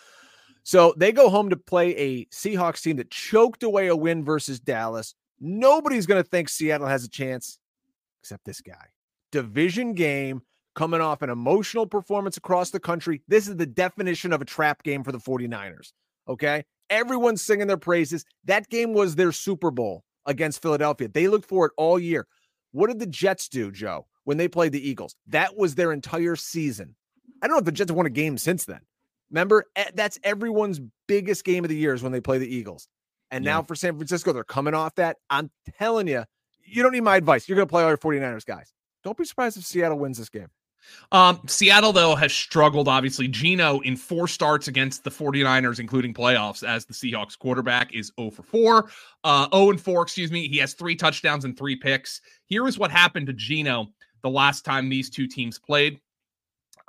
So 0.63 0.93
they 0.97 1.11
go 1.11 1.29
home 1.29 1.49
to 1.49 1.57
play 1.57 1.95
a 1.95 2.25
Seahawks 2.25 2.81
team 2.81 2.97
that 2.97 3.11
choked 3.11 3.63
away 3.63 3.87
a 3.87 3.95
win 3.95 4.25
versus 4.25 4.59
Dallas. 4.59 5.15
Nobody's 5.39 6.05
going 6.05 6.21
to 6.21 6.27
think 6.27 6.49
Seattle 6.49 6.87
has 6.87 7.03
a 7.03 7.09
chance 7.09 7.59
except 8.21 8.45
this 8.45 8.61
guy. 8.61 8.87
Division 9.31 9.93
game 9.93 10.41
coming 10.75 11.01
off 11.01 11.21
an 11.21 11.29
emotional 11.29 11.85
performance 11.85 12.37
across 12.37 12.69
the 12.69 12.79
country. 12.79 13.21
This 13.27 13.47
is 13.47 13.55
the 13.55 13.65
definition 13.65 14.33
of 14.33 14.41
a 14.41 14.45
trap 14.45 14.83
game 14.83 15.03
for 15.03 15.11
the 15.11 15.17
49ers. 15.17 15.91
Okay. 16.27 16.63
Everyone's 16.89 17.41
singing 17.41 17.67
their 17.67 17.77
praises. 17.77 18.25
That 18.45 18.69
game 18.69 18.93
was 18.93 19.15
their 19.15 19.31
Super 19.31 19.71
Bowl 19.71 20.03
against 20.25 20.61
Philadelphia. 20.61 21.07
They 21.07 21.27
looked 21.27 21.47
for 21.47 21.65
it 21.65 21.71
all 21.77 21.99
year. 21.99 22.27
What 22.71 22.87
did 22.87 22.99
the 22.99 23.07
Jets 23.07 23.49
do, 23.49 23.71
Joe, 23.71 24.07
when 24.23 24.37
they 24.37 24.47
played 24.47 24.71
the 24.71 24.89
Eagles? 24.89 25.15
That 25.27 25.57
was 25.57 25.75
their 25.75 25.91
entire 25.91 26.35
season. 26.35 26.95
I 27.41 27.47
don't 27.47 27.55
know 27.55 27.59
if 27.59 27.65
the 27.65 27.71
Jets 27.71 27.91
won 27.91 28.05
a 28.05 28.09
game 28.09 28.37
since 28.37 28.65
then. 28.65 28.81
Remember, 29.31 29.65
that's 29.93 30.17
everyone's 30.23 30.79
biggest 31.07 31.43
game 31.43 31.65
of 31.65 31.69
the 31.69 31.75
year 31.75 31.93
is 31.93 32.03
when 32.03 32.11
they 32.11 32.21
play 32.21 32.37
the 32.37 32.47
Eagles. 32.47 32.87
And 33.31 33.43
yeah. 33.43 33.51
now 33.51 33.61
for 33.63 33.75
San 33.75 33.95
Francisco, 33.95 34.33
they're 34.33 34.43
coming 34.43 34.73
off 34.73 34.95
that. 34.95 35.17
I'm 35.29 35.49
telling 35.77 36.07
you, 36.07 36.23
you 36.63 36.83
don't 36.83 36.91
need 36.91 37.03
my 37.03 37.17
advice. 37.17 37.47
You're 37.47 37.55
going 37.55 37.67
to 37.67 37.71
play 37.71 37.83
all 37.83 37.89
your 37.89 37.97
49ers 37.97 38.45
guys. 38.45 38.73
Don't 39.03 39.17
be 39.17 39.25
surprised 39.25 39.57
if 39.57 39.65
Seattle 39.65 39.99
wins 39.99 40.17
this 40.17 40.29
game. 40.29 40.47
Um, 41.11 41.41
Seattle, 41.47 41.91
though, 41.91 42.15
has 42.15 42.33
struggled. 42.33 42.87
Obviously, 42.87 43.27
Geno 43.27 43.79
in 43.81 43.95
four 43.95 44.27
starts 44.27 44.67
against 44.67 45.03
the 45.03 45.09
49ers, 45.09 45.79
including 45.79 46.13
playoffs, 46.13 46.67
as 46.67 46.85
the 46.85 46.93
Seahawks 46.93 47.37
quarterback, 47.37 47.93
is 47.93 48.11
0 48.19 48.31
for 48.31 48.43
4. 48.43 48.89
Uh, 49.23 49.47
0 49.53 49.71
and 49.71 49.81
4, 49.81 50.01
excuse 50.01 50.31
me. 50.31 50.47
He 50.47 50.57
has 50.57 50.73
three 50.73 50.95
touchdowns 50.95 51.45
and 51.45 51.57
three 51.57 51.75
picks. 51.75 52.21
Here 52.45 52.67
is 52.67 52.79
what 52.79 52.91
happened 52.91 53.27
to 53.27 53.33
Geno 53.33 53.87
the 54.23 54.29
last 54.29 54.65
time 54.65 54.89
these 54.89 55.09
two 55.09 55.27
teams 55.27 55.59
played. 55.59 55.99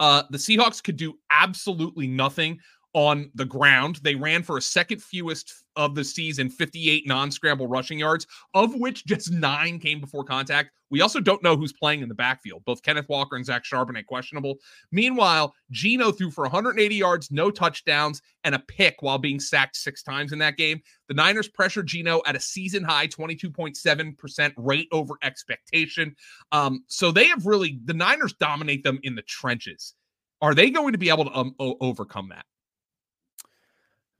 Uh, 0.01 0.23
the 0.31 0.39
Seahawks 0.39 0.83
could 0.83 0.97
do 0.97 1.19
absolutely 1.31 2.07
nothing 2.07 2.61
on 2.95 3.31
the 3.35 3.45
ground. 3.45 4.01
They 4.03 4.15
ran 4.15 4.43
for 4.43 4.57
a 4.57 4.63
second 4.63 5.03
fewest 5.03 5.53
of 5.77 5.95
the 5.95 6.05
season, 6.05 6.51
58 6.51 7.07
non 7.07 7.31
scramble 7.31 7.69
rushing 7.69 7.99
yards, 7.99 8.27
of 8.55 8.75
which 8.75 9.07
just 9.07 9.31
nine 9.31 9.79
came 9.79 10.01
before 10.01 10.25
contact. 10.25 10.71
We 10.91 11.03
also 11.03 11.21
don't 11.21 11.43
know 11.43 11.55
who's 11.55 11.73
playing 11.73 12.01
in 12.01 12.09
the 12.09 12.15
backfield. 12.15 12.65
Both 12.65 12.83
Kenneth 12.83 13.09
Walker 13.09 13.37
and 13.37 13.45
Zach 13.45 13.65
Charbonnet 13.65 14.07
questionable. 14.07 14.57
Meanwhile, 14.91 15.55
Geno 15.71 16.11
threw 16.11 16.31
for 16.31 16.43
180 16.45 16.95
yards, 16.95 17.31
no 17.31 17.51
touchdowns, 17.51 18.23
and 18.45 18.55
a 18.55 18.59
pick 18.59 18.97
while 19.01 19.19
being 19.19 19.39
sacked 19.39 19.77
six 19.77 20.03
times 20.03 20.33
in 20.33 20.39
that 20.39 20.57
game. 20.57 20.81
The 21.09 21.15
Niners 21.15 21.49
pressured 21.49 21.87
Geno 21.87 22.23
at 22.27 22.37
a 22.37 22.41
season 22.41 22.83
high 22.85 23.07
22.7% 23.07 24.53
rate 24.57 24.89
over 24.91 25.15
expectation. 25.23 26.17
Um, 26.53 26.85
so 26.87 27.13
they 27.13 27.27
have 27.27 27.45
really, 27.45 27.81
the 27.85 27.95
Niners 27.95 28.33
dominate 28.35 28.83
them 28.83 28.99
in 29.03 29.15
the 29.15 29.23
trenches. 29.23 29.95
Are 30.41 30.55
they 30.55 30.71
going 30.71 30.93
to 30.93 30.99
be 30.99 31.11
able 31.11 31.27
to 31.27 31.37
um, 31.37 31.55
o- 31.59 31.77
overcome 31.81 32.31
that? 32.31 32.47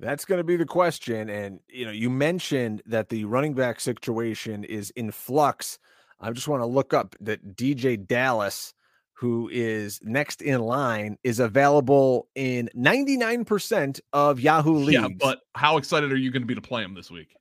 That's 0.01 0.25
going 0.25 0.39
to 0.39 0.45
be 0.45 0.57
the 0.57 0.67
question. 0.67 1.29
And, 1.29 1.61
you 1.69 1.85
know, 1.85 1.91
you 1.91 2.09
mentioned 2.09 2.83
that 2.87 3.09
the 3.09 3.25
running 3.25 3.55
back 3.55 3.81
situation 3.81 4.65
is 4.65 4.91
in 4.91 5.11
flux. 5.11 5.79
I 6.21 6.31
just 6.31 6.49
want 6.49 6.63
to 6.63 6.67
look 6.67 6.95
up 6.95 7.17
that 7.21 7.57
DeeJay 7.57 8.07
Dallas, 8.07 8.75
who 9.15 9.49
is 9.53 9.99
next 10.03 10.41
in 10.41 10.61
line, 10.61 11.19
is 11.25 11.41
available 11.41 12.29
in 12.37 12.71
99% 12.77 14.01
of 14.13 14.39
Yahoo 14.39 14.77
leagues. 14.77 15.03
Yeah, 15.03 15.09
but 15.19 15.41
how 15.55 15.77
excited 15.79 16.13
are 16.13 16.17
you 16.17 16.31
going 16.31 16.43
to 16.43 16.47
be 16.47 16.55
to 16.55 16.61
play 16.61 16.83
him 16.83 16.95
this 16.95 17.11
week? 17.11 17.35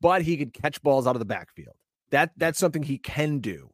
But 0.00 0.22
he 0.22 0.36
could 0.36 0.52
catch 0.52 0.80
balls 0.82 1.06
out 1.06 1.16
of 1.16 1.20
the 1.20 1.24
backfield. 1.24 1.74
That 2.10 2.30
That's 2.36 2.58
something 2.58 2.82
he 2.82 2.98
can 2.98 3.40
do 3.40 3.70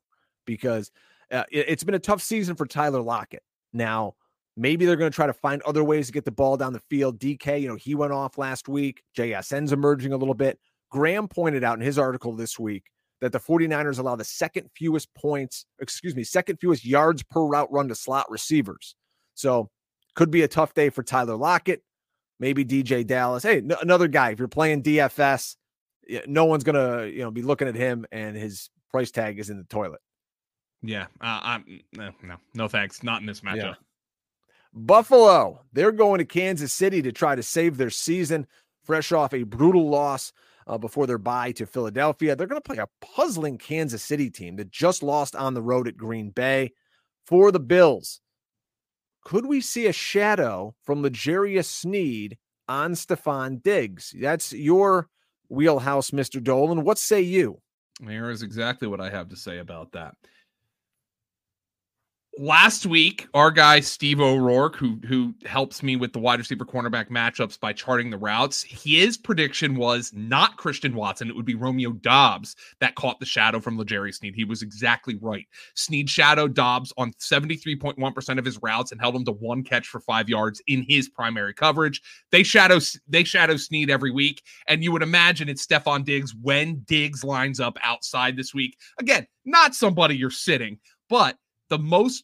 because 0.47 0.91
uh, 1.31 1.45
it, 1.51 1.67
it's 1.69 1.85
been 1.85 1.95
a 1.95 2.01
tough 2.01 2.23
season 2.23 2.57
for 2.57 2.67
Tyler 2.67 3.03
Lockett. 3.03 3.43
Now, 3.75 4.15
Maybe 4.57 4.87
they're 4.87 4.97
going 4.97 5.11
to 5.11 5.15
try 5.15 5.27
to 5.27 5.33
find 5.33 5.61
other 5.63 5.83
ways 5.83 6.07
to 6.07 6.13
get 6.13 6.25
the 6.25 6.31
ball 6.31 6.57
down 6.57 6.73
the 6.73 6.83
field. 6.91 7.19
DK, 7.19 7.61
you 7.61 7.69
know, 7.69 7.77
he 7.77 7.95
went 7.95 8.13
off 8.13 8.39
last 8.39 8.69
week. 8.69 9.03
JSN's 9.17 9.73
emerging 9.73 10.13
a 10.13 10.17
little 10.17 10.35
bit. 10.35 10.59
Graham 10.91 11.27
pointed 11.27 11.65
out 11.65 11.79
in 11.79 11.85
his 11.85 11.99
article 11.99 12.35
this 12.37 12.59
week 12.59 12.85
that 13.21 13.33
the 13.33 13.41
49ers 13.41 13.99
allow 13.99 14.15
the 14.15 14.25
second 14.25 14.71
fewest 14.77 15.13
points, 15.15 15.67
excuse 15.81 16.15
me, 16.15 16.23
second 16.23 16.59
fewest 16.61 16.85
yards 16.85 17.23
per 17.23 17.45
route 17.45 17.73
run 17.73 17.89
to 17.89 17.95
slot 17.95 18.31
receivers. 18.31 18.95
So 19.35 19.71
could 20.15 20.31
be 20.31 20.43
a 20.43 20.49
tough 20.49 20.75
day 20.75 20.91
for 20.91 21.03
Tyler 21.03 21.35
Lockett, 21.35 21.83
maybe 22.39 22.65
DeeJay 22.65 23.07
Dallas. 23.07 23.43
Hey, 23.43 23.59
n- 23.59 23.73
another 23.83 24.07
guy. 24.07 24.31
If 24.31 24.39
you're 24.39 24.47
playing 24.47 24.83
DFS, 24.83 25.57
no 26.27 26.45
one's 26.45 26.65
gonna 26.65 27.07
you 27.07 27.21
know 27.21 27.31
be 27.31 27.43
looking 27.43 27.67
at 27.67 27.75
him 27.75 28.07
and 28.13 28.37
his 28.37 28.71
price 28.91 29.11
tag 29.11 29.39
is 29.39 29.51
in 29.51 29.57
the 29.59 29.65
toilet. 29.65 30.01
Yeah, 30.83 31.07
uh, 31.21 31.41
I'm 31.43 31.81
no, 31.95 32.11
no, 32.23 32.37
no 32.55 32.69
thanks. 32.69 33.03
Not 33.03 33.21
in 33.21 33.27
this 33.27 33.41
matchup. 33.41 33.57
Yeah. 33.57 33.75
Buffalo, 34.75 35.61
they're 35.73 35.93
going 35.93 36.19
to 36.19 36.25
Kansas 36.25 36.73
City 36.73 37.01
to 37.03 37.13
try 37.13 37.37
to 37.37 37.43
save 37.43 37.77
their 37.77 37.91
season, 37.91 38.47
fresh 38.83 39.13
off 39.13 39.33
a 39.33 39.45
brutal 39.45 39.89
loss 39.89 40.33
uh, 40.67 40.77
before 40.77 41.07
their 41.07 41.19
bye 41.19 41.53
to 41.53 41.65
Philadelphia. 41.65 42.35
They're 42.35 42.49
going 42.49 42.61
to 42.61 42.69
play 42.69 42.79
a 42.79 42.89
puzzling 43.01 43.57
Kansas 43.59 44.03
City 44.03 44.31
team 44.31 44.57
that 44.57 44.71
just 44.71 45.03
lost 45.03 45.37
on 45.37 45.55
the 45.55 45.63
road 45.63 45.87
at 45.87 45.97
Green 45.97 46.31
Bay. 46.31 46.73
For 47.25 47.51
the 47.51 47.61
Bills, 47.61 48.21
could 49.25 49.47
we 49.47 49.63
see 49.63 49.87
a 49.87 49.93
shadow 49.93 50.75
from 50.83 51.03
L'Jarius 51.03 51.65
Sneed 51.65 52.37
on 52.69 52.93
Stefon 52.93 53.63
Diggs? 53.63 54.15
That's 54.21 54.53
your 54.53 55.09
wheelhouse, 55.49 56.11
Mr. 56.11 56.43
Dolan. 56.43 56.85
What 56.85 56.99
say 56.99 57.23
you? 57.23 57.63
Here 58.07 58.29
is 58.29 58.43
exactly 58.43 58.89
what 58.89 59.01
I 59.01 59.09
have 59.09 59.29
to 59.31 59.37
say 59.37 59.59
about 59.59 59.93
that 59.93 60.17
last 62.39 62.87
week, 62.87 63.29
our 63.35 63.51
guy 63.51 63.81
Steve 63.81 64.21
O'Rourke, 64.21 64.77
who 64.77 64.99
who 65.07 65.35
helps 65.45 65.83
me 65.83 65.97
with 65.97 66.13
the 66.13 66.19
wide 66.19 66.39
receiver 66.39 66.65
cornerback 66.65 67.11
matchups 67.11 67.59
by 67.59 67.73
charting 67.73 68.11
the 68.11 68.19
routes, 68.19 68.63
his 68.63 69.17
prediction 69.17 69.77
was 69.77 70.13
not 70.15 70.57
Christian 70.57 70.95
Watson. 70.95 71.29
It 71.29 71.37
would 71.37 71.45
be 71.45 71.55
Romeo 71.55 71.93
Doubs 71.93 72.57
that 72.81 72.95
caught 72.95 73.21
the 73.21 73.27
shadow 73.27 73.61
from 73.61 73.79
L'Jarius 73.79 74.17
Sneed. 74.17 74.35
He 74.35 74.45
was 74.45 74.63
exactly 74.63 75.17
right. 75.21 75.47
Sneed 75.75 76.11
shadowed 76.11 76.55
Doubs 76.55 76.93
on 76.97 77.13
73.1% 77.13 78.39
of 78.39 78.45
his 78.45 78.61
routes 78.63 78.93
and 78.93 79.01
held 79.01 79.17
him 79.17 79.25
to 79.25 79.33
one 79.33 79.63
catch 79.63 79.87
for 79.87 80.01
five 80.01 80.29
yards 80.29 80.63
in 80.67 80.85
his 80.89 81.09
primary 81.09 81.55
coverage. 81.55 82.03
They 82.31 82.43
shadow 82.43 82.81
they 83.09 83.25
shadow 83.25 83.57
Sneed 83.57 83.91
every 83.91 84.11
week, 84.11 84.43
and 84.67 84.83
you 84.83 84.93
would 84.93 85.03
imagine 85.03 85.49
it's 85.49 85.67
Stefon 85.67 86.05
Diggs 86.05 86.35
when 86.41 86.81
Diggs 86.87 87.25
lines 87.25 87.61
up 87.61 87.79
outside 87.83 88.37
this 88.37 88.55
week. 88.55 88.77
Again, 88.99 89.27
not 89.45 89.75
somebody 89.75 90.17
you're 90.17 90.31
sitting, 90.31 90.79
but 91.09 91.37
the 91.75 91.83
most 91.83 92.23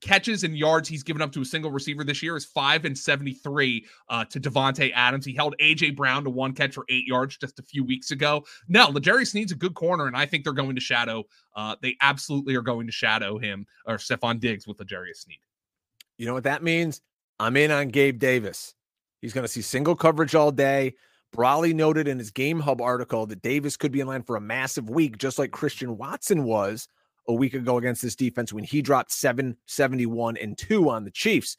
catches 0.00 0.44
and 0.44 0.56
yards 0.56 0.88
he's 0.88 1.02
given 1.02 1.20
up 1.20 1.30
to 1.32 1.42
a 1.42 1.44
single 1.44 1.70
receiver 1.70 2.04
this 2.04 2.22
year 2.22 2.38
is 2.38 2.44
five 2.46 2.86
and 2.86 2.96
73 2.96 3.84
uh, 4.08 4.24
to 4.24 4.40
Davante 4.40 4.90
Adams. 4.94 5.26
He 5.26 5.34
held 5.34 5.54
AJ 5.60 5.94
Brown 5.94 6.24
to 6.24 6.30
one 6.30 6.54
catch 6.54 6.72
for 6.72 6.86
eight 6.88 7.06
yards 7.06 7.36
just 7.36 7.58
a 7.58 7.62
few 7.62 7.84
weeks 7.84 8.10
ago. 8.10 8.44
Now, 8.66 8.88
L'Jarius 8.88 9.34
needs 9.34 9.52
a 9.52 9.56
good 9.56 9.74
corner, 9.74 10.06
and 10.06 10.16
I 10.16 10.24
think 10.24 10.44
they're 10.44 10.54
going 10.54 10.74
to 10.74 10.80
shadow. 10.80 11.24
Uh, 11.54 11.76
they 11.82 11.96
absolutely 12.00 12.54
are 12.54 12.62
going 12.62 12.86
to 12.86 12.92
shadow 12.92 13.36
him 13.36 13.66
or 13.84 13.96
Stefon 13.96 14.40
Diggs 14.40 14.66
with 14.66 14.80
L'Jarius 14.80 15.24
Sneed. 15.24 15.40
You 16.16 16.26
know 16.26 16.34
what 16.34 16.44
that 16.44 16.62
means? 16.62 17.02
I'm 17.38 17.58
in 17.58 17.70
on 17.70 17.88
Gabe 17.88 18.18
Davis. 18.18 18.74
He's 19.20 19.34
going 19.34 19.44
to 19.44 19.52
see 19.52 19.62
single 19.62 19.96
coverage 19.96 20.34
all 20.34 20.50
day. 20.50 20.94
Brolley 21.36 21.74
noted 21.74 22.08
in 22.08 22.18
his 22.18 22.30
Game 22.30 22.60
Hub 22.60 22.80
article 22.80 23.26
that 23.26 23.42
Davis 23.42 23.76
could 23.76 23.92
be 23.92 24.00
in 24.00 24.06
line 24.06 24.22
for 24.22 24.36
a 24.36 24.40
massive 24.40 24.88
week, 24.88 25.18
just 25.18 25.38
like 25.38 25.50
Christian 25.50 25.98
Watson 25.98 26.44
was 26.44 26.88
a 27.28 27.34
week 27.34 27.54
ago 27.54 27.76
against 27.76 28.02
this 28.02 28.16
defense 28.16 28.52
when 28.52 28.64
he 28.64 28.82
dropped 28.82 29.12
771 29.12 30.36
and 30.38 30.56
2 30.56 30.90
on 30.90 31.04
the 31.04 31.10
Chiefs. 31.10 31.56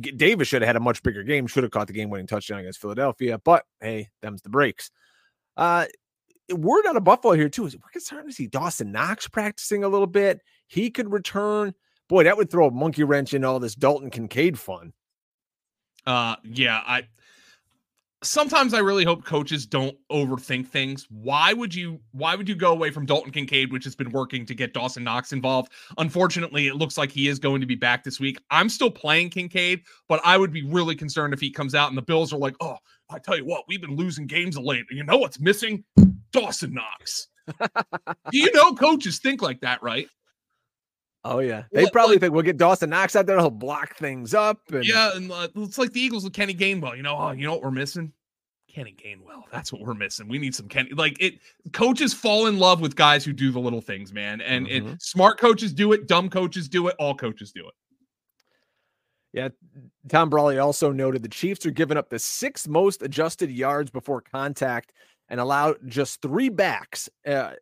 Davis 0.00 0.48
should 0.48 0.62
have 0.62 0.66
had 0.66 0.76
a 0.76 0.80
much 0.80 1.02
bigger 1.02 1.22
game, 1.22 1.46
should 1.46 1.62
have 1.62 1.70
caught 1.70 1.86
the 1.86 1.92
game 1.92 2.10
winning 2.10 2.26
touchdown 2.26 2.60
against 2.60 2.80
Philadelphia, 2.80 3.38
but 3.38 3.64
hey, 3.80 4.08
them's 4.20 4.42
the 4.42 4.48
breaks. 4.48 4.90
Uh, 5.56 5.86
word 6.50 6.86
out 6.86 6.96
of 6.96 7.04
Buffalo 7.04 7.34
here, 7.34 7.48
too, 7.48 7.66
is 7.66 7.76
we're 7.76 7.90
concerned 7.90 8.28
to 8.28 8.34
see 8.34 8.46
Dawson 8.46 8.90
Knox 8.90 9.28
practicing 9.28 9.84
a 9.84 9.88
little 9.88 10.06
bit. 10.06 10.40
He 10.66 10.90
could 10.90 11.12
return. 11.12 11.74
Boy, 12.08 12.24
that 12.24 12.36
would 12.36 12.50
throw 12.50 12.68
a 12.68 12.70
monkey 12.70 13.04
wrench 13.04 13.34
in 13.34 13.44
all 13.44 13.60
this 13.60 13.74
Dalton 13.74 14.10
Kincaid 14.10 14.58
fun. 14.58 14.92
Uh, 16.06 16.36
yeah, 16.42 16.82
I 16.84 17.06
sometimes 18.22 18.72
I 18.72 18.78
really 18.78 19.04
hope 19.04 19.24
coaches 19.24 19.66
don't 19.66 19.96
overthink 20.10 20.68
things. 20.68 21.06
Why 21.10 21.52
would 21.52 21.74
you 21.74 22.00
why 22.12 22.34
would 22.34 22.48
you 22.48 22.54
go 22.54 22.72
away 22.72 22.90
from 22.90 23.06
Dalton 23.06 23.32
Kincaid, 23.32 23.72
which 23.72 23.84
has 23.84 23.94
been 23.94 24.10
working 24.10 24.46
to 24.46 24.54
get 24.54 24.72
Dawson 24.72 25.04
Knox 25.04 25.32
involved? 25.32 25.72
Unfortunately, 25.98 26.68
it 26.68 26.76
looks 26.76 26.96
like 26.96 27.10
he 27.10 27.28
is 27.28 27.38
going 27.38 27.60
to 27.60 27.66
be 27.66 27.74
back 27.74 28.04
this 28.04 28.20
week. 28.20 28.38
I'm 28.50 28.68
still 28.68 28.90
playing 28.90 29.30
Kincaid, 29.30 29.82
but 30.08 30.20
I 30.24 30.38
would 30.38 30.52
be 30.52 30.62
really 30.62 30.94
concerned 30.94 31.34
if 31.34 31.40
he 31.40 31.50
comes 31.50 31.74
out 31.74 31.88
and 31.88 31.98
the 31.98 32.02
Bills 32.02 32.32
are 32.32 32.38
like, 32.38 32.56
oh, 32.60 32.76
I 33.10 33.18
tell 33.18 33.36
you 33.36 33.44
what, 33.44 33.64
we've 33.68 33.80
been 33.80 33.96
losing 33.96 34.26
games 34.26 34.56
of 34.56 34.64
late. 34.64 34.84
And 34.88 34.96
you 34.96 35.04
know 35.04 35.18
what's 35.18 35.40
missing? 35.40 35.84
Dawson 36.32 36.74
Knox. 36.74 37.28
Do 37.58 38.38
you 38.38 38.52
know 38.52 38.74
coaches 38.74 39.18
think 39.18 39.42
like 39.42 39.60
that, 39.60 39.82
right? 39.82 40.08
Oh 41.24 41.38
yeah, 41.38 41.64
they 41.72 41.84
what, 41.84 41.92
probably 41.92 42.16
like, 42.16 42.22
think 42.22 42.34
we'll 42.34 42.42
get 42.42 42.56
Dawson 42.56 42.90
Knox 42.90 43.14
out 43.14 43.26
there. 43.26 43.36
And 43.36 43.42
he'll 43.42 43.50
block 43.50 43.96
things 43.96 44.34
up. 44.34 44.60
And... 44.72 44.84
Yeah, 44.84 45.14
and 45.14 45.30
uh, 45.30 45.48
it's 45.56 45.78
like 45.78 45.92
the 45.92 46.00
Eagles 46.00 46.24
with 46.24 46.32
Kenny 46.32 46.54
Gainwell. 46.54 46.96
You 46.96 47.02
know, 47.02 47.16
oh, 47.16 47.30
you 47.30 47.46
know 47.46 47.52
what 47.52 47.62
we're 47.62 47.70
missing? 47.70 48.12
Kenny 48.68 48.96
Gainwell. 49.04 49.42
That's 49.52 49.72
what 49.72 49.82
we're 49.82 49.94
missing. 49.94 50.26
We 50.26 50.38
need 50.38 50.54
some 50.54 50.66
Kenny. 50.66 50.90
Like 50.90 51.16
it, 51.20 51.38
coaches 51.72 52.12
fall 52.12 52.46
in 52.46 52.58
love 52.58 52.80
with 52.80 52.96
guys 52.96 53.24
who 53.24 53.32
do 53.32 53.52
the 53.52 53.60
little 53.60 53.80
things, 53.80 54.12
man. 54.12 54.40
And 54.40 54.66
mm-hmm. 54.66 54.94
smart 54.98 55.38
coaches 55.38 55.72
do 55.72 55.92
it. 55.92 56.08
Dumb 56.08 56.28
coaches 56.28 56.68
do 56.68 56.88
it. 56.88 56.96
All 56.98 57.14
coaches 57.14 57.52
do 57.52 57.68
it. 57.68 57.74
Yeah, 59.32 59.48
Tom 60.08 60.28
Brolley 60.28 60.62
also 60.62 60.92
noted 60.92 61.22
the 61.22 61.28
Chiefs 61.28 61.64
are 61.64 61.70
giving 61.70 61.96
up 61.96 62.10
the 62.10 62.18
sixth 62.18 62.68
most 62.68 63.00
adjusted 63.00 63.50
yards 63.50 63.90
before 63.90 64.20
contact 64.20 64.92
and 65.28 65.40
allowed 65.40 65.76
just 65.86 66.20
three 66.20 66.50
backs. 66.50 67.08
Uh, 67.26 67.52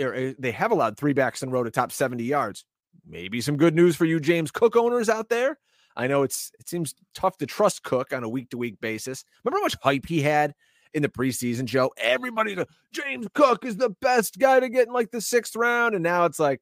er, 0.00 0.14
er, 0.14 0.34
they 0.38 0.50
have 0.50 0.72
allowed 0.72 0.96
three 0.96 1.12
backs 1.12 1.42
in 1.42 1.50
a 1.50 1.52
row 1.52 1.62
to 1.62 1.70
top 1.70 1.92
70 1.92 2.24
yards 2.24 2.64
maybe 3.06 3.40
some 3.40 3.56
good 3.56 3.74
news 3.74 3.96
for 3.96 4.04
you 4.04 4.20
James 4.20 4.50
Cook 4.50 4.76
owners 4.76 5.08
out 5.08 5.28
there. 5.28 5.58
I 5.96 6.06
know 6.06 6.22
it's 6.22 6.50
it 6.58 6.68
seems 6.68 6.94
tough 7.14 7.36
to 7.38 7.46
trust 7.46 7.82
Cook 7.82 8.12
on 8.12 8.24
a 8.24 8.28
week 8.28 8.50
to 8.50 8.58
week 8.58 8.80
basis. 8.80 9.24
Remember 9.44 9.58
how 9.58 9.64
much 9.64 9.76
hype 9.82 10.06
he 10.06 10.22
had 10.22 10.54
in 10.94 11.02
the 11.02 11.08
preseason, 11.08 11.64
Joe? 11.64 11.90
Everybody, 11.98 12.54
to 12.54 12.66
James 12.92 13.26
Cook 13.34 13.64
is 13.64 13.76
the 13.76 13.90
best 14.00 14.38
guy 14.38 14.60
to 14.60 14.68
get 14.68 14.88
in 14.88 14.94
like 14.94 15.10
the 15.10 15.20
sixth 15.20 15.56
round, 15.56 15.94
and 15.94 16.02
now 16.02 16.24
it's 16.24 16.38
like, 16.38 16.60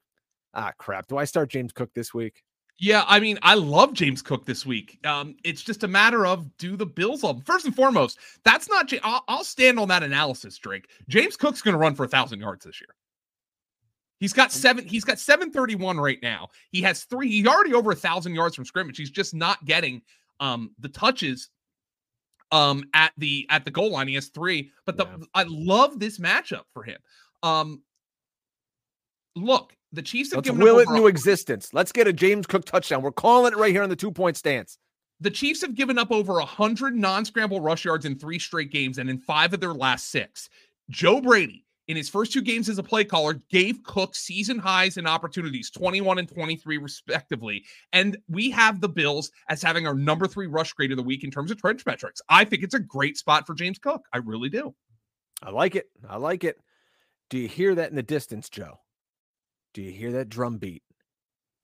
ah, 0.55 0.72
crap. 0.78 1.07
Do 1.07 1.16
I 1.16 1.24
start 1.24 1.51
James 1.51 1.72
Cook 1.72 1.91
this 1.95 2.12
week? 2.12 2.43
Yeah, 2.83 3.05
I 3.07 3.20
mean, 3.20 3.39
I 3.43 3.55
love 3.55 3.93
James 3.93 4.22
Cook 4.22 4.47
this 4.47 4.64
week. 4.64 4.99
Um, 5.07 5.37
it's 5.45 5.62
just 5.62 5.85
a 5.85 5.89
matter 5.89 6.24
of 6.26 6.57
do 6.57 6.76
the 6.76 6.87
Bills 6.87 7.22
love 7.22 7.37
him? 7.37 7.43
First 7.43 7.66
and 7.66 7.76
foremost, 7.76 8.18
that's 8.43 8.70
not. 8.70 8.91
I'll, 9.03 9.22
I'll 9.28 9.45
stand 9.45 9.78
on 9.78 9.89
that 9.89 10.03
analysis, 10.03 10.57
Drake. 10.57 10.89
James 11.07 11.37
Cook's 11.37 11.61
going 11.61 11.74
to 11.74 11.78
run 11.78 11.95
for 11.95 12.05
a 12.05 12.09
thousand 12.09 12.41
yards 12.41 12.64
this 12.64 12.81
year. 12.81 12.95
He's 14.21 14.35
got 14.35 14.53
seven. 14.53 14.87
He's 14.87 15.05
got 15.05 15.18
seven 15.18 15.51
thirty 15.51 15.75
one 15.75 15.99
right 15.99 16.18
now. 16.23 16.49
He 16.71 16.83
has 16.83 17.05
three. 17.05 17.31
He's 17.31 17.47
already 17.47 17.73
over 17.73 17.91
a 17.91 17.97
thousand 17.97 18.35
yards 18.35 18.55
from 18.55 18.66
scrimmage. 18.66 18.99
He's 18.99 19.11
just 19.11 19.35
not 19.35 19.64
getting 19.64 20.03
um 20.39 20.71
the 20.79 20.89
touches 20.89 21.49
um 22.53 22.85
at 22.95 23.12
the 23.16 23.47
at 23.49 23.64
the 23.64 23.71
goal 23.71 23.93
line. 23.93 24.09
He 24.09 24.14
has 24.14 24.29
three. 24.29 24.71
But 24.85 24.99
the 24.99 25.07
yeah. 25.07 25.25
I 25.35 25.45
love 25.49 25.99
this 25.99 26.18
matchup 26.18 26.64
for 26.75 26.83
him. 26.83 26.99
Um, 27.43 27.83
look, 29.35 29.75
the 29.93 30.03
Chiefs 30.03 30.31
have 30.31 30.39
Let's 30.39 30.51
given 30.51 30.62
will 30.62 30.79
it 30.81 30.89
into 30.89 31.07
existence. 31.07 31.73
Let's 31.73 31.91
get 31.91 32.07
a 32.07 32.12
James 32.12 32.47
Cook 32.47 32.66
touchdown. 32.66 33.01
We're 33.01 33.12
calling 33.12 33.53
it 33.53 33.57
right 33.57 33.73
here 33.73 33.83
on 33.83 33.89
the 33.89 33.97
two 33.97 34.12
point 34.12 34.37
stance. 34.37 34.77
The 35.21 35.31
Chiefs 35.31 35.62
have 35.62 35.75
given 35.75 35.99
up 35.99 36.11
over 36.11 36.35
100 36.35 36.95
non 36.95 37.25
scramble 37.25 37.61
rush 37.61 37.87
yards 37.87 38.05
in 38.05 38.18
three 38.18 38.39
straight 38.39 38.71
games 38.71 38.99
and 38.99 39.09
in 39.09 39.18
five 39.18 39.55
of 39.55 39.61
their 39.61 39.75
last 39.75 40.11
six. 40.11 40.51
Joe 40.91 41.21
Brady 41.23 41.64
in 41.91 41.97
his 41.97 42.09
first 42.09 42.32
two 42.32 42.41
games 42.41 42.68
as 42.68 42.78
a 42.78 42.84
play 42.84 43.03
caller 43.03 43.43
gave 43.51 43.82
Cook 43.82 44.14
season 44.14 44.61
highs 44.61 44.97
and 44.97 45.09
opportunities, 45.09 45.70
21 45.70 46.20
and 46.20 46.28
23 46.28 46.78
respectively. 46.78 47.64
And 47.93 48.16
we 48.28 48.49
have 48.51 48.80
the 48.80 48.88
Bills 48.88 49.32
as 49.49 49.61
having 49.61 49.88
our 49.88 49.95
number 49.95 50.28
three 50.28 50.47
rush 50.47 50.72
grade 50.72 50.93
of 50.93 50.97
the 50.97 51.03
week 51.03 51.24
in 51.24 51.32
terms 51.32 51.51
of 51.51 51.61
trench 51.61 51.84
metrics. 51.84 52.22
I 52.28 52.45
think 52.45 52.62
it's 52.62 52.74
a 52.74 52.78
great 52.78 53.18
spot 53.18 53.45
for 53.45 53.55
James 53.55 53.80
Cook. 53.80 54.05
I 54.12 54.18
really 54.18 54.49
do. 54.49 54.72
I 55.43 55.51
like 55.51 55.74
it. 55.74 55.86
I 56.09 56.16
like 56.16 56.45
it. 56.45 56.59
Do 57.28 57.38
you 57.38 57.49
hear 57.49 57.74
that 57.74 57.91
in 57.91 57.97
the 57.97 58.05
distance, 58.05 58.49
Joe? 58.49 58.78
Do 59.74 59.82
you 59.82 59.91
hear 59.91 60.12
that 60.12 60.28
drum 60.28 60.59
beat? 60.59 60.84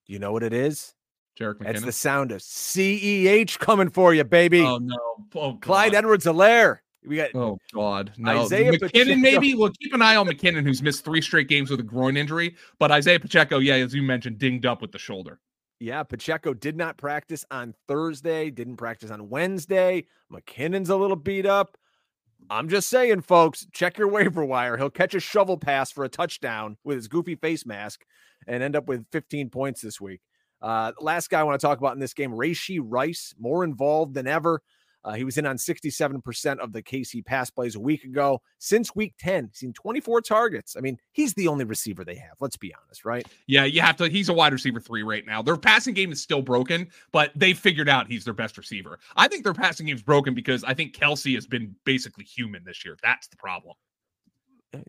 You 0.07 0.19
know 0.19 0.33
what 0.33 0.43
it 0.43 0.53
is? 0.53 0.93
Jerick 1.39 1.59
McKinnon. 1.59 1.71
It's 1.71 1.85
the 1.85 1.93
sound 1.93 2.33
of 2.33 2.41
CEH 2.41 3.61
coming 3.61 3.91
for 3.91 4.13
you, 4.13 4.25
baby. 4.25 4.63
Oh 4.63 4.79
no. 4.79 4.97
Oh, 5.37 5.55
Clyde 5.61 5.95
Edwards-Helaire. 5.95 6.79
We 7.07 7.17
got 7.17 7.35
oh 7.35 7.59
god, 7.73 8.13
no 8.17 8.43
Isaiah 8.43 8.73
McKinnon. 8.73 8.81
Pacheco. 8.81 9.17
Maybe 9.17 9.55
we'll 9.55 9.73
keep 9.81 9.95
an 9.95 10.03
eye 10.03 10.17
on 10.17 10.27
McKinnon, 10.27 10.65
who's 10.65 10.83
missed 10.83 11.05
three 11.05 11.21
straight 11.21 11.49
games 11.49 11.71
with 11.71 11.81
a 11.81 11.85
groin 11.85 12.17
injury. 12.17 12.57
But 12.79 12.91
Isaiah 12.91 13.21
Pacheco, 13.21 13.59
yeah, 13.59 13.75
as 13.75 13.95
you 13.95 14.03
mentioned, 14.03 14.39
dinged 14.39 14.67
up 14.67 14.83
with 14.83 14.93
the 14.93 14.99
shoulder. 14.99 15.41
Yeah, 15.79 16.03
Pacheco 16.03 16.55
did 16.55 16.77
not 16.77 16.97
practice 16.97 17.45
on 17.51 17.75
Thursday, 17.87 18.51
didn't 18.51 18.77
practice 18.77 19.11
on 19.11 19.29
Wednesday. 19.29 20.07
McKinnon's 20.33 20.89
a 20.89 20.97
little 20.97 21.17
beat 21.17 21.47
up. 21.47 21.77
I'm 22.49 22.69
just 22.69 22.89
saying, 22.89 23.23
folks, 23.23 23.67
check 23.73 23.99
your 23.99 24.09
waiver 24.09 24.45
wire. 24.45 24.77
He'll 24.77 24.91
catch 24.91 25.15
a 25.15 25.21
shovel 25.21 25.59
pass 25.59 25.91
for 25.93 26.05
a 26.05 26.09
touchdown 26.09 26.77
with 26.85 26.97
his 26.97 27.09
goofy 27.09 27.35
face 27.35 27.67
mask 27.67 28.05
and 28.47 28.63
end 28.63 28.77
up 28.77 28.87
with 28.87 29.07
15 29.13 29.51
points 29.51 29.81
this 29.81 30.01
week. 30.01 30.21
Uh, 30.63 30.93
last 31.01 31.29
guy 31.29 31.41
I 31.41 31.43
want 31.43 31.61
to 31.61 31.67
talk 31.67 31.79
about 31.79 31.95
in 31.95 32.01
this 32.01 32.15
game, 32.15 32.31
Rashee 32.31 32.81
Rice, 32.83 33.35
more 33.39 33.63
involved 33.63 34.15
than 34.15 34.27
ever. 34.27 34.63
Uh, 35.07 35.13
he 35.13 35.23
was 35.23 35.39
in 35.39 35.47
on 35.47 35.57
67% 35.57 36.59
of 36.59 36.73
the 36.73 36.83
KC 36.83 37.25
pass 37.25 37.49
plays 37.49 37.77
a 37.77 37.81
week 37.81 38.03
ago. 38.03 38.43
Since 38.59 38.97
week 38.97 39.15
10, 39.21 39.51
seen 39.53 39.73
24 39.73 40.21
targets. 40.21 40.77
I 40.77 40.81
mean, 40.81 40.99
he's 41.13 41.33
the 41.35 41.47
only 41.47 41.65
receiver 41.65 42.05
they 42.05 42.17
have. 42.17 42.33
Let's 42.41 42.57
be 42.57 42.75
honest, 42.75 43.05
right? 43.05 43.25
Yeah, 43.47 43.65
you 43.65 43.81
have 43.83 43.97
to. 43.99 44.09
He's 44.09 44.29
a 44.29 44.33
wide 44.33 44.53
receiver 44.53 44.81
three 44.81 45.05
right 45.05 45.25
now. 45.25 45.43
Their 45.43 45.57
passing 45.57 45.95
game 45.95 46.11
is 46.11 46.21
still 46.21 46.43
broken, 46.43 46.89
but 47.13 47.31
they 47.37 47.55
figured 47.55 47.89
out 47.89 48.09
he's 48.09 48.25
their 48.25 48.35
best 48.35 48.59
receiver. 48.59 48.99
I 49.17 49.29
think 49.29 49.45
their 49.45 49.55
passing 49.55 49.87
game 49.87 49.95
is 49.95 50.03
broken 50.03 50.35
because 50.35 50.65
I 50.65 50.75
think 50.75 50.93
Kelce 50.93 51.37
has 51.37 51.47
been 51.47 51.77
basically 51.85 52.25
human 52.25 52.65
this 52.65 52.85
year. 52.85 52.97
That's 53.01 53.29
the 53.29 53.37
problem. 53.37 53.77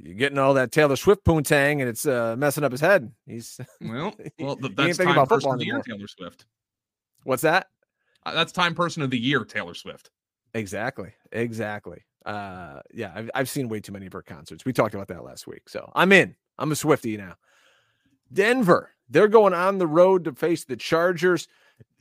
You're 0.02 0.16
getting 0.16 0.40
all 0.40 0.56
that 0.56 0.72
Taylor 0.72 0.96
Swift 0.96 1.24
poontang, 1.26 1.80
and 1.80 1.84
it's 1.84 2.08
uh, 2.08 2.36
messing 2.38 2.64
up 2.64 2.72
his 2.72 2.82
head. 2.82 3.12
He's 3.28 3.62
well, 3.80 4.16
well, 4.40 4.58
that's 4.76 4.98
time 4.98 5.28
first 5.28 5.46
of 5.46 5.60
the 5.60 5.66
year, 5.66 5.82
Taylor 5.88 6.08
Swift. 6.08 6.46
What's 7.24 7.44
that? 7.44 7.68
Uh, 8.28 8.34
that's 8.34 8.52
time 8.52 8.76
person 8.76 9.02
of 9.02 9.10
the 9.10 9.18
year, 9.18 9.46
Taylor 9.46 9.74
Swift. 9.74 10.10
Exactly. 10.54 11.14
Exactly. 11.32 12.04
Uh, 12.26 12.82
yeah, 12.94 13.14
I've, 13.16 13.32
I've 13.34 13.50
seen 13.50 13.70
way 13.70 13.80
too 13.80 13.94
many 13.94 14.06
of 14.06 14.12
her 14.12 14.22
concerts. 14.22 14.66
We 14.66 14.74
talked 14.74 14.94
about 14.94 15.08
that 15.08 15.24
last 15.24 15.48
week. 15.48 15.70
So 15.70 15.90
I'm 15.96 16.12
in. 16.12 16.36
I'm 16.58 16.72
a 16.74 16.76
Swifty 16.76 17.16
now. 17.16 17.36
Denver, 18.34 18.92
they're 19.10 19.30
going 19.30 19.54
on 19.54 19.78
the 19.78 19.88
road 19.88 20.26
to 20.26 20.34
face 20.34 20.66
the 20.66 20.76
Chargers. 20.76 21.48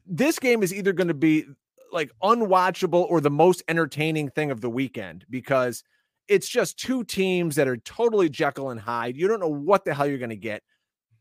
This 0.04 0.40
game 0.40 0.64
is 0.64 0.74
either 0.74 0.92
going 0.92 1.06
to 1.08 1.14
be 1.14 1.44
like 1.92 2.10
unwatchable 2.24 3.06
or 3.08 3.20
the 3.20 3.30
most 3.30 3.62
entertaining 3.68 4.28
thing 4.30 4.50
of 4.50 4.60
the 4.60 4.70
weekend 4.70 5.24
because 5.30 5.84
it's 6.26 6.48
just 6.48 6.76
two 6.76 7.04
teams 7.04 7.54
that 7.54 7.68
are 7.68 7.76
totally 7.76 8.28
Jekyll 8.28 8.70
and 8.70 8.80
Hyde. 8.80 9.16
You 9.16 9.28
don't 9.28 9.38
know 9.38 9.46
what 9.46 9.84
the 9.84 9.94
hell 9.94 10.08
you're 10.08 10.18
going 10.18 10.30
to 10.30 10.36
get. 10.36 10.64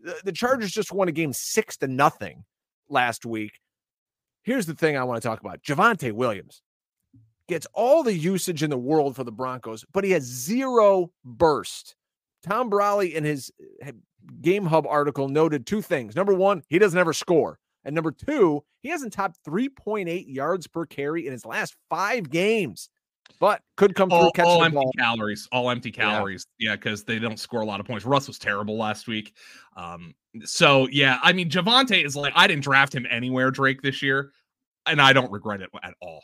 The, 0.01 0.15
the 0.23 0.31
Chargers 0.31 0.71
just 0.71 0.91
won 0.91 1.09
a 1.09 1.11
game 1.11 1.31
six 1.31 1.77
to 1.77 1.87
nothing 1.87 2.43
last 2.89 3.23
week. 3.23 3.59
Here's 4.45 4.67
the 4.67 4.75
thing 4.75 4.95
I 4.95 5.03
want 5.03 5.19
to 5.19 5.27
talk 5.27 5.41
about 5.41 5.63
Javonte 5.63 6.11
Williams 6.11 6.61
gets 7.47 7.65
all 7.73 8.03
the 8.03 8.13
usage 8.13 8.61
in 8.61 8.69
the 8.69 8.77
world 8.77 9.15
for 9.15 9.23
the 9.23 9.31
Broncos, 9.31 9.83
but 9.91 10.03
he 10.03 10.11
has 10.11 10.23
zero 10.23 11.11
burst. 11.23 11.95
Tom 12.43 12.69
Brolley 12.69 13.13
in 13.13 13.23
his 13.23 13.51
eh, 13.81 13.91
Game 14.41 14.65
Hub 14.65 14.85
article 14.87 15.29
noted 15.29 15.65
two 15.65 15.81
things. 15.81 16.15
Number 16.15 16.33
one, 16.33 16.61
he 16.69 16.77
doesn't 16.77 16.97
ever 16.97 17.11
score. 17.11 17.57
And 17.83 17.95
number 17.95 18.11
two, 18.11 18.63
he 18.81 18.89
hasn't 18.89 19.13
topped 19.13 19.39
3.8 19.47 20.25
yards 20.27 20.67
per 20.67 20.85
carry 20.85 21.25
in 21.25 21.31
his 21.31 21.45
last 21.45 21.75
five 21.89 22.29
games, 22.29 22.89
but 23.39 23.61
could 23.75 23.95
come 23.95 24.09
through 24.09 24.17
all, 24.17 24.31
catching 24.31 24.51
all 24.51 24.63
empty 24.63 24.75
ball. 24.75 24.91
calories, 24.97 25.47
all 25.51 25.69
empty 25.69 25.91
calories. 25.91 26.45
Yeah, 26.59 26.75
because 26.75 27.03
they 27.03 27.19
don't 27.19 27.39
score 27.39 27.61
a 27.61 27.65
lot 27.65 27.79
of 27.79 27.85
points. 27.85 28.05
Russ 28.05 28.27
was 28.27 28.39
terrible 28.39 28.77
last 28.77 29.07
week. 29.07 29.33
Um, 29.75 30.13
so 30.43 30.87
yeah, 30.91 31.19
I 31.21 31.33
mean 31.33 31.49
Javonte 31.49 32.03
is 32.03 32.15
like 32.15 32.33
I 32.35 32.47
didn't 32.47 32.63
draft 32.63 32.93
him 32.93 33.05
anywhere, 33.09 33.51
Drake, 33.51 33.81
this 33.81 34.01
year, 34.01 34.31
and 34.85 35.01
I 35.01 35.13
don't 35.13 35.31
regret 35.31 35.61
it 35.61 35.69
at 35.83 35.93
all. 36.01 36.21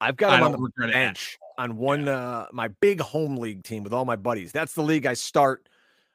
I've 0.00 0.16
got 0.16 0.38
him 0.38 0.44
on 0.44 0.52
the 0.52 0.88
bench 0.92 1.38
on 1.58 1.76
one 1.76 2.06
uh 2.08 2.46
my 2.52 2.68
big 2.68 3.00
home 3.00 3.36
league 3.36 3.64
team 3.64 3.82
with 3.82 3.92
all 3.92 4.04
my 4.04 4.16
buddies. 4.16 4.52
That's 4.52 4.74
the 4.74 4.82
league 4.82 5.06
I 5.06 5.14
start 5.14 5.68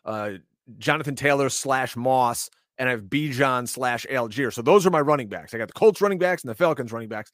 uh 0.05 0.33
Jonathan 0.77 1.15
Taylor 1.15 1.49
slash 1.49 1.95
Moss 1.95 2.49
and 2.77 2.87
I 2.87 2.91
have 2.91 3.03
Bijan 3.03 3.67
slash 3.67 4.05
Allgeier. 4.09 4.53
So 4.53 4.61
those 4.61 4.85
are 4.85 4.91
my 4.91 5.01
running 5.01 5.27
backs. 5.27 5.53
I 5.53 5.57
got 5.57 5.67
the 5.67 5.73
Colts 5.73 6.01
running 6.01 6.19
backs 6.19 6.43
and 6.43 6.49
the 6.49 6.55
Falcons 6.55 6.91
running 6.91 7.09
backs. 7.09 7.31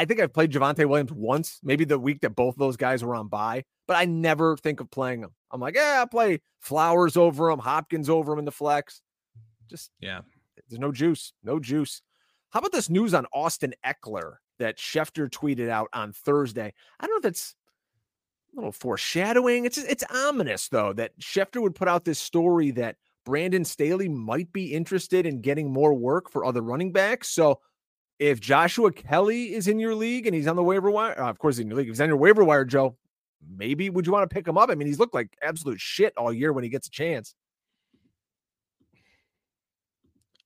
I 0.00 0.06
think 0.06 0.18
I've 0.18 0.32
played 0.32 0.50
Javonte 0.50 0.86
Williams 0.88 1.12
once, 1.12 1.60
maybe 1.62 1.84
the 1.84 1.98
week 1.98 2.22
that 2.22 2.30
both 2.30 2.56
those 2.56 2.78
guys 2.78 3.04
were 3.04 3.14
on 3.14 3.28
bye, 3.28 3.64
but 3.86 3.98
I 3.98 4.06
never 4.06 4.56
think 4.56 4.80
of 4.80 4.90
playing 4.90 5.20
them. 5.20 5.34
I'm 5.50 5.60
like, 5.60 5.74
yeah, 5.74 5.96
I'll 5.98 6.06
play 6.06 6.40
Flowers 6.58 7.18
over 7.18 7.50
him, 7.50 7.58
Hopkins 7.58 8.08
over 8.08 8.32
him 8.32 8.38
in 8.38 8.46
the 8.46 8.50
flex. 8.50 9.02
Just 9.68 9.90
Yeah. 10.00 10.22
there's 10.70 10.80
no 10.80 10.90
juice, 10.90 11.34
no 11.44 11.60
juice. 11.60 12.00
How 12.48 12.60
about 12.60 12.72
this 12.72 12.88
news 12.88 13.12
on 13.12 13.26
Austin 13.34 13.74
Ekeler 13.84 14.36
that 14.58 14.78
Schefter 14.78 15.28
tweeted 15.28 15.68
out 15.68 15.88
on 15.92 16.14
Thursday? 16.14 16.72
I 16.98 17.06
don't 17.06 17.22
know 17.22 17.28
if 17.28 17.30
it's 17.32 17.54
a 18.54 18.56
little 18.56 18.72
foreshadowing. 18.72 19.66
It's 19.66 19.76
it's 19.76 20.04
ominous 20.10 20.68
though 20.68 20.94
that 20.94 21.12
Schefter 21.20 21.60
would 21.60 21.74
put 21.74 21.88
out 21.88 22.06
this 22.06 22.18
story 22.18 22.70
that 22.70 22.96
Brandon 23.26 23.66
Staley 23.66 24.08
might 24.08 24.50
be 24.50 24.72
interested 24.72 25.26
in 25.26 25.42
getting 25.42 25.70
more 25.70 25.92
work 25.92 26.30
for 26.30 26.46
other 26.46 26.62
running 26.62 26.90
backs. 26.90 27.28
So 27.28 27.60
if 28.20 28.38
Joshua 28.38 28.92
Kelly 28.92 29.54
is 29.54 29.66
in 29.66 29.80
your 29.80 29.94
league 29.94 30.26
and 30.26 30.36
he's 30.36 30.46
on 30.46 30.54
the 30.54 30.62
waiver 30.62 30.90
wire, 30.90 31.18
uh, 31.18 31.28
of 31.28 31.38
course 31.38 31.56
he's 31.56 31.62
in 31.64 31.68
your 31.68 31.78
league. 31.78 31.88
If 31.88 31.94
he's 31.94 32.00
on 32.02 32.08
your 32.08 32.18
waiver 32.18 32.44
wire, 32.44 32.66
Joe, 32.66 32.96
maybe 33.56 33.88
would 33.88 34.06
you 34.06 34.12
want 34.12 34.28
to 34.28 34.32
pick 34.32 34.46
him 34.46 34.58
up? 34.58 34.70
I 34.70 34.74
mean, 34.74 34.86
he's 34.86 34.98
looked 34.98 35.14
like 35.14 35.34
absolute 35.42 35.80
shit 35.80 36.12
all 36.18 36.30
year 36.32 36.52
when 36.52 36.62
he 36.62 36.68
gets 36.70 36.86
a 36.86 36.90
chance. 36.90 37.34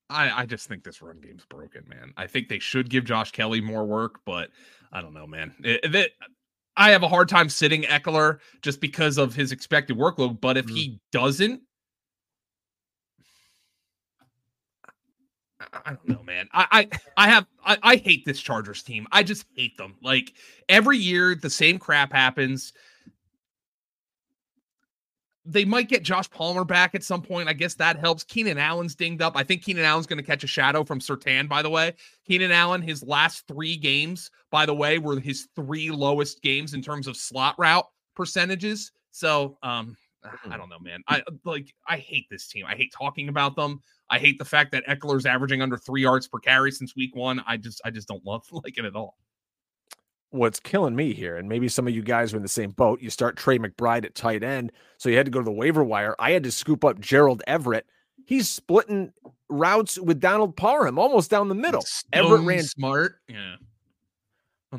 I, 0.09 0.43
I 0.43 0.47
just 0.47 0.69
think 0.69 0.85
this 0.85 1.03
run 1.03 1.21
game's 1.21 1.45
broken, 1.47 1.85
man. 1.89 2.13
I 2.17 2.27
think 2.29 2.49
they 2.49 2.59
should 2.61 2.91
give 2.91 3.05
Josh 3.05 3.33
Kelly 3.33 3.61
more 3.61 3.85
work, 3.85 4.21
but 4.25 4.51
I 4.93 5.01
don't 5.01 5.15
know, 5.15 5.27
man. 5.27 5.53
It, 5.65 5.91
that 5.93 6.11
I 6.77 6.91
have 6.91 7.03
a 7.03 7.09
hard 7.09 7.29
time 7.29 7.49
sitting 7.49 7.83
Ekeler 7.83 8.39
just 8.63 8.81
because 8.81 9.19
of 9.19 9.35
his 9.35 9.51
expected 9.51 9.97
workload. 9.97 10.41
But 10.41 10.57
if 10.57 10.67
Mhm. 10.67 10.71
he 10.77 11.01
doesn't, 11.11 11.63
I- 15.73 15.91
don't 15.91 16.09
know, 16.09 16.23
man. 16.23 16.49
I 16.53 16.67
I, 16.71 16.99
I 17.17 17.29
have 17.29 17.47
I, 17.65 17.79
I 17.83 17.97
hate 17.97 18.25
this 18.25 18.41
Chargers 18.41 18.83
team. 18.83 19.07
I 19.13 19.23
just 19.23 19.47
hate 19.57 19.77
them. 19.77 19.97
Like 20.03 20.33
every 20.69 20.99
year, 20.99 21.35
the 21.35 21.51
same 21.51 21.79
crap 21.79 22.13
happens. 22.13 22.73
They 25.47 25.67
might 25.67 25.91
get 25.91 26.03
Josh 26.03 26.31
Palmer 26.31 26.65
back 26.65 26.95
at 26.95 27.05
some 27.05 27.21
point. 27.21 27.51
I 27.51 27.53
guess 27.53 27.75
that 27.75 27.99
helps. 27.99 28.25
Keenan 28.25 28.57
Allen's 28.57 28.95
dinged 28.95 29.21
up. 29.21 29.37
I 29.37 29.43
think 29.43 29.63
Keenan 29.63 29.85
Allen's 29.85 30.07
going 30.07 30.17
to 30.17 30.23
catch 30.23 30.43
a 30.43 30.47
shadow 30.47 30.85
from 30.85 31.01
Surtain, 31.01 31.49
by 31.49 31.61
the 31.61 31.69
way. 31.69 31.93
Keenan 32.27 32.51
Allen, 32.51 32.81
his 32.81 33.03
last 33.03 33.47
three 33.47 33.77
games, 33.77 34.31
by 34.51 34.65
the 34.65 34.75
way, 34.75 34.99
were 34.99 35.21
his 35.21 35.49
three 35.55 35.91
lowest 35.91 36.41
games 36.41 36.73
in 36.73 36.81
terms 36.81 37.07
of 37.07 37.15
slot 37.15 37.57
route 37.59 37.87
percentages. 38.17 38.91
So, 39.11 39.59
um, 39.63 39.99
I 40.25 40.29
mm-hmm. 40.29 40.57
don't 40.57 40.69
know, 40.69 40.79
man. 40.79 41.03
I 41.09 41.21
uh, 41.21 41.33
like 41.45 41.75
I 41.87 41.97
hate 41.99 42.27
this 42.31 42.47
team. 42.47 42.65
I 42.67 42.75
hate 42.75 42.93
talking 42.93 43.29
about 43.29 43.57
them. 43.57 43.81
I 44.11 44.19
hate 44.19 44.39
the 44.39 44.45
fact 44.45 44.73
that 44.73 44.85
Ekeler's 44.87 45.27
averaging 45.27 45.63
under 45.63 45.77
three 45.77 46.03
yards 46.03 46.29
per 46.29 46.39
carry 46.39 46.71
since 46.71 46.97
week 46.97 47.15
one. 47.15 47.43
I 47.47 47.57
just 47.57 47.81
I 47.85 47.91
just 47.91 48.09
don't 48.09 48.25
love 48.25 48.45
like 48.53 48.79
it 48.79 48.85
at 48.85 48.95
all. 48.95 49.17
what's 50.31 50.61
killing 50.61 50.97
me 50.97 51.13
here, 51.13 51.37
and 51.37 51.49
maybe 51.49 51.69
some 51.69 51.87
of 51.87 51.95
you 51.95 52.03
guys 52.03 52.33
are 52.33 52.37
in 52.37 52.43
the 52.43 52.49
same 52.49 52.71
boat. 52.71 53.01
You 53.01 53.11
start 53.11 53.37
Trey 53.37 53.59
McBride 53.59 54.05
at 54.05 54.15
tight 54.15 54.43
end, 54.43 54.73
so 54.99 55.09
you 55.09 55.17
had 55.17 55.27
to 55.27 55.33
go 55.33 55.41
to 55.41 55.45
the 55.45 55.53
waiver 55.53 55.85
wire. 55.85 56.15
I 56.19 56.33
had 56.33 56.45
to 56.45 56.51
scoop 56.51 56.85
up 56.85 57.01
Gerald 57.01 57.43
Everett. 57.47 57.87
He's 58.27 58.49
splitting 58.49 59.13
routes 59.51 59.99
with 60.01 60.21
Donald 60.21 60.57
Parham 60.57 60.99
almost 60.99 61.31
down 61.31 61.49
the 61.49 61.55
middle. 61.55 61.85
Everett 62.13 62.41
ran. 62.43 62.63
smart. 62.63 63.17
Yeah. 63.29 63.57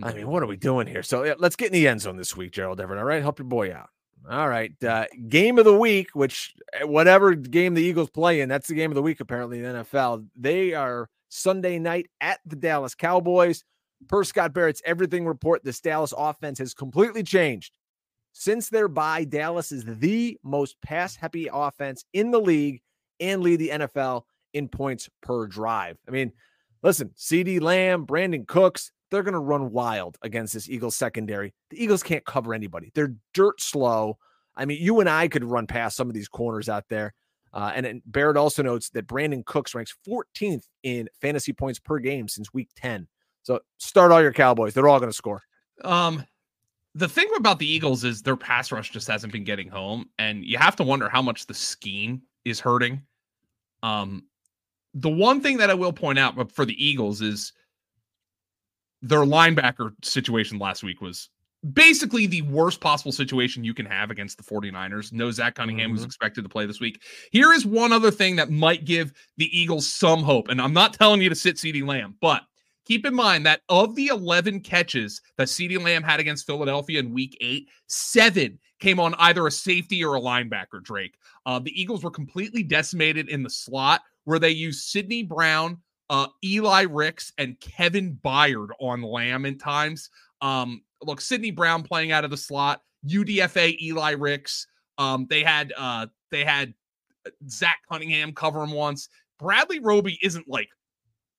I 0.04 0.14
mean, 0.14 0.28
what 0.28 0.44
are 0.44 0.48
we 0.48 0.58
doing 0.58 0.88
here? 0.88 1.04
So 1.04 1.24
yeah, 1.24 1.36
let's 1.38 1.56
get 1.56 1.68
in 1.68 1.74
the 1.74 1.88
end 1.88 2.02
zone 2.02 2.18
this 2.18 2.36
week, 2.36 2.52
Gerald 2.52 2.82
Everett. 2.82 3.00
All 3.00 3.06
right, 3.06 3.22
help 3.22 3.40
your 3.40 3.48
boy 3.48 3.74
out. 3.74 3.90
All 4.30 4.50
right, 4.50 4.72
uh, 4.84 5.06
game 5.28 5.60
of 5.60 5.66
the 5.66 5.78
week, 5.78 6.10
which 6.14 6.56
uh, 6.82 6.88
whatever 6.88 7.36
game 7.36 7.76
the 7.76 7.84
Eagles 7.84 8.10
play 8.10 8.42
in, 8.42 8.50
that's 8.50 8.68
the 8.68 8.74
game 8.74 8.90
of 8.90 8.96
the 8.96 9.02
week 9.04 9.20
apparently 9.20 9.60
in 9.60 9.64
the 9.64 9.84
NFL. 9.84 10.26
They 10.36 10.74
are 10.74 11.10
Sunday 11.30 11.78
night 11.78 12.08
at 12.22 12.40
the 12.46 12.56
Dallas 12.56 12.96
Cowboys. 12.96 13.64
Per 14.08 14.24
Scott 14.24 14.52
Barrett's 14.52 14.82
everything 14.84 15.26
report, 15.28 15.64
this 15.64 15.80
Dallas 15.80 16.14
offense 16.18 16.58
has 16.60 16.74
completely 16.74 17.22
changed. 17.22 17.72
Since 18.34 18.70
their 18.70 18.88
bye, 18.88 19.26
Dallas 19.26 19.72
is 19.72 19.86
the 19.86 20.38
most 20.44 20.76
pass 20.82 21.16
happy 21.16 21.48
offense 21.52 22.04
in 22.12 22.32
the 22.32 22.42
league 22.42 22.82
and 23.20 23.42
lead 23.42 23.58
the 23.58 23.70
NFL 23.70 24.24
in 24.54 24.68
points 24.68 25.08
per 25.22 25.48
drive. 25.48 25.98
I 26.08 26.12
mean, 26.12 26.32
listen, 26.82 27.12
CeeDee 27.16 27.62
Lamb, 27.62 28.06
Brandin 28.06 28.48
Cooks, 28.48 28.92
they're 29.16 29.24
going 29.24 29.34
to 29.34 29.40
run 29.40 29.72
wild 29.72 30.18
against 30.22 30.54
this 30.54 30.70
Eagles 30.70 30.96
secondary. 30.96 31.54
The 31.70 31.82
Eagles 31.82 32.04
can't 32.04 32.26
cover 32.26 32.54
anybody. 32.54 32.92
They're 32.94 33.16
dirt 33.34 33.62
slow. 33.62 34.18
I 34.56 34.66
mean, 34.66 34.82
you 34.82 35.00
and 35.00 35.10
I 35.10 35.28
could 35.28 35.44
run 35.44 35.68
past 35.68 35.96
some 35.96 36.10
of 36.10 36.14
these 36.14 36.28
corners 36.28 36.70
out 36.70 36.84
there. 36.90 37.14
Uh, 37.54 37.72
and, 37.74 37.86
and 37.86 38.02
Barrett 38.06 38.36
also 38.36 38.62
notes 38.62 38.90
that 38.90 39.08
Brandin 39.08 39.46
Cooks 39.46 39.74
ranks 39.74 39.96
14th 40.06 40.66
in 40.84 41.08
fantasy 41.22 41.54
points 41.54 41.80
per 41.80 42.00
game 42.00 42.28
since 42.28 42.54
week 42.54 42.70
10. 42.76 43.08
So 43.44 43.62
start 43.78 44.12
all 44.12 44.22
your 44.22 44.34
Cowboys. 44.34 44.74
They're 44.74 44.90
all 44.90 45.00
going 45.00 45.12
to 45.12 45.16
score. 45.16 45.42
Um, 45.84 46.26
the 46.96 47.08
thing 47.08 47.30
about 47.38 47.60
the 47.60 47.66
Eagles 47.66 48.04
is 48.04 48.22
their 48.22 48.36
pass 48.36 48.72
rush 48.72 48.92
just 48.92 49.08
hasn't 49.08 49.32
been 49.32 49.44
getting 49.44 49.70
home, 49.70 50.10
and 50.18 50.44
you 50.44 50.58
have 50.58 50.76
to 50.78 50.84
wonder 50.84 51.10
how 51.10 51.22
much 51.22 51.46
the 51.46 51.54
scheme 51.54 52.22
is 52.44 52.60
hurting. 52.60 53.02
Um, 53.84 54.24
the 54.94 55.10
one 55.10 55.42
thing 55.42 55.58
that 55.58 55.70
I 55.70 55.74
will 55.74 55.94
point 55.94 56.20
out 56.20 56.52
for 56.52 56.66
the 56.66 56.84
Eagles 56.84 57.22
is 57.22 57.54
their 59.02 59.20
linebacker 59.20 59.94
situation 60.04 60.58
last 60.60 60.84
week 60.84 61.02
was 61.02 61.30
basically 61.74 62.28
the 62.28 62.44
worst 62.44 62.80
possible 62.80 63.12
situation 63.12 63.64
you 63.64 63.74
can 63.74 63.86
have 63.88 64.12
against 64.12 64.38
the 64.38 64.44
49ers. 64.44 65.12
No 65.12 65.32
Zach 65.32 65.56
Cunningham 65.56 65.92
was 65.92 66.02
Mhm. 66.02 66.06
expected 66.06 66.44
to 66.44 66.50
play 66.50 66.66
this 66.68 66.80
week. 66.80 67.02
Here 67.32 67.52
is 67.54 67.66
one 67.66 67.92
other 67.92 68.12
thing 68.12 68.36
that 68.36 68.52
might 68.52 68.86
give 68.86 69.14
the 69.38 69.58
Eagles 69.58 69.92
some 69.92 70.22
hope. 70.22 70.50
And 70.50 70.62
I'm 70.62 70.74
not 70.74 70.94
telling 70.94 71.22
you 71.22 71.30
to 71.30 71.36
sit 71.36 71.56
CeeDee 71.56 71.86
Lamb, 71.86 72.16
but 72.22 72.44
keep 72.86 73.04
in 73.06 73.16
mind 73.16 73.48
that 73.48 73.62
of 73.68 73.96
the 73.96 74.08
11 74.08 74.60
catches 74.60 75.22
that 75.38 75.48
CeeDee 75.48 75.82
Lamb 75.82 76.04
had 76.04 76.20
against 76.20 76.46
Philadelphia 76.46 77.00
in 77.00 77.12
week 77.14 77.36
eight, 77.42 77.68
seven 77.88 78.60
came 78.80 79.00
on 79.00 79.16
either 79.16 79.48
a 79.48 79.52
safety 79.52 80.04
or 80.04 80.16
a 80.16 80.22
linebacker, 80.22 80.84
Drake. 80.84 81.16
Uh, 81.48 81.58
the 81.58 81.80
Eagles 81.82 82.04
were 82.04 82.12
completely 82.12 82.62
decimated 82.62 83.28
in 83.30 83.42
the 83.42 83.50
slot 83.50 84.02
where 84.26 84.38
they 84.38 84.52
used 84.52 84.88
Sydney 84.88 85.24
Brown, 85.24 85.82
uh, 86.10 86.28
Eli 86.44 86.84
Ricks, 86.84 87.34
and 87.38 87.60
Kevin 87.60 88.20
Byard 88.24 88.70
on 88.80 89.02
Lamb 89.02 89.46
at 89.46 89.60
times. 89.60 90.10
Um, 90.42 90.82
look, 91.02 91.22
Sydney 91.22 91.52
Brown 91.52 91.84
playing 91.84 92.12
out 92.12 92.24
of 92.24 92.32
the 92.32 92.38
slot, 92.38 92.82
UDFA, 93.08 93.80
Eli 93.82 94.12
Ricks. 94.12 94.68
Um, 94.98 95.28
they 95.30 95.44
had 95.44 95.74
uh, 95.78 96.08
they 96.32 96.44
had 96.44 96.74
Zach 97.50 97.80
Cunningham 97.90 98.34
cover 98.34 98.64
him 98.64 98.72
once. 98.72 99.10
Bradley 99.40 99.80
Roby 99.80 100.18
isn't 100.22 100.48
like 100.48 100.70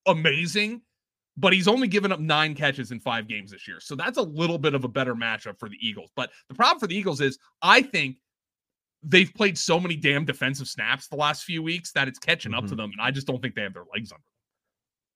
amazing, 0.07 0.83
but 1.37 1.53
he's 1.53 1.69
only 1.69 1.89
given 1.89 2.13
up 2.13 2.21
nine 2.21 2.55
catches 2.55 2.91
in 2.91 3.01
five 3.01 3.29
games 3.29 3.51
this 3.51 3.67
year. 3.67 3.81
So 3.81 3.95
that's 3.95 4.19
a 4.19 4.23
little 4.23 4.59
bit 4.59 4.75
of 4.75 4.85
a 4.85 4.89
better 4.89 5.15
matchup 5.15 5.59
for 5.59 5.69
the 5.69 5.79
Eagles. 5.81 6.11
But 6.17 6.31
the 6.49 6.55
problem 6.55 6.81
for 6.81 6.87
the 6.87 6.97
Eagles 6.97 7.21
is 7.21 7.39
I 7.63 7.83
think 7.83 8.17
they've 9.03 9.33
played 9.35 9.57
so 9.57 9.79
many 9.79 9.97
damn 9.97 10.25
defensive 10.25 10.67
snaps 10.67 11.09
the 11.09 11.17
last 11.17 11.45
few 11.45 11.63
weeks 11.63 11.93
that 11.93 12.09
it's 12.09 12.19
catching 12.19 12.55
up 12.55 12.67
to 12.67 12.75
them. 12.75 12.91
And 12.91 13.01
I 13.01 13.11
just 13.11 13.27
don't 13.27 13.41
think 13.41 13.55
they 13.55 13.63
have 13.63 13.75
their 13.75 13.85
legs 13.95 14.13
under. 14.13 14.23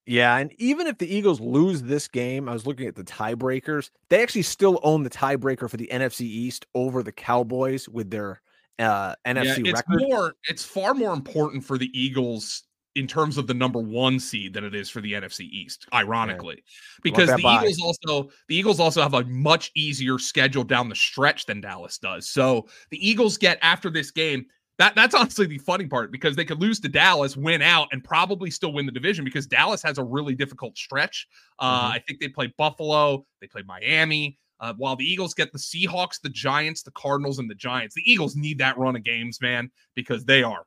Yeah, 0.07 0.37
and 0.39 0.53
even 0.59 0.87
if 0.87 0.99
the 0.99 1.13
Eagles 1.13 1.41
lose 1.41 1.83
this 1.83 2.09
game, 2.09 2.49
I 2.49 2.53
was 2.53 2.67
looking 2.67 2.87
at 2.87 2.97
the 2.97 3.05
tiebreakers. 3.05 3.91
They 4.09 4.23
actually 4.23 4.43
still 4.43 4.81
own 4.83 5.03
the 5.03 5.11
tiebreaker 5.11 5.69
for 5.69 5.77
the 5.77 5.89
NFC 5.93 6.23
East 6.23 6.67
over 6.75 7.03
the 7.03 7.13
Cowboys 7.13 7.89
with 7.89 8.11
their 8.11 8.41
uh, 8.79 9.15
NFC 9.27 9.67
it's 9.67 9.83
record. 9.89 10.03
more 10.09 10.35
it's 10.45 10.65
far 10.65 10.95
more 10.95 11.13
important 11.13 11.65
for 11.65 11.77
the 11.77 11.91
Eagles 11.99 12.65
in 12.97 13.07
terms 13.07 13.39
of 13.39 13.47
the 13.47 13.55
number 13.55 13.79
one 13.79 14.19
seed 14.19 14.53
than 14.53 14.65
it 14.65 14.75
is 14.75 14.91
for 14.91 15.01
the 15.01 15.13
NFC 15.13 15.43
East, 15.43 15.87
ironically. 15.93 16.65
Because 17.03 17.29
the 17.29 17.41
bye. 17.43 17.63
Eagles 17.63 17.81
also 17.83 18.31
the 18.49 18.57
Eagles 18.57 18.81
also 18.81 19.03
have 19.03 19.15
a 19.15 19.25
much 19.25 19.71
easier 19.77 20.19
schedule 20.19 20.65
down 20.65 20.89
the 20.89 20.95
stretch 20.95 21.47
than 21.47 21.61
Dallas 21.61 21.99
does. 21.99 22.29
So 22.29 22.67
the 22.91 23.09
Eagles 23.09 23.37
get 23.37 23.59
after 23.63 23.91
this 23.91 24.11
game, 24.11 24.47
that 24.81 24.95
that's 24.95 25.15
honestly 25.15 25.47
the 25.47 25.59
funny 25.59 25.87
part 25.87 26.11
because 26.11 26.37
they 26.37 26.45
could 26.45 26.61
lose 26.61 26.81
to 26.81 26.89
Dallas, 26.89 27.37
win 27.37 27.61
out, 27.61 27.89
and 27.93 28.03
probably 28.03 28.51
still 28.51 28.73
win 28.73 28.87
the 28.87 28.93
division 28.93 29.27
because 29.27 29.47
Dallas 29.47 29.83
has 29.83 29.99
a 29.99 30.03
really 30.03 30.35
difficult 30.35 30.77
stretch. 30.79 31.29
Uh, 31.59 31.85
mm-hmm. 31.85 31.93
I 31.93 31.99
think 32.01 32.19
they 32.19 32.29
play 32.29 32.53
Buffalo, 32.57 33.27
they 33.41 33.47
play 33.47 33.63
Miami. 33.67 34.39
Uh, 34.59 34.75
while 34.77 34.97
the 34.97 35.05
Eagles 35.05 35.33
get 35.33 35.53
the 35.53 35.59
Seahawks, 35.59 36.21
the 36.23 36.29
Giants, 36.29 36.83
the 36.83 36.91
Cardinals, 36.91 37.39
and 37.39 37.49
the 37.49 37.55
Giants, 37.55 37.95
the 37.95 38.03
Eagles 38.11 38.37
need 38.37 38.59
that 38.59 38.77
run 38.77 38.97
of 38.97 39.03
games, 39.05 39.41
man, 39.41 39.71
because 39.95 40.25
they 40.25 40.43
are 40.43 40.65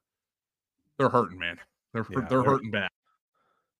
they're 0.98 1.10
hurting, 1.10 1.40
man. 1.40 1.58
They're 1.94 2.06
yeah, 2.10 2.20
they're, 2.20 2.28
they're, 2.30 2.44
hurting 2.44 2.72
bad. 2.72 2.90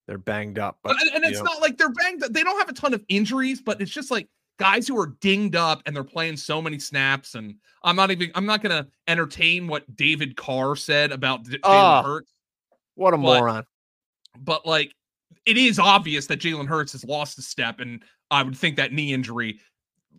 They're 0.08 0.18
banged 0.18 0.60
up, 0.60 0.80
but, 0.84 0.96
and, 1.00 1.16
and 1.16 1.26
it's 1.26 1.40
know. 1.40 1.46
not 1.46 1.62
like 1.62 1.78
they're 1.78 1.90
banged. 1.90 2.24
They 2.32 2.44
don't 2.44 2.60
have 2.60 2.70
a 2.70 2.74
ton 2.74 2.94
of 2.94 3.04
injuries, 3.08 3.62
but 3.62 3.82
it's 3.82 3.92
just 3.92 4.12
like 4.12 4.28
guys 4.58 4.88
who 4.88 5.00
are 5.00 5.16
dinged 5.20 5.56
up 5.56 5.82
and 5.86 5.96
they're 5.96 6.04
playing 6.04 6.38
so 6.38 6.62
many 6.62 6.80
snaps. 6.80 7.36
And 7.36 7.56
I'm 7.84 7.96
not 7.96 8.12
even 8.12 8.32
I'm 8.36 8.46
not 8.46 8.62
gonna 8.62 8.88
entertain 9.08 9.68
what 9.68 9.96
David 9.96 10.36
Carr 10.36 10.76
said 10.76 11.12
about 11.12 11.44
Jalen 11.46 11.60
oh, 11.64 12.04
Hurts. 12.04 12.34
What 12.96 13.14
a 13.14 13.18
but, 13.18 13.24
moron! 13.24 13.66
But 14.40 14.66
like, 14.66 14.94
it 15.46 15.58
is 15.58 15.80
obvious 15.80 16.28
that 16.28 16.40
Jalen 16.40 16.68
Hurts 16.68 16.92
has 16.94 17.04
lost 17.04 17.38
a 17.38 17.42
step, 17.42 17.80
and 17.80 18.04
I 18.32 18.44
would 18.44 18.58
think 18.58 18.78
that 18.78 18.94
knee 18.94 19.14
injury 19.14 19.60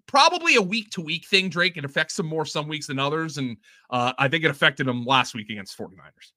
probably 0.07 0.57
a 0.57 0.63
week 0.63 0.91
to 0.91 1.01
week 1.01 1.27
thing, 1.27 1.49
Drake. 1.49 1.77
It 1.77 1.85
affects 1.85 2.19
him 2.19 2.27
more 2.27 2.47
some 2.47 2.69
weeks 2.69 2.87
than 2.87 2.99
others. 2.99 3.39
And 3.39 3.57
uh, 3.91 4.13
I 4.19 4.29
think 4.29 4.45
it 4.45 4.51
affected 4.51 4.87
him 4.87 5.05
last 5.05 5.35
week 5.35 5.51
against 5.51 5.77
49ers. 5.79 6.33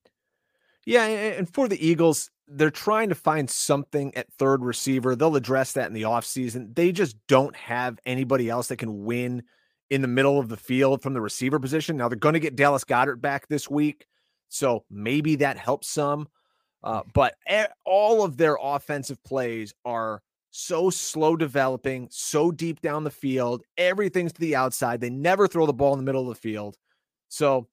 Yeah. 0.88 1.05
And 1.05 1.53
for 1.53 1.67
the 1.67 1.85
Eagles, 1.85 2.31
they're 2.47 2.71
trying 2.71 3.09
to 3.09 3.15
find 3.15 3.49
something 3.49 4.15
at 4.15 4.31
third 4.31 4.63
receiver. 4.63 5.17
They'll 5.17 5.35
address 5.35 5.73
that 5.73 5.88
in 5.88 5.93
the 5.93 6.03
offseason. 6.03 6.73
They 6.73 6.93
just 6.93 7.17
don't 7.27 7.55
have 7.57 7.99
anybody 8.05 8.49
else 8.49 8.67
that 8.67 8.77
can 8.77 9.03
win 9.03 9.43
in 9.89 10.01
the 10.01 10.07
middle 10.07 10.39
of 10.39 10.47
the 10.47 10.55
field 10.55 11.01
from 11.01 11.13
the 11.13 11.19
receiver 11.19 11.59
position. 11.59 11.97
Now 11.97 12.07
they're 12.07 12.17
going 12.17 12.35
to 12.35 12.39
get 12.39 12.55
Dallas 12.55 12.85
Goedert 12.85 13.19
back 13.19 13.49
this 13.49 13.69
week. 13.69 14.05
So 14.47 14.85
maybe 14.89 15.35
that 15.35 15.57
helps 15.57 15.89
some. 15.89 16.29
Uh, 16.81 17.01
but 17.13 17.35
all 17.83 18.23
of 18.23 18.38
their 18.38 18.57
offensive 18.61 19.21
plays 19.25 19.73
are 19.83 20.21
so 20.51 20.89
slow 20.89 21.35
developing, 21.35 22.07
so 22.11 22.49
deep 22.49 22.79
down 22.79 23.03
the 23.03 23.11
field. 23.11 23.61
Everything's 23.77 24.31
to 24.31 24.39
the 24.39 24.55
outside. 24.55 25.01
They 25.01 25.09
never 25.09 25.49
throw 25.49 25.65
the 25.65 25.73
ball 25.73 25.91
in 25.91 25.99
the 25.99 26.05
middle 26.05 26.21
of 26.21 26.33
the 26.33 26.41
field. 26.41 26.77
So, 27.27 27.67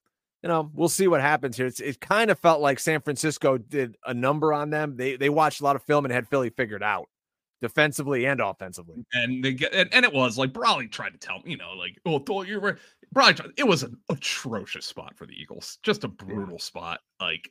you 0.45 0.49
know, 0.49 0.71
we'll 0.75 0.91
see 0.91 1.09
what 1.09 1.23
happens 1.23 1.57
here. 1.57 1.65
It's, 1.65 1.81
it 1.81 2.03
kind 2.03 2.31
of 2.31 2.39
felt 2.39 2.61
like 2.61 2.79
San 2.79 3.01
Francisco 3.01 3.57
did 3.57 3.97
a 4.05 4.13
number 4.13 4.53
on 4.53 4.69
them. 4.69 4.95
They 4.95 5.17
they 5.17 5.31
watched 5.31 5.63
a 5.63 5.65
lot 5.65 5.75
of 5.75 5.83
film 5.83 6.05
and 6.05 6.13
had 6.13 6.29
Philly 6.29 6.51
figured 6.51 6.83
out 6.83 7.07
defensively 7.63 8.27
and 8.27 8.43
offensively. 8.43 9.07
And 9.15 9.43
they 9.43 9.55
get 9.55 9.73
and, 9.73 9.89
and 9.95 10.05
it 10.05 10.13
was 10.13 10.37
like 10.37 10.53
Brolley 10.53 10.93
tried 10.93 11.15
to 11.15 11.19
tell 11.19 11.39
me, 11.39 11.53
you 11.53 11.57
know, 11.57 11.73
like 11.73 11.99
oh 12.05 12.43
you 12.43 12.61
were 12.61 12.77
Brolley 13.17 13.37
tried, 13.37 13.53
it 13.57 13.67
was 13.67 13.85
an 13.85 13.97
atrocious 14.11 14.85
spot 14.85 15.17
for 15.17 15.25
the 15.25 15.33
Eagles, 15.33 15.79
just 15.83 16.05
a 16.05 16.09
brutal 16.09 16.57
yeah. 16.57 16.59
spot. 16.59 17.01
Like 17.23 17.51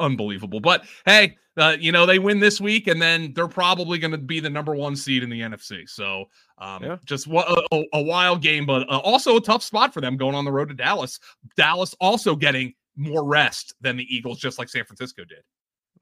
unbelievable. 0.00 0.60
But 0.60 0.84
hey, 1.04 1.36
uh, 1.56 1.76
you 1.78 1.92
know, 1.92 2.04
they 2.06 2.18
win 2.18 2.40
this 2.40 2.60
week 2.60 2.88
and 2.88 3.00
then 3.00 3.32
they're 3.34 3.46
probably 3.46 3.98
going 3.98 4.10
to 4.10 4.18
be 4.18 4.40
the 4.40 4.50
number 4.50 4.74
one 4.74 4.96
seed 4.96 5.22
in 5.22 5.30
the 5.30 5.40
NFC. 5.40 5.88
So 5.88 6.24
um, 6.58 6.82
yeah. 6.82 6.96
just 7.04 7.26
a, 7.26 7.84
a, 7.92 8.02
wild 8.02 8.42
game, 8.42 8.66
but 8.66 8.88
uh, 8.90 8.98
also 8.98 9.36
a 9.36 9.40
tough 9.40 9.62
spot 9.62 9.94
for 9.94 10.00
them 10.00 10.16
going 10.16 10.34
on 10.34 10.44
the 10.44 10.52
road 10.52 10.68
to 10.68 10.74
Dallas. 10.74 11.20
Dallas 11.56 11.94
also 12.00 12.34
getting 12.34 12.74
more 12.96 13.24
rest 13.24 13.74
than 13.80 13.96
the 13.96 14.14
Eagles, 14.14 14.38
just 14.38 14.58
like 14.58 14.68
San 14.68 14.84
Francisco 14.84 15.24
did. 15.24 15.42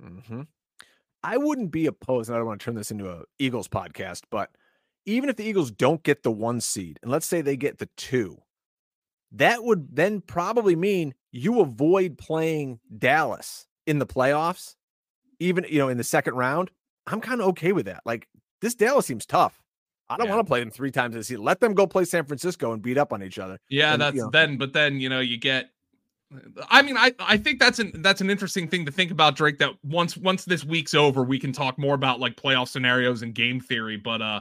Mm-hmm. 0.03 0.43
I 1.23 1.37
wouldn't 1.37 1.71
be 1.71 1.87
opposed, 1.87 2.29
and 2.29 2.37
I 2.37 2.39
don't 2.39 2.49
want 2.49 2.61
to 2.61 2.65
turn 2.65 2.75
this 2.75 2.91
into 2.91 3.09
a 3.09 3.23
Eagles 3.39 3.69
podcast, 3.69 4.23
but 4.31 4.51
even 5.07 5.29
if 5.29 5.37
the 5.37 5.45
Eagles 5.45 5.71
don't 5.71 6.03
get 6.03 6.23
the 6.23 6.33
one 6.33 6.61
seed, 6.61 6.99
and 7.03 7.11
let's 7.11 7.27
say 7.27 7.41
they 7.41 7.57
get 7.57 7.79
the 7.79 7.89
two, 7.97 8.39
that 9.33 9.63
would 9.63 9.95
then 9.95 10.21
probably 10.21 10.77
mean 10.77 11.15
you 11.31 11.61
avoid 11.61 12.19
playing 12.19 12.81
Dallas 12.99 13.67
in 13.87 13.99
the 13.99 14.07
playoffs, 14.07 14.77
even 15.39 15.65
you 15.69 15.79
know 15.79 15.89
in 15.89 15.97
the 15.97 16.05
second 16.05 16.35
round, 16.35 16.71
I'm 17.07 17.21
kind 17.21 17.41
of 17.41 17.49
okay 17.49 17.73
with 17.73 17.87
that. 17.87 18.03
Like 18.05 18.29
this 18.61 18.75
Dallas 18.75 19.07
seems 19.07 19.27
tough. 19.27 19.63
I 20.09 20.17
don't 20.17 20.27
yeah. 20.27 20.35
want 20.35 20.47
to 20.47 20.51
play 20.51 20.61
them 20.61 20.71
three 20.71 20.91
times 20.91 21.15
this 21.15 21.29
season. 21.29 21.43
Let 21.43 21.61
them 21.61 21.75
go 21.75 21.87
play 21.87 22.05
San 22.05 22.25
Francisco 22.25 22.73
and 22.73 22.83
beat 22.83 22.99
up 22.99 23.13
on 23.13 23.23
each 23.23 23.39
other. 23.39 23.59
Yeah, 23.69 23.95
and, 23.95 24.03
that's 24.03 24.17
you 24.17 24.23
know. 24.23 24.31
then. 24.31 24.59
But 24.59 24.73
then 24.73 25.01
you 25.01 25.09
know 25.09 25.21
you 25.21 25.39
get. 25.39 25.71
I 26.71 26.83
mean, 26.83 26.97
I 26.97 27.13
I 27.19 27.37
think 27.37 27.59
that's 27.59 27.79
an 27.79 28.03
that's 28.03 28.21
an 28.21 28.31
interesting 28.31 28.69
thing 28.69 28.85
to 28.87 28.93
think 28.93 29.11
about, 29.11 29.37
Drake. 29.37 29.59
That 29.59 29.73
once 29.85 30.17
once 30.17 30.45
this 30.45 30.65
week's 30.65 30.95
over, 30.95 31.23
we 31.23 31.39
can 31.39 31.53
talk 31.53 31.79
more 31.79 31.95
about 31.95 32.21
like 32.21 32.37
playoff 32.37 32.69
scenarios 32.69 33.23
and 33.23 33.35
game 33.35 33.61
theory. 33.61 33.97
But 33.97 34.23
uh, 34.23 34.41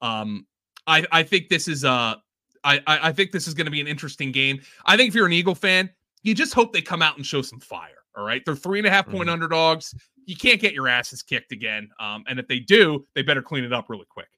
um, 0.00 0.46
I 0.86 1.06
I 1.12 1.22
think 1.22 1.48
this 1.48 1.68
is 1.68 1.84
uh. 1.84 2.16
I, 2.62 2.82
I 2.86 3.12
think 3.12 3.32
this 3.32 3.48
is 3.48 3.54
going 3.54 3.64
to 3.64 3.70
be 3.70 3.80
an 3.80 3.86
interesting 3.86 4.32
game. 4.32 4.60
I 4.84 4.98
think 4.98 5.08
if 5.08 5.14
you're 5.14 5.24
an 5.24 5.32
Eagle 5.32 5.54
fan, 5.54 5.88
you 6.22 6.34
just 6.34 6.52
hope 6.52 6.74
they 6.74 6.82
come 6.82 7.00
out 7.00 7.16
and 7.16 7.24
show 7.24 7.40
some 7.40 7.58
fire. 7.58 7.99
All 8.20 8.26
right. 8.26 8.42
They're 8.44 8.54
three 8.54 8.78
and 8.78 8.86
a 8.86 8.90
half 8.90 9.06
point 9.06 9.22
mm-hmm. 9.22 9.30
underdogs. 9.30 9.94
You 10.26 10.36
can't 10.36 10.60
get 10.60 10.74
your 10.74 10.88
asses 10.88 11.22
kicked 11.22 11.52
again. 11.52 11.88
Um, 11.98 12.22
and 12.28 12.38
if 12.38 12.46
they 12.46 12.58
do, 12.58 13.06
they 13.14 13.22
better 13.22 13.40
clean 13.40 13.64
it 13.64 13.72
up 13.72 13.88
really 13.88 14.04
quick. 14.10 14.28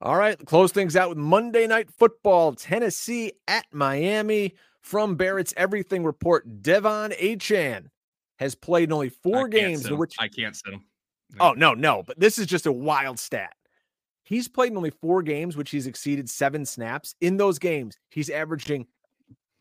All 0.00 0.16
right. 0.16 0.38
Close 0.46 0.70
things 0.70 0.94
out 0.94 1.08
with 1.08 1.18
Monday 1.18 1.66
Night 1.66 1.90
Football. 1.90 2.52
Tennessee 2.52 3.32
at 3.48 3.66
Miami. 3.72 4.54
From 4.80 5.16
Barrett's 5.16 5.52
Everything 5.56 6.04
Report, 6.04 6.62
De'Von 6.62 7.12
Achane 7.18 7.86
has 8.36 8.54
played 8.54 8.90
in 8.90 8.92
only 8.92 9.08
four 9.08 9.48
games 9.48 9.84
in 9.84 9.98
which 9.98 10.14
I 10.20 10.28
can't 10.28 10.54
sit 10.54 10.74
him. 10.74 10.84
No. 11.34 11.44
Oh, 11.44 11.52
no, 11.54 11.74
no. 11.74 12.04
But 12.06 12.20
this 12.20 12.38
is 12.38 12.46
just 12.46 12.66
a 12.66 12.72
wild 12.72 13.18
stat. 13.18 13.56
He's 14.22 14.46
played 14.46 14.70
in 14.70 14.76
only 14.76 14.90
four 14.90 15.22
games, 15.24 15.56
which 15.56 15.70
he's 15.70 15.88
exceeded 15.88 16.30
seven 16.30 16.64
snaps. 16.64 17.16
In 17.20 17.36
those 17.36 17.58
games, 17.58 17.98
he's 18.10 18.30
averaging 18.30 18.86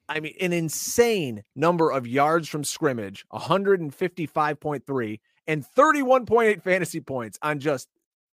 I 0.08 0.20
mean, 0.20 0.36
an 0.40 0.54
insane 0.54 1.44
number 1.56 1.90
of 1.90 2.06
yards 2.06 2.48
from 2.48 2.64
scrimmage, 2.64 3.26
155.3 3.34 5.20
and 5.48 5.66
31.8 5.76 6.62
fantasy 6.62 7.02
points 7.02 7.40
on 7.42 7.60
just 7.60 7.90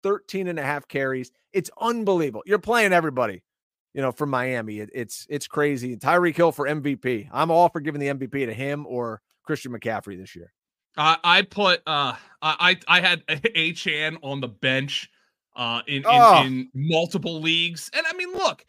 13 0.03 0.47
and 0.47 0.59
a 0.59 0.63
half 0.63 0.87
carries. 0.87 1.31
It's 1.53 1.69
unbelievable. 1.79 2.43
You're 2.45 2.59
playing 2.59 2.93
everybody, 2.93 3.43
you 3.93 4.01
know, 4.01 4.11
from 4.11 4.29
Miami. 4.29 4.79
It, 4.79 4.89
it's 4.93 5.25
it's 5.29 5.47
crazy. 5.47 5.97
Tyreek 5.97 6.35
Hill 6.35 6.51
for 6.51 6.67
MVP. 6.67 7.29
I'm 7.31 7.51
all 7.51 7.69
for 7.69 7.79
giving 7.79 7.99
the 7.99 8.07
MVP 8.07 8.45
to 8.45 8.53
him 8.53 8.85
or 8.87 9.21
Christian 9.43 9.71
McCaffrey 9.71 10.17
this 10.17 10.35
year. 10.35 10.53
Uh, 10.97 11.17
I 11.23 11.41
put 11.43 11.81
uh 11.85 12.15
I 12.41 12.77
I 12.87 13.01
had 13.01 13.25
Achane 13.27 14.17
on 14.21 14.41
the 14.41 14.47
bench 14.47 15.09
uh 15.55 15.81
in 15.87 15.97
in, 15.97 16.03
oh. 16.05 16.43
in 16.43 16.69
multiple 16.73 17.41
leagues. 17.41 17.89
And 17.93 18.05
I 18.07 18.13
mean, 18.15 18.33
look, 18.33 18.65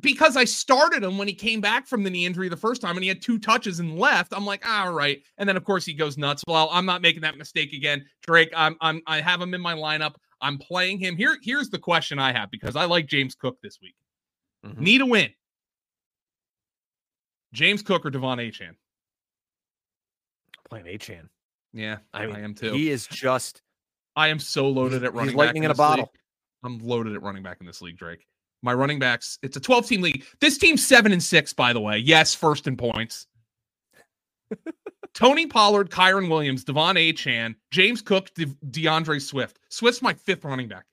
because 0.00 0.36
I 0.36 0.44
started 0.44 1.02
him 1.02 1.18
when 1.18 1.28
he 1.28 1.34
came 1.34 1.60
back 1.60 1.86
from 1.86 2.04
the 2.04 2.10
knee 2.10 2.26
injury 2.26 2.48
the 2.48 2.56
first 2.56 2.80
time 2.80 2.96
and 2.96 3.02
he 3.02 3.08
had 3.08 3.22
two 3.22 3.38
touches 3.38 3.80
and 3.80 3.98
left. 3.98 4.32
I'm 4.34 4.46
like, 4.46 4.66
all 4.68 4.92
right. 4.92 5.22
And 5.38 5.48
then 5.48 5.56
of 5.56 5.64
course 5.64 5.84
he 5.84 5.94
goes 5.94 6.16
nuts. 6.16 6.42
Well, 6.46 6.68
I'm 6.72 6.86
not 6.86 7.02
making 7.02 7.22
that 7.22 7.36
mistake 7.36 7.72
again. 7.72 8.04
Drake, 8.22 8.50
I'm 8.56 8.76
I'm 8.80 9.02
I 9.06 9.20
have 9.20 9.40
him 9.40 9.54
in 9.54 9.60
my 9.60 9.74
lineup. 9.74 10.14
I'm 10.40 10.58
playing 10.58 10.98
him. 10.98 11.16
Here, 11.16 11.36
here's 11.42 11.68
the 11.70 11.78
question 11.78 12.18
I 12.18 12.32
have 12.32 12.50
because 12.50 12.76
I 12.76 12.84
like 12.84 13.06
James 13.06 13.34
Cook 13.34 13.56
this 13.62 13.78
week. 13.82 13.96
Mm-hmm. 14.64 14.82
Need 14.82 15.00
a 15.00 15.06
win. 15.06 15.30
James 17.52 17.82
Cook 17.82 18.04
or 18.04 18.10
De'Von 18.10 18.36
Achane? 18.38 18.76
Playing 20.68 20.86
Achane. 20.86 21.28
Yeah, 21.72 21.98
I, 22.12 22.26
mean, 22.26 22.36
I 22.36 22.40
am 22.40 22.54
too. 22.54 22.72
He 22.72 22.90
is 22.90 23.06
just 23.06 23.62
I 24.16 24.28
am 24.28 24.38
so 24.38 24.68
loaded 24.68 25.04
at 25.04 25.14
running 25.14 25.30
he's 25.30 25.36
lightning 25.36 25.64
in, 25.64 25.70
in 25.70 25.74
a 25.74 25.74
bottle. 25.74 26.04
League. 26.04 26.20
I'm 26.64 26.78
loaded 26.86 27.14
at 27.14 27.22
running 27.22 27.42
back 27.42 27.58
in 27.60 27.66
this 27.66 27.82
league, 27.82 27.96
Drake. 27.96 28.26
My 28.62 28.74
running 28.74 28.98
backs, 28.98 29.38
it's 29.42 29.56
a 29.56 29.60
12 29.60 29.86
team 29.86 30.02
league. 30.02 30.24
This 30.40 30.58
team's 30.58 30.86
seven 30.86 31.12
and 31.12 31.22
six, 31.22 31.52
by 31.52 31.72
the 31.72 31.80
way. 31.80 31.98
Yes, 31.98 32.34
first 32.34 32.66
in 32.66 32.76
points. 32.76 33.26
Tony 35.14 35.46
Pollard, 35.46 35.90
Kyren 35.90 36.28
Williams, 36.28 36.64
De'Von 36.64 36.94
Achane, 36.96 37.54
James 37.70 38.02
Cook, 38.02 38.32
De- 38.34 38.46
D'Andre 38.70 39.18
Swift. 39.18 39.58
Swift's 39.68 40.02
my 40.02 40.14
fifth 40.14 40.44
running 40.44 40.68
back. 40.68 40.84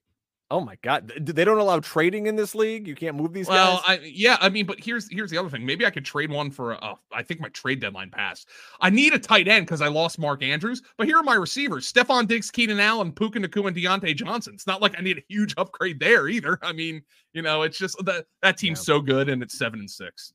Oh 0.52 0.60
my 0.60 0.78
god, 0.84 1.12
they 1.20 1.43
don't 1.43 1.58
allow 1.58 1.80
trading 1.80 2.28
in 2.28 2.36
this 2.36 2.54
league. 2.54 2.88
You 2.88 2.93
can't 2.93 3.16
move 3.16 3.34
these 3.34 3.48
well, 3.48 3.82
guys. 3.88 4.00
Well, 4.00 4.08
yeah, 4.08 4.38
I 4.39 4.50
mean, 4.50 4.68
but 4.68 4.80
here's 4.80 5.12
here's 5.12 5.32
the 5.32 5.39
other 5.39 5.50
thing. 5.50 5.66
Maybe 5.66 5.88
I 5.88 5.89
could 5.89 6.06
trade 6.06 6.32
one 6.32 6.52
for. 6.52 6.74
A, 6.74 6.96
I 7.12 7.24
think 7.24 7.39
my 7.41 7.50
trade 7.50 7.80
deadline 7.80 8.12
passed. 8.12 8.50
I 8.80 8.91
need 8.91 9.14
a 9.14 9.20
tight 9.20 9.48
end 9.48 9.66
because 9.66 9.82
I 9.82 9.88
lost 9.88 10.20
Mark 10.20 10.43
Andrews. 10.43 10.84
But 10.98 11.08
here 11.08 11.18
are 11.18 11.24
my 11.24 11.34
receivers: 11.34 11.91
Stefon 11.91 12.28
Diggs, 12.28 12.52
Keenan 12.52 12.80
Allen, 12.80 13.12
Puka 13.12 13.39
Nacua, 13.39 13.70
and 13.70 13.76
Diontae 13.76 14.16
Johnson. 14.16 14.54
It's 14.54 14.68
not 14.68 14.84
like 14.84 14.93
I 15.00 15.02
need 15.02 15.18
a 15.18 15.24
huge 15.28 15.56
upgrade 15.58 16.00
there 16.00 16.28
either. 16.28 16.60
I 16.62 16.74
mean, 16.74 17.02
you 17.34 17.41
know, 17.41 17.64
it's 17.64 17.80
just 17.80 17.98
that 18.06 18.26
that 18.43 18.58
team's 18.58 18.80
yeah. 18.82 18.93
so 18.93 19.02
good, 19.02 19.30
and 19.30 19.41
it's 19.41 19.58
seven 19.58 19.80
and 19.80 19.89
six. 19.89 20.32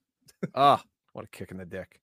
Ah, 0.56 0.82
oh, 0.82 0.88
what 1.12 1.24
a 1.24 1.28
kick 1.28 1.52
in 1.52 1.58
the 1.58 1.66
dick. 1.66 2.00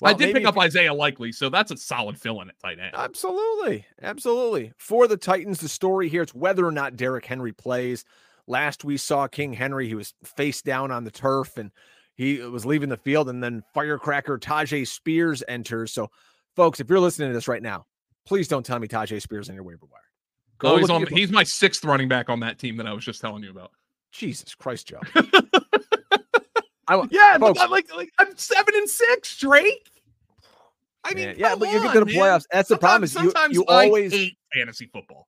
Well, 0.00 0.14
I 0.14 0.16
did 0.16 0.34
pick 0.34 0.46
up 0.46 0.56
you... 0.56 0.62
Isaiah 0.62 0.94
Likely, 0.94 1.32
so 1.32 1.48
that's 1.48 1.70
a 1.70 1.76
solid 1.76 2.18
fill 2.18 2.40
in 2.40 2.48
at 2.48 2.58
tight 2.58 2.78
end. 2.78 2.94
Absolutely. 2.94 3.84
Absolutely. 4.02 4.72
For 4.78 5.06
the 5.06 5.16
Titans, 5.16 5.60
the 5.60 5.68
story 5.68 6.08
here 6.08 6.22
it's 6.22 6.34
whether 6.34 6.66
or 6.66 6.72
not 6.72 6.96
Derrick 6.96 7.26
Henry 7.26 7.52
plays. 7.52 8.04
Last 8.46 8.84
we 8.84 8.96
saw 8.96 9.26
King 9.26 9.52
Henry, 9.52 9.86
he 9.86 9.94
was 9.94 10.14
face 10.24 10.62
down 10.62 10.90
on 10.90 11.04
the 11.04 11.10
turf 11.10 11.56
and 11.56 11.70
he 12.20 12.42
uh, 12.42 12.50
was 12.50 12.66
leaving 12.66 12.90
the 12.90 12.98
field, 12.98 13.30
and 13.30 13.42
then 13.42 13.62
firecracker 13.72 14.38
Tyjae 14.38 14.86
Spears 14.86 15.42
enters. 15.48 15.90
So, 15.90 16.10
folks, 16.54 16.78
if 16.78 16.90
you're 16.90 17.00
listening 17.00 17.30
to 17.30 17.34
this 17.34 17.48
right 17.48 17.62
now, 17.62 17.86
please 18.26 18.46
don't 18.46 18.64
tell 18.64 18.78
me 18.78 18.88
Tyjae 18.88 19.22
Spears 19.22 19.48
on 19.48 19.54
your 19.54 19.64
waiver 19.64 19.86
wire. 19.90 20.02
Go 20.58 20.74
oh, 20.74 20.76
he's 20.76 20.90
on. 20.90 21.06
He's 21.06 21.30
my 21.30 21.44
sixth 21.44 21.82
running 21.82 22.08
back 22.08 22.28
on 22.28 22.40
that 22.40 22.58
team 22.58 22.76
that 22.76 22.86
I 22.86 22.92
was 22.92 23.06
just 23.06 23.22
telling 23.22 23.42
you 23.42 23.50
about. 23.50 23.70
Jesus 24.12 24.54
Christ, 24.54 24.88
Joe. 24.88 25.00
I, 26.88 27.06
yeah, 27.10 27.38
folks, 27.38 27.60
I'm 27.60 27.70
like, 27.70 27.94
like 27.96 28.10
I'm 28.18 28.36
seven 28.36 28.74
and 28.74 28.90
six, 28.90 29.38
Drake. 29.38 29.89
I 31.04 31.14
mean, 31.14 31.34
yeah, 31.38 31.56
but 31.56 31.72
you 31.72 31.82
get 31.82 31.94
to 31.94 32.04
the 32.04 32.12
playoffs. 32.12 32.44
That's 32.52 32.68
the 32.68 32.76
problem. 32.76 33.04
Is 33.04 33.14
you, 33.14 33.32
you 33.50 33.64
always 33.66 34.12
hate 34.12 34.36
fantasy 34.54 34.88
football. 34.92 35.26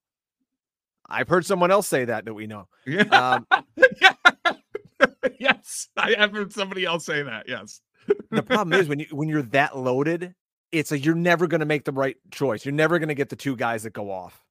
I've 1.09 1.29
heard 1.29 1.45
someone 1.45 1.71
else 1.71 1.89
say 1.89 2.07
that 2.07 2.25
that 2.25 2.35
we 2.35 2.47
know. 2.47 2.69
Yeah. 2.87 3.03
Um, 3.03 3.47
yes, 5.39 5.89
I 5.97 6.15
have 6.19 6.33
heard 6.33 6.53
somebody 6.53 6.85
else 6.85 7.05
say 7.05 7.23
that. 7.23 7.49
Yes. 7.49 7.81
the 8.31 8.43
problem 8.43 8.79
is 8.79 8.89
when 8.89 9.01
you 9.01 9.07
when 9.11 9.29
you're 9.29 9.43
that 9.43 9.77
loaded, 9.77 10.35
it's 10.73 10.91
like 10.91 11.05
you're 11.05 11.15
never 11.15 11.47
going 11.47 11.61
to 11.61 11.67
make 11.67 11.85
the 11.85 11.93
right 11.93 12.17
choice. 12.31 12.65
You're 12.65 12.73
never 12.73 12.99
going 12.99 13.09
to 13.09 13.15
get 13.15 13.29
the 13.29 13.37
two 13.37 13.57
guys 13.57 13.83
that 13.85 13.93
go 13.93 14.11
off. 14.11 14.43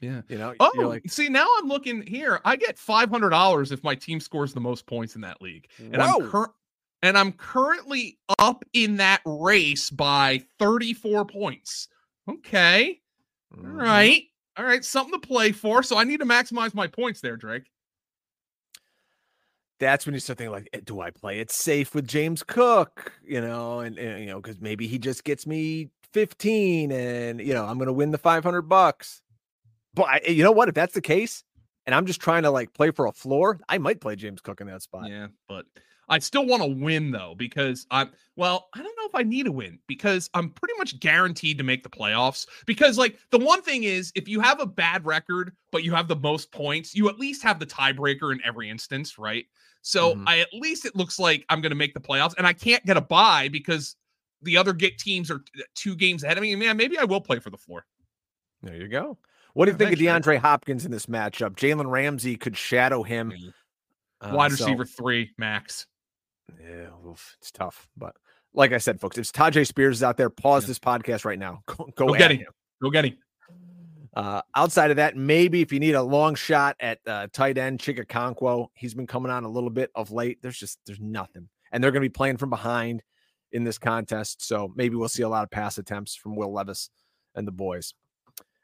Yeah. 0.00 0.22
You 0.28 0.38
know. 0.38 0.54
Oh, 0.60 0.72
like, 0.76 1.02
see, 1.08 1.28
now 1.28 1.46
I'm 1.58 1.68
looking 1.68 2.02
here. 2.02 2.40
I 2.44 2.56
get 2.56 2.78
five 2.78 3.10
hundred 3.10 3.30
dollars 3.30 3.72
if 3.72 3.82
my 3.84 3.94
team 3.94 4.20
scores 4.20 4.52
the 4.52 4.60
most 4.60 4.86
points 4.86 5.14
in 5.14 5.22
that 5.22 5.40
league, 5.40 5.68
and 5.78 5.96
Whoa. 5.96 6.20
I'm 6.20 6.30
cur- 6.30 6.52
and 7.04 7.18
I'm 7.18 7.32
currently 7.32 8.18
up 8.38 8.64
in 8.72 8.96
that 8.96 9.20
race 9.26 9.90
by 9.90 10.42
34 10.58 11.26
points. 11.26 11.88
Okay. 12.28 13.00
Mm-hmm. 13.54 13.66
All 13.66 13.76
right. 13.76 14.22
All 14.56 14.64
right. 14.64 14.84
Something 14.84 15.20
to 15.20 15.26
play 15.26 15.52
for. 15.52 15.82
So 15.82 15.98
I 15.98 16.04
need 16.04 16.20
to 16.20 16.26
maximize 16.26 16.74
my 16.74 16.86
points 16.86 17.20
there, 17.20 17.36
Drake. 17.36 17.64
That's 19.80 20.06
when 20.06 20.14
you 20.14 20.20
start 20.20 20.38
thinking, 20.38 20.52
like, 20.52 20.68
eh, 20.72 20.80
do 20.84 21.00
I 21.00 21.10
play 21.10 21.40
it 21.40 21.50
safe 21.50 21.94
with 21.94 22.06
James 22.06 22.42
Cook? 22.42 23.12
You 23.22 23.40
know, 23.40 23.80
and, 23.80 23.98
and 23.98 24.20
you 24.20 24.26
know, 24.26 24.40
because 24.40 24.60
maybe 24.60 24.86
he 24.86 24.98
just 24.98 25.24
gets 25.24 25.46
me 25.46 25.90
15 26.12 26.92
and, 26.92 27.40
you 27.40 27.52
know, 27.52 27.66
I'm 27.66 27.76
going 27.76 27.88
to 27.88 27.92
win 27.92 28.12
the 28.12 28.18
500 28.18 28.62
bucks. 28.62 29.20
But 29.92 30.04
I, 30.04 30.20
you 30.28 30.42
know 30.42 30.52
what? 30.52 30.68
If 30.68 30.74
that's 30.74 30.94
the 30.94 31.00
case, 31.00 31.44
and 31.86 31.94
I'm 31.94 32.06
just 32.06 32.20
trying 32.20 32.44
to 32.44 32.50
like 32.50 32.72
play 32.72 32.92
for 32.92 33.06
a 33.06 33.12
floor, 33.12 33.60
I 33.68 33.78
might 33.78 34.00
play 34.00 34.16
James 34.16 34.40
Cook 34.40 34.60
in 34.60 34.68
that 34.68 34.82
spot. 34.82 35.10
Yeah. 35.10 35.26
But 35.48 35.66
I 36.08 36.18
still 36.18 36.46
want 36.46 36.62
to 36.62 36.68
win 36.68 37.10
though 37.10 37.34
because 37.36 37.86
I'm 37.90 38.10
well, 38.36 38.68
I 38.74 38.78
don't 38.78 38.96
know 38.98 39.06
if 39.06 39.14
I 39.14 39.22
need 39.22 39.46
a 39.46 39.52
win 39.52 39.78
because 39.86 40.28
I'm 40.34 40.50
pretty 40.50 40.74
much 40.78 40.98
guaranteed 41.00 41.58
to 41.58 41.64
make 41.64 41.82
the 41.82 41.88
playoffs 41.88 42.46
because 42.66 42.98
like 42.98 43.18
the 43.30 43.38
one 43.38 43.62
thing 43.62 43.84
is 43.84 44.12
if 44.14 44.28
you 44.28 44.40
have 44.40 44.60
a 44.60 44.66
bad 44.66 45.04
record 45.04 45.52
but 45.70 45.84
you 45.84 45.94
have 45.94 46.08
the 46.08 46.16
most 46.16 46.52
points, 46.52 46.94
you 46.94 47.08
at 47.08 47.18
least 47.18 47.42
have 47.42 47.58
the 47.58 47.66
tiebreaker 47.66 48.32
in 48.32 48.40
every 48.44 48.70
instance, 48.70 49.18
right? 49.18 49.46
So 49.82 50.14
mm-hmm. 50.14 50.28
I 50.28 50.40
at 50.40 50.52
least 50.52 50.84
it 50.84 50.96
looks 50.96 51.18
like 51.18 51.44
I'm 51.48 51.60
going 51.60 51.70
to 51.70 51.76
make 51.76 51.94
the 51.94 52.00
playoffs 52.00 52.34
and 52.38 52.46
I 52.46 52.52
can't 52.52 52.84
get 52.86 52.96
a 52.96 53.02
buy 53.02 53.48
because 53.48 53.96
the 54.42 54.56
other 54.56 54.72
get 54.72 54.98
teams 54.98 55.30
are 55.30 55.42
two 55.74 55.94
games 55.94 56.22
ahead 56.22 56.36
of 56.36 56.42
me. 56.42 56.54
Man, 56.56 56.76
maybe 56.76 56.98
I 56.98 57.04
will 57.04 57.20
play 57.20 57.38
for 57.38 57.50
the 57.50 57.56
floor. 57.56 57.86
There 58.62 58.76
you 58.76 58.88
go. 58.88 59.18
What 59.54 59.66
do 59.66 59.72
you 59.72 59.78
think 59.78 59.92
of 59.92 59.98
DeAndre 59.98 60.38
Hopkins 60.38 60.84
in 60.84 60.90
this 60.90 61.06
matchup? 61.06 61.54
Jalen 61.54 61.90
Ramsey 61.90 62.36
could 62.36 62.56
shadow 62.56 63.02
him. 63.02 63.32
Uh, 64.20 64.32
Wide 64.34 64.50
receiver 64.50 64.84
so. 64.84 64.92
three, 64.96 65.30
max. 65.38 65.86
Yeah, 66.60 66.88
oof, 67.06 67.36
it's 67.40 67.50
tough. 67.50 67.88
But 67.96 68.16
like 68.52 68.72
I 68.72 68.78
said, 68.78 69.00
folks, 69.00 69.18
if 69.18 69.32
Tyjae 69.32 69.66
Spears 69.66 69.98
is 69.98 70.02
out 70.02 70.16
there, 70.16 70.30
pause 70.30 70.64
yeah. 70.64 70.68
this 70.68 70.78
podcast 70.78 71.24
right 71.24 71.38
now. 71.38 71.62
Go, 71.66 71.88
go, 71.94 72.06
go 72.06 72.14
get 72.14 72.30
him. 72.30 72.38
him. 72.38 72.52
Go 72.82 72.90
get 72.90 73.04
him. 73.04 73.18
Uh, 74.14 74.42
outside 74.54 74.90
of 74.90 74.96
that, 74.96 75.16
maybe 75.16 75.60
if 75.60 75.72
you 75.72 75.80
need 75.80 75.94
a 75.94 76.02
long 76.02 76.36
shot 76.36 76.76
at 76.78 77.00
uh, 77.06 77.26
tight 77.32 77.58
end, 77.58 77.80
Chig 77.80 77.98
Okonkwo, 77.98 78.68
he's 78.74 78.94
been 78.94 79.08
coming 79.08 79.32
on 79.32 79.42
a 79.42 79.48
little 79.48 79.70
bit 79.70 79.90
of 79.96 80.12
late. 80.12 80.38
There's 80.40 80.56
just 80.56 80.78
there's 80.86 81.00
nothing, 81.00 81.48
and 81.72 81.82
they're 81.82 81.90
going 81.90 82.02
to 82.02 82.08
be 82.08 82.12
playing 82.12 82.36
from 82.36 82.50
behind 82.50 83.02
in 83.50 83.64
this 83.64 83.78
contest. 83.78 84.46
So 84.46 84.72
maybe 84.76 84.94
we'll 84.94 85.08
see 85.08 85.24
a 85.24 85.28
lot 85.28 85.42
of 85.42 85.50
pass 85.50 85.78
attempts 85.78 86.14
from 86.14 86.36
Will 86.36 86.52
Levis 86.52 86.90
and 87.34 87.46
the 87.46 87.52
boys. 87.52 87.94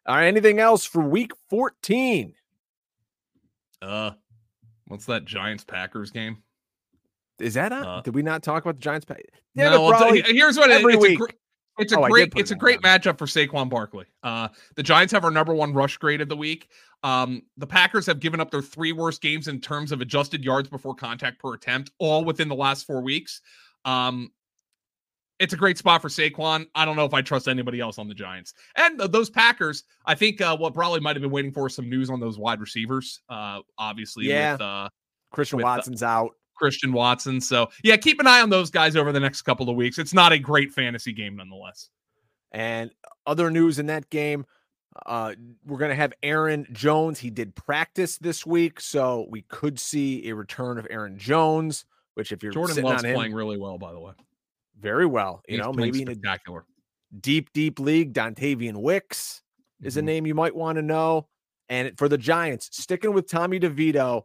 All 0.07 0.15
right, 0.15 0.27
anything 0.27 0.61
else 0.61 0.85
for 0.85 1.03
Week 1.03 1.33
14? 1.49 2.35
Uh, 3.83 4.13
what's 4.87 5.07
that 5.07 5.25
Giants 5.25 5.65
Packers 5.65 6.11
game? 6.11 6.43
Is 7.41 7.55
that 7.55 7.73
on? 7.73 7.85
Uh, 7.85 8.01
Did 8.03 8.15
we 8.15 8.23
not 8.23 8.43
talk 8.43 8.65
about 8.65 8.77
the 8.77 8.83
Giants? 8.83 9.07
Yeah, 9.55 9.71
no, 9.71 9.83
well, 9.83 10.13
here's 10.13 10.57
what 10.57 10.71
every 10.71 10.95
it, 10.95 11.01
week. 11.01 11.21
It's 11.79 11.93
a, 11.93 11.99
oh, 11.99 12.09
great 12.09 12.33
it's 12.37 12.51
a 12.51 12.55
great 12.55 12.83
matchup 12.83 13.17
for 13.17 13.25
Saquon 13.25 13.71
Barkley. 13.71 14.05
Uh, 14.23 14.49
the 14.77 14.83
Giants 14.83 15.13
have 15.13 15.25
our 15.25 15.31
number 15.31 15.55
one 15.55 15.73
rush 15.73 15.97
grade 15.97 16.21
of 16.21 16.29
the 16.29 16.37
week. 16.37 16.69
Um, 17.03 17.43
the 17.57 17.67
Packers 17.67 18.05
have 18.07 18.21
given 18.21 18.39
up 18.39 18.51
their 18.51 18.61
three 18.61 18.93
worst 18.93 19.23
games 19.23 19.49
in 19.49 19.61
terms 19.61 19.91
of 19.91 20.03
adjusted 20.03 20.45
yards 20.45 20.69
before 20.69 20.95
contact 20.95 21.39
per 21.39 21.55
attempt, 21.55 21.91
all 21.99 22.25
within 22.25 22.49
the 22.49 22.55
last 22.55 22.87
four 22.87 23.01
weeks. 23.01 23.41
Um, 23.87 24.31
it's 25.39 25.55
a 25.55 25.57
great 25.57 25.79
spot 25.79 26.03
for 26.03 26.09
Saquon. 26.09 26.67
I 26.75 26.85
don't 26.85 26.97
know 26.97 27.07
if 27.07 27.15
I 27.15 27.23
trust 27.23 27.49
anybody 27.49 27.81
else 27.81 27.99
on 27.99 28.09
the 28.09 28.15
Giants. 28.15 28.53
And 28.77 29.01
those 29.01 29.31
Packers, 29.31 29.85
I 30.05 30.15
think 30.15 30.43
uh, 30.43 30.55
what 30.59 30.75
probably 30.75 31.01
might 31.01 31.17
have 31.17 31.23
been 31.23 31.31
waiting 31.31 31.51
for 31.51 31.71
some 31.71 31.89
news 31.89 32.11
on 32.11 32.21
those 32.21 32.39
wide 32.39 32.61
receivers. 32.61 33.23
Uh, 33.27 33.61
obviously, 33.79 34.27
yeah. 34.27 34.53
with 34.53 34.61
uh, 34.61 34.89
Christian 35.33 35.57
with, 35.57 35.65
Watson's 35.65 36.03
out. 36.03 36.33
Christian 36.61 36.93
Watson. 36.93 37.41
So, 37.41 37.71
yeah, 37.83 37.97
keep 37.97 38.21
an 38.21 38.27
eye 38.27 38.43
on 38.43 38.51
those 38.51 38.71
guys 38.71 38.97
over 38.97 39.13
the 39.13 39.21
next 39.21 39.43
couple 39.43 39.71
of 39.71 39.77
weeks. 39.77 39.99
It's 39.99 40.13
not 40.13 40.33
a 40.33 40.39
great 40.39 40.73
fantasy 40.73 41.13
game 41.13 41.37
nonetheless. 41.37 41.89
And 42.53 42.91
other 43.27 43.51
news 43.51 43.79
in 43.79 43.87
that 43.87 44.11
game, 44.11 44.45
uh, 45.07 45.35
we're 45.65 45.79
going 45.79 45.91
to 45.91 45.97
have 45.97 46.13
Aaron 46.23 46.67
Jones. 46.73 47.19
He 47.19 47.31
did 47.31 47.55
practice 47.55 48.19
this 48.19 48.45
week, 48.45 48.81
so 48.81 49.27
we 49.31 49.43
could 49.43 49.81
see 49.81 50.29
a 50.29 50.35
return 50.35 50.79
of 50.79 50.87
Aaron 50.91 51.17
Jones. 51.17 51.87
Which, 52.15 52.33
if 52.33 52.43
you're 52.43 52.53
Jordan 52.53 52.85
Love's 52.85 53.03
playing 53.03 53.33
really 53.33 53.57
well, 53.57 53.79
by 53.79 53.93
the 53.93 54.01
way, 54.01 54.13
very 54.79 55.07
well. 55.07 55.43
You 55.49 55.57
He's 55.57 55.65
know, 55.65 55.73
maybe 55.73 56.01
spectacular. 56.01 56.67
in 57.13 57.17
a 57.17 57.21
deep, 57.21 57.53
deep 57.55 57.79
league, 57.79 58.13
Dontayvion 58.13 58.77
Wicks 58.77 59.43
mm-hmm. 59.79 59.87
is 59.87 59.97
a 59.97 60.01
mm-hmm. 60.01 60.07
name 60.07 60.27
you 60.27 60.35
might 60.35 60.55
want 60.55 60.77
to 60.77 60.83
know. 60.83 61.29
And 61.69 61.97
for 61.97 62.09
the 62.09 62.19
Giants, 62.19 62.69
sticking 62.73 63.15
with 63.15 63.31
Tommy 63.31 63.61
DeVito, 63.61 64.25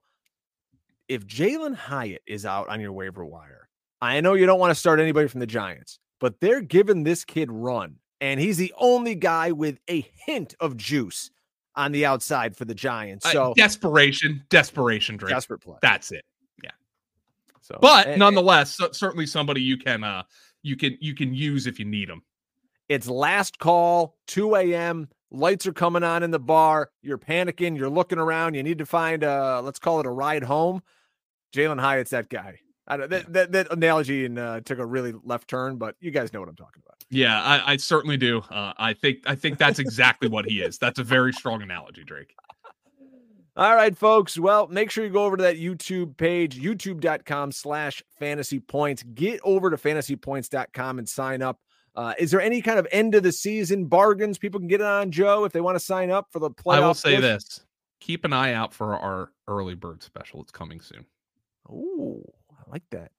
if 1.07 1.25
Jalin 1.25 1.75
Hyatt 1.75 2.21
is 2.25 2.45
out 2.45 2.69
on 2.69 2.79
your 2.79 2.91
waiver 2.91 3.25
wire, 3.25 3.69
I 4.01 4.21
know 4.21 4.33
you 4.33 4.45
don't 4.45 4.59
want 4.59 4.71
to 4.71 4.75
start 4.75 4.99
anybody 4.99 5.27
from 5.27 5.39
the 5.39 5.47
Giants, 5.47 5.99
but 6.19 6.39
they're 6.39 6.61
giving 6.61 7.03
this 7.03 7.23
kid 7.23 7.51
run. 7.51 7.95
And 8.21 8.39
he's 8.39 8.57
the 8.57 8.73
only 8.77 9.15
guy 9.15 9.51
with 9.51 9.77
a 9.89 10.07
hint 10.25 10.55
of 10.59 10.77
juice 10.77 11.31
on 11.75 11.91
the 11.91 12.05
outside 12.05 12.55
for 12.55 12.65
the 12.65 12.75
Giants. 12.75 13.29
So 13.29 13.51
uh, 13.51 13.53
desperation, 13.55 14.43
desperation, 14.49 15.17
Drake. 15.17 15.33
Desperate 15.33 15.59
play. 15.59 15.77
That's 15.81 16.11
it. 16.11 16.23
Yeah. 16.63 16.71
So, 17.61 17.77
but 17.81 18.07
and, 18.07 18.19
nonetheless, 18.19 18.79
and, 18.79 18.95
certainly 18.95 19.25
somebody 19.25 19.61
you 19.61 19.77
can 19.77 20.03
uh 20.03 20.23
you 20.63 20.75
can 20.75 20.97
you 21.01 21.13
can 21.13 21.33
use 21.33 21.67
if 21.67 21.77
you 21.79 21.85
need 21.85 22.09
them. 22.09 22.23
It's 22.87 23.07
last 23.07 23.57
call, 23.59 24.15
2 24.27 24.55
a.m. 24.55 25.09
Lights 25.35 25.67
are 25.67 25.73
coming 25.73 26.03
on 26.03 26.23
in 26.23 26.31
the 26.31 26.39
bar. 26.39 26.89
You're 27.01 27.17
panicking. 27.17 27.77
You're 27.77 27.89
looking 27.89 28.17
around. 28.17 28.55
You 28.55 28.63
need 28.63 28.79
to 28.79 28.85
find 28.85 29.23
a, 29.23 29.61
let's 29.61 29.79
call 29.79 29.99
it 29.99 30.05
a 30.05 30.11
ride 30.11 30.43
home. 30.43 30.81
Jalin 31.53 31.79
Hyatt's 31.79 32.11
that 32.11 32.29
guy. 32.29 32.59
I 32.87 32.97
don't, 32.97 33.09
that, 33.09 33.33
that, 33.33 33.51
that 33.51 33.71
analogy 33.71 34.25
and 34.25 34.37
uh, 34.37 34.61
took 34.61 34.77
a 34.77 34.85
really 34.85 35.13
left 35.23 35.47
turn, 35.47 35.77
but 35.77 35.95
you 35.99 36.11
guys 36.11 36.31
know 36.33 36.39
what 36.39 36.49
I'm 36.49 36.55
talking 36.55 36.83
about. 36.85 37.03
Yeah, 37.09 37.41
I, 37.41 37.73
I 37.73 37.77
certainly 37.77 38.17
do. 38.17 38.39
Uh, 38.39 38.73
I 38.77 38.93
think 38.93 39.19
I 39.25 39.35
think 39.35 39.57
that's 39.57 39.79
exactly 39.79 40.27
what 40.27 40.45
he 40.45 40.61
is. 40.61 40.77
That's 40.77 40.99
a 40.99 41.03
very 41.03 41.33
strong 41.33 41.61
analogy, 41.61 42.03
Drake. 42.03 42.35
All 43.57 43.73
right, 43.73 43.97
folks. 43.97 44.37
Well, 44.37 44.67
make 44.67 44.91
sure 44.91 45.05
you 45.05 45.09
go 45.09 45.23
over 45.23 45.37
to 45.37 45.43
that 45.43 45.57
YouTube 45.57 46.17
page, 46.17 46.59
youtube.com 46.61 47.53
slash 47.53 48.03
fantasy 48.19 48.59
points. 48.59 49.01
Get 49.01 49.39
over 49.43 49.69
to 49.69 49.77
fantasypoints.com 49.77 50.99
and 50.99 51.07
sign 51.07 51.41
up. 51.41 51.59
Uh, 51.95 52.13
is 52.19 52.31
there 52.31 52.41
any 52.41 52.61
kind 52.61 52.77
of 52.77 52.87
end 52.91 53.15
of 53.15 53.23
the 53.23 53.31
season 53.31 53.85
bargains 53.85 54.37
people 54.37 54.59
can 54.59 54.67
get 54.67 54.81
it 54.81 54.87
on 54.87 55.11
Joe 55.11 55.45
if 55.45 55.53
they 55.53 55.61
want 55.61 55.75
to 55.75 55.79
sign 55.79 56.11
up 56.11 56.27
for 56.31 56.39
the 56.39 56.49
playoff? 56.49 56.73
I 56.75 56.79
will 56.81 56.93
say 56.93 57.15
push? 57.15 57.21
this: 57.21 57.61
keep 57.99 58.25
an 58.25 58.33
eye 58.33 58.53
out 58.53 58.73
for 58.73 58.95
our 58.95 59.31
early 59.47 59.75
bird 59.75 60.03
special. 60.03 60.41
It's 60.41 60.51
coming 60.51 60.81
soon. 60.81 61.05
Oh, 61.69 62.21
I 62.51 62.69
like 62.69 62.83
that. 62.91 63.11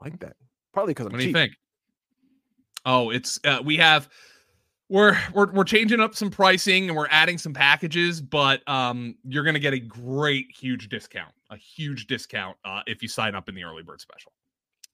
I 0.00 0.04
like 0.04 0.20
that. 0.20 0.36
Probably 0.72 0.94
because 0.94 1.06
I'm 1.06 1.12
What 1.12 1.20
do 1.20 1.26
you 1.26 1.32
think? 1.32 1.52
Oh, 2.86 3.10
it's 3.10 3.40
uh, 3.44 3.60
we 3.64 3.76
have 3.78 4.08
we're 4.88 5.18
we're 5.34 5.52
we're 5.52 5.64
changing 5.64 6.00
up 6.00 6.14
some 6.14 6.30
pricing 6.30 6.88
and 6.88 6.96
we're 6.96 7.08
adding 7.10 7.38
some 7.38 7.52
packages, 7.52 8.20
but 8.20 8.66
um 8.68 9.16
you're 9.24 9.44
gonna 9.44 9.58
get 9.58 9.74
a 9.74 9.80
great 9.80 10.46
huge 10.56 10.88
discount, 10.88 11.34
a 11.50 11.56
huge 11.56 12.06
discount 12.06 12.56
uh, 12.64 12.82
if 12.86 13.02
you 13.02 13.08
sign 13.08 13.34
up 13.34 13.48
in 13.48 13.54
the 13.54 13.64
early 13.64 13.82
bird 13.82 14.00
special. 14.00 14.32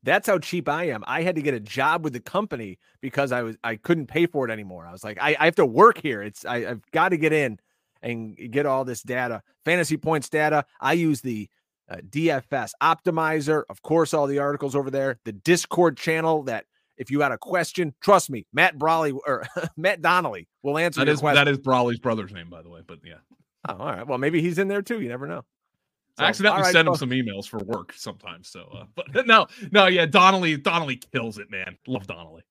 That's 0.05 0.27
how 0.27 0.39
cheap 0.39 0.69
I 0.69 0.85
am. 0.85 1.03
I 1.07 1.23
had 1.23 1.35
to 1.37 1.43
get 1.43 1.55
a 1.55 1.61
job 1.61 2.05
with 2.05 2.13
the 2.13 2.21
company 2.21 2.79
because 3.01 3.33
I 3.33 3.43
was 3.43 3.57
I 3.65 3.77
couldn't 3.77 4.07
pay 4.07 4.27
for 4.27 4.47
it 4.47 4.53
anymore. 4.53 4.87
I 4.87 4.93
was 4.93 5.03
like, 5.03 5.19
I, 5.21 5.35
I 5.41 5.47
have 5.47 5.57
to 5.57 5.67
work 5.67 5.99
here. 6.01 6.23
It's 6.23 6.45
I, 6.45 6.57
I've 6.57 6.91
got 6.93 7.09
to 7.09 7.17
get 7.17 7.33
in 7.33 7.59
and 8.03 8.37
get 8.53 8.67
all 8.67 8.85
this 8.85 9.03
data, 9.03 9.43
fantasy 9.65 9.97
points 9.97 10.29
data. 10.29 10.67
I 10.79 10.93
use 10.93 11.23
the 11.23 11.49
uh, 11.89 11.97
DFS 12.09 12.73
optimizer, 12.83 13.63
of 13.71 13.83
course, 13.83 14.13
all 14.13 14.27
the 14.27 14.39
articles 14.39 14.77
over 14.77 14.91
there, 14.91 15.19
the 15.25 15.33
Discord 15.33 15.97
channel 15.97 16.43
that 16.45 16.67
if 16.97 17.11
you 17.11 17.23
had 17.23 17.33
a 17.33 17.39
question, 17.39 17.95
trust 18.01 18.31
me, 18.31 18.47
Matt 18.53 18.79
Brolley 18.79 19.19
or 19.27 19.47
Matt 19.77 20.03
Donnelly 20.03 20.49
will 20.63 20.79
answer 20.79 21.01
that 21.01 21.11
is, 21.11 21.21
question. 21.21 21.45
That 21.45 21.51
is 21.51 21.59
Brolley's 21.59 21.99
brother's 21.99 22.33
name, 22.33 22.51
by 22.51 22.63
the 22.63 22.69
way. 22.69 22.81
But 22.87 22.99
yeah. 23.05 23.15
Oh, 23.69 23.77
all 23.79 23.87
right. 23.87 24.07
Well, 24.07 24.19
maybe 24.19 24.43
he's 24.43 24.59
in 24.59 24.69
there 24.69 24.83
too. 24.83 25.01
You 25.01 25.09
never 25.09 25.27
know. 25.27 25.45
So, 26.17 26.25
I 26.25 26.29
accidentally 26.29 26.63
right, 26.63 26.73
send 26.73 26.87
him 26.87 26.95
some 26.95 27.11
emails 27.11 27.49
for 27.49 27.59
work 27.59 27.93
sometimes. 27.93 28.49
So, 28.49 28.69
uh, 28.73 28.85
but 28.95 29.07
no, 29.27 29.47
no, 29.73 29.87
yeah, 29.87 30.07
Donnelly, 30.07 30.57
Donnelly 30.57 31.01
kills 31.13 31.39
it, 31.39 31.51
man. 31.51 31.77
Love 31.87 32.07
Donnelly. 32.07 32.43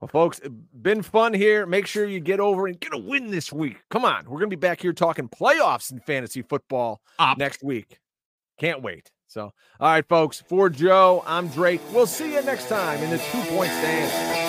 Well, 0.00 0.08
folks, 0.08 0.40
been 0.82 1.00
fun 1.00 1.32
here. 1.32 1.64
Make 1.64 1.86
sure 1.86 2.04
you 2.04 2.20
get 2.20 2.40
over 2.40 2.66
and 2.66 2.78
get 2.78 2.92
a 2.92 2.98
win 2.98 3.30
this 3.30 3.50
week. 3.50 3.78
Come 3.90 4.04
on, 4.04 4.28
we're 4.28 4.38
gonna 4.38 4.48
be 4.48 4.56
back 4.56 4.82
here 4.82 4.92
talking 4.92 5.28
playoffs 5.28 5.90
in 5.92 6.00
fantasy 6.00 6.42
football 6.42 7.00
next 7.38 7.62
week. 7.62 7.98
Can't 8.58 8.82
wait. 8.82 9.10
So, 9.26 9.52
all 9.80 9.88
right, 9.88 10.06
folks, 10.06 10.42
for 10.46 10.68
Joe, 10.68 11.24
I'm 11.26 11.48
Drake. 11.48 11.80
We'll 11.92 12.06
see 12.06 12.34
you 12.34 12.42
next 12.42 12.68
time 12.68 13.02
in 13.02 13.10
the 13.10 13.18
two 13.18 13.40
point 13.44 13.70
stand. 13.72 14.44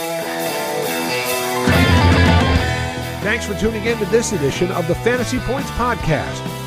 Thanks 3.24 3.46
for 3.46 3.56
tuning 3.56 3.86
in 3.86 3.98
to 3.98 4.06
this 4.06 4.34
edition 4.34 4.72
of 4.72 4.88
the 4.88 4.96
Fantasy 4.96 5.40
Points 5.40 5.70
Podcast. 5.72 6.65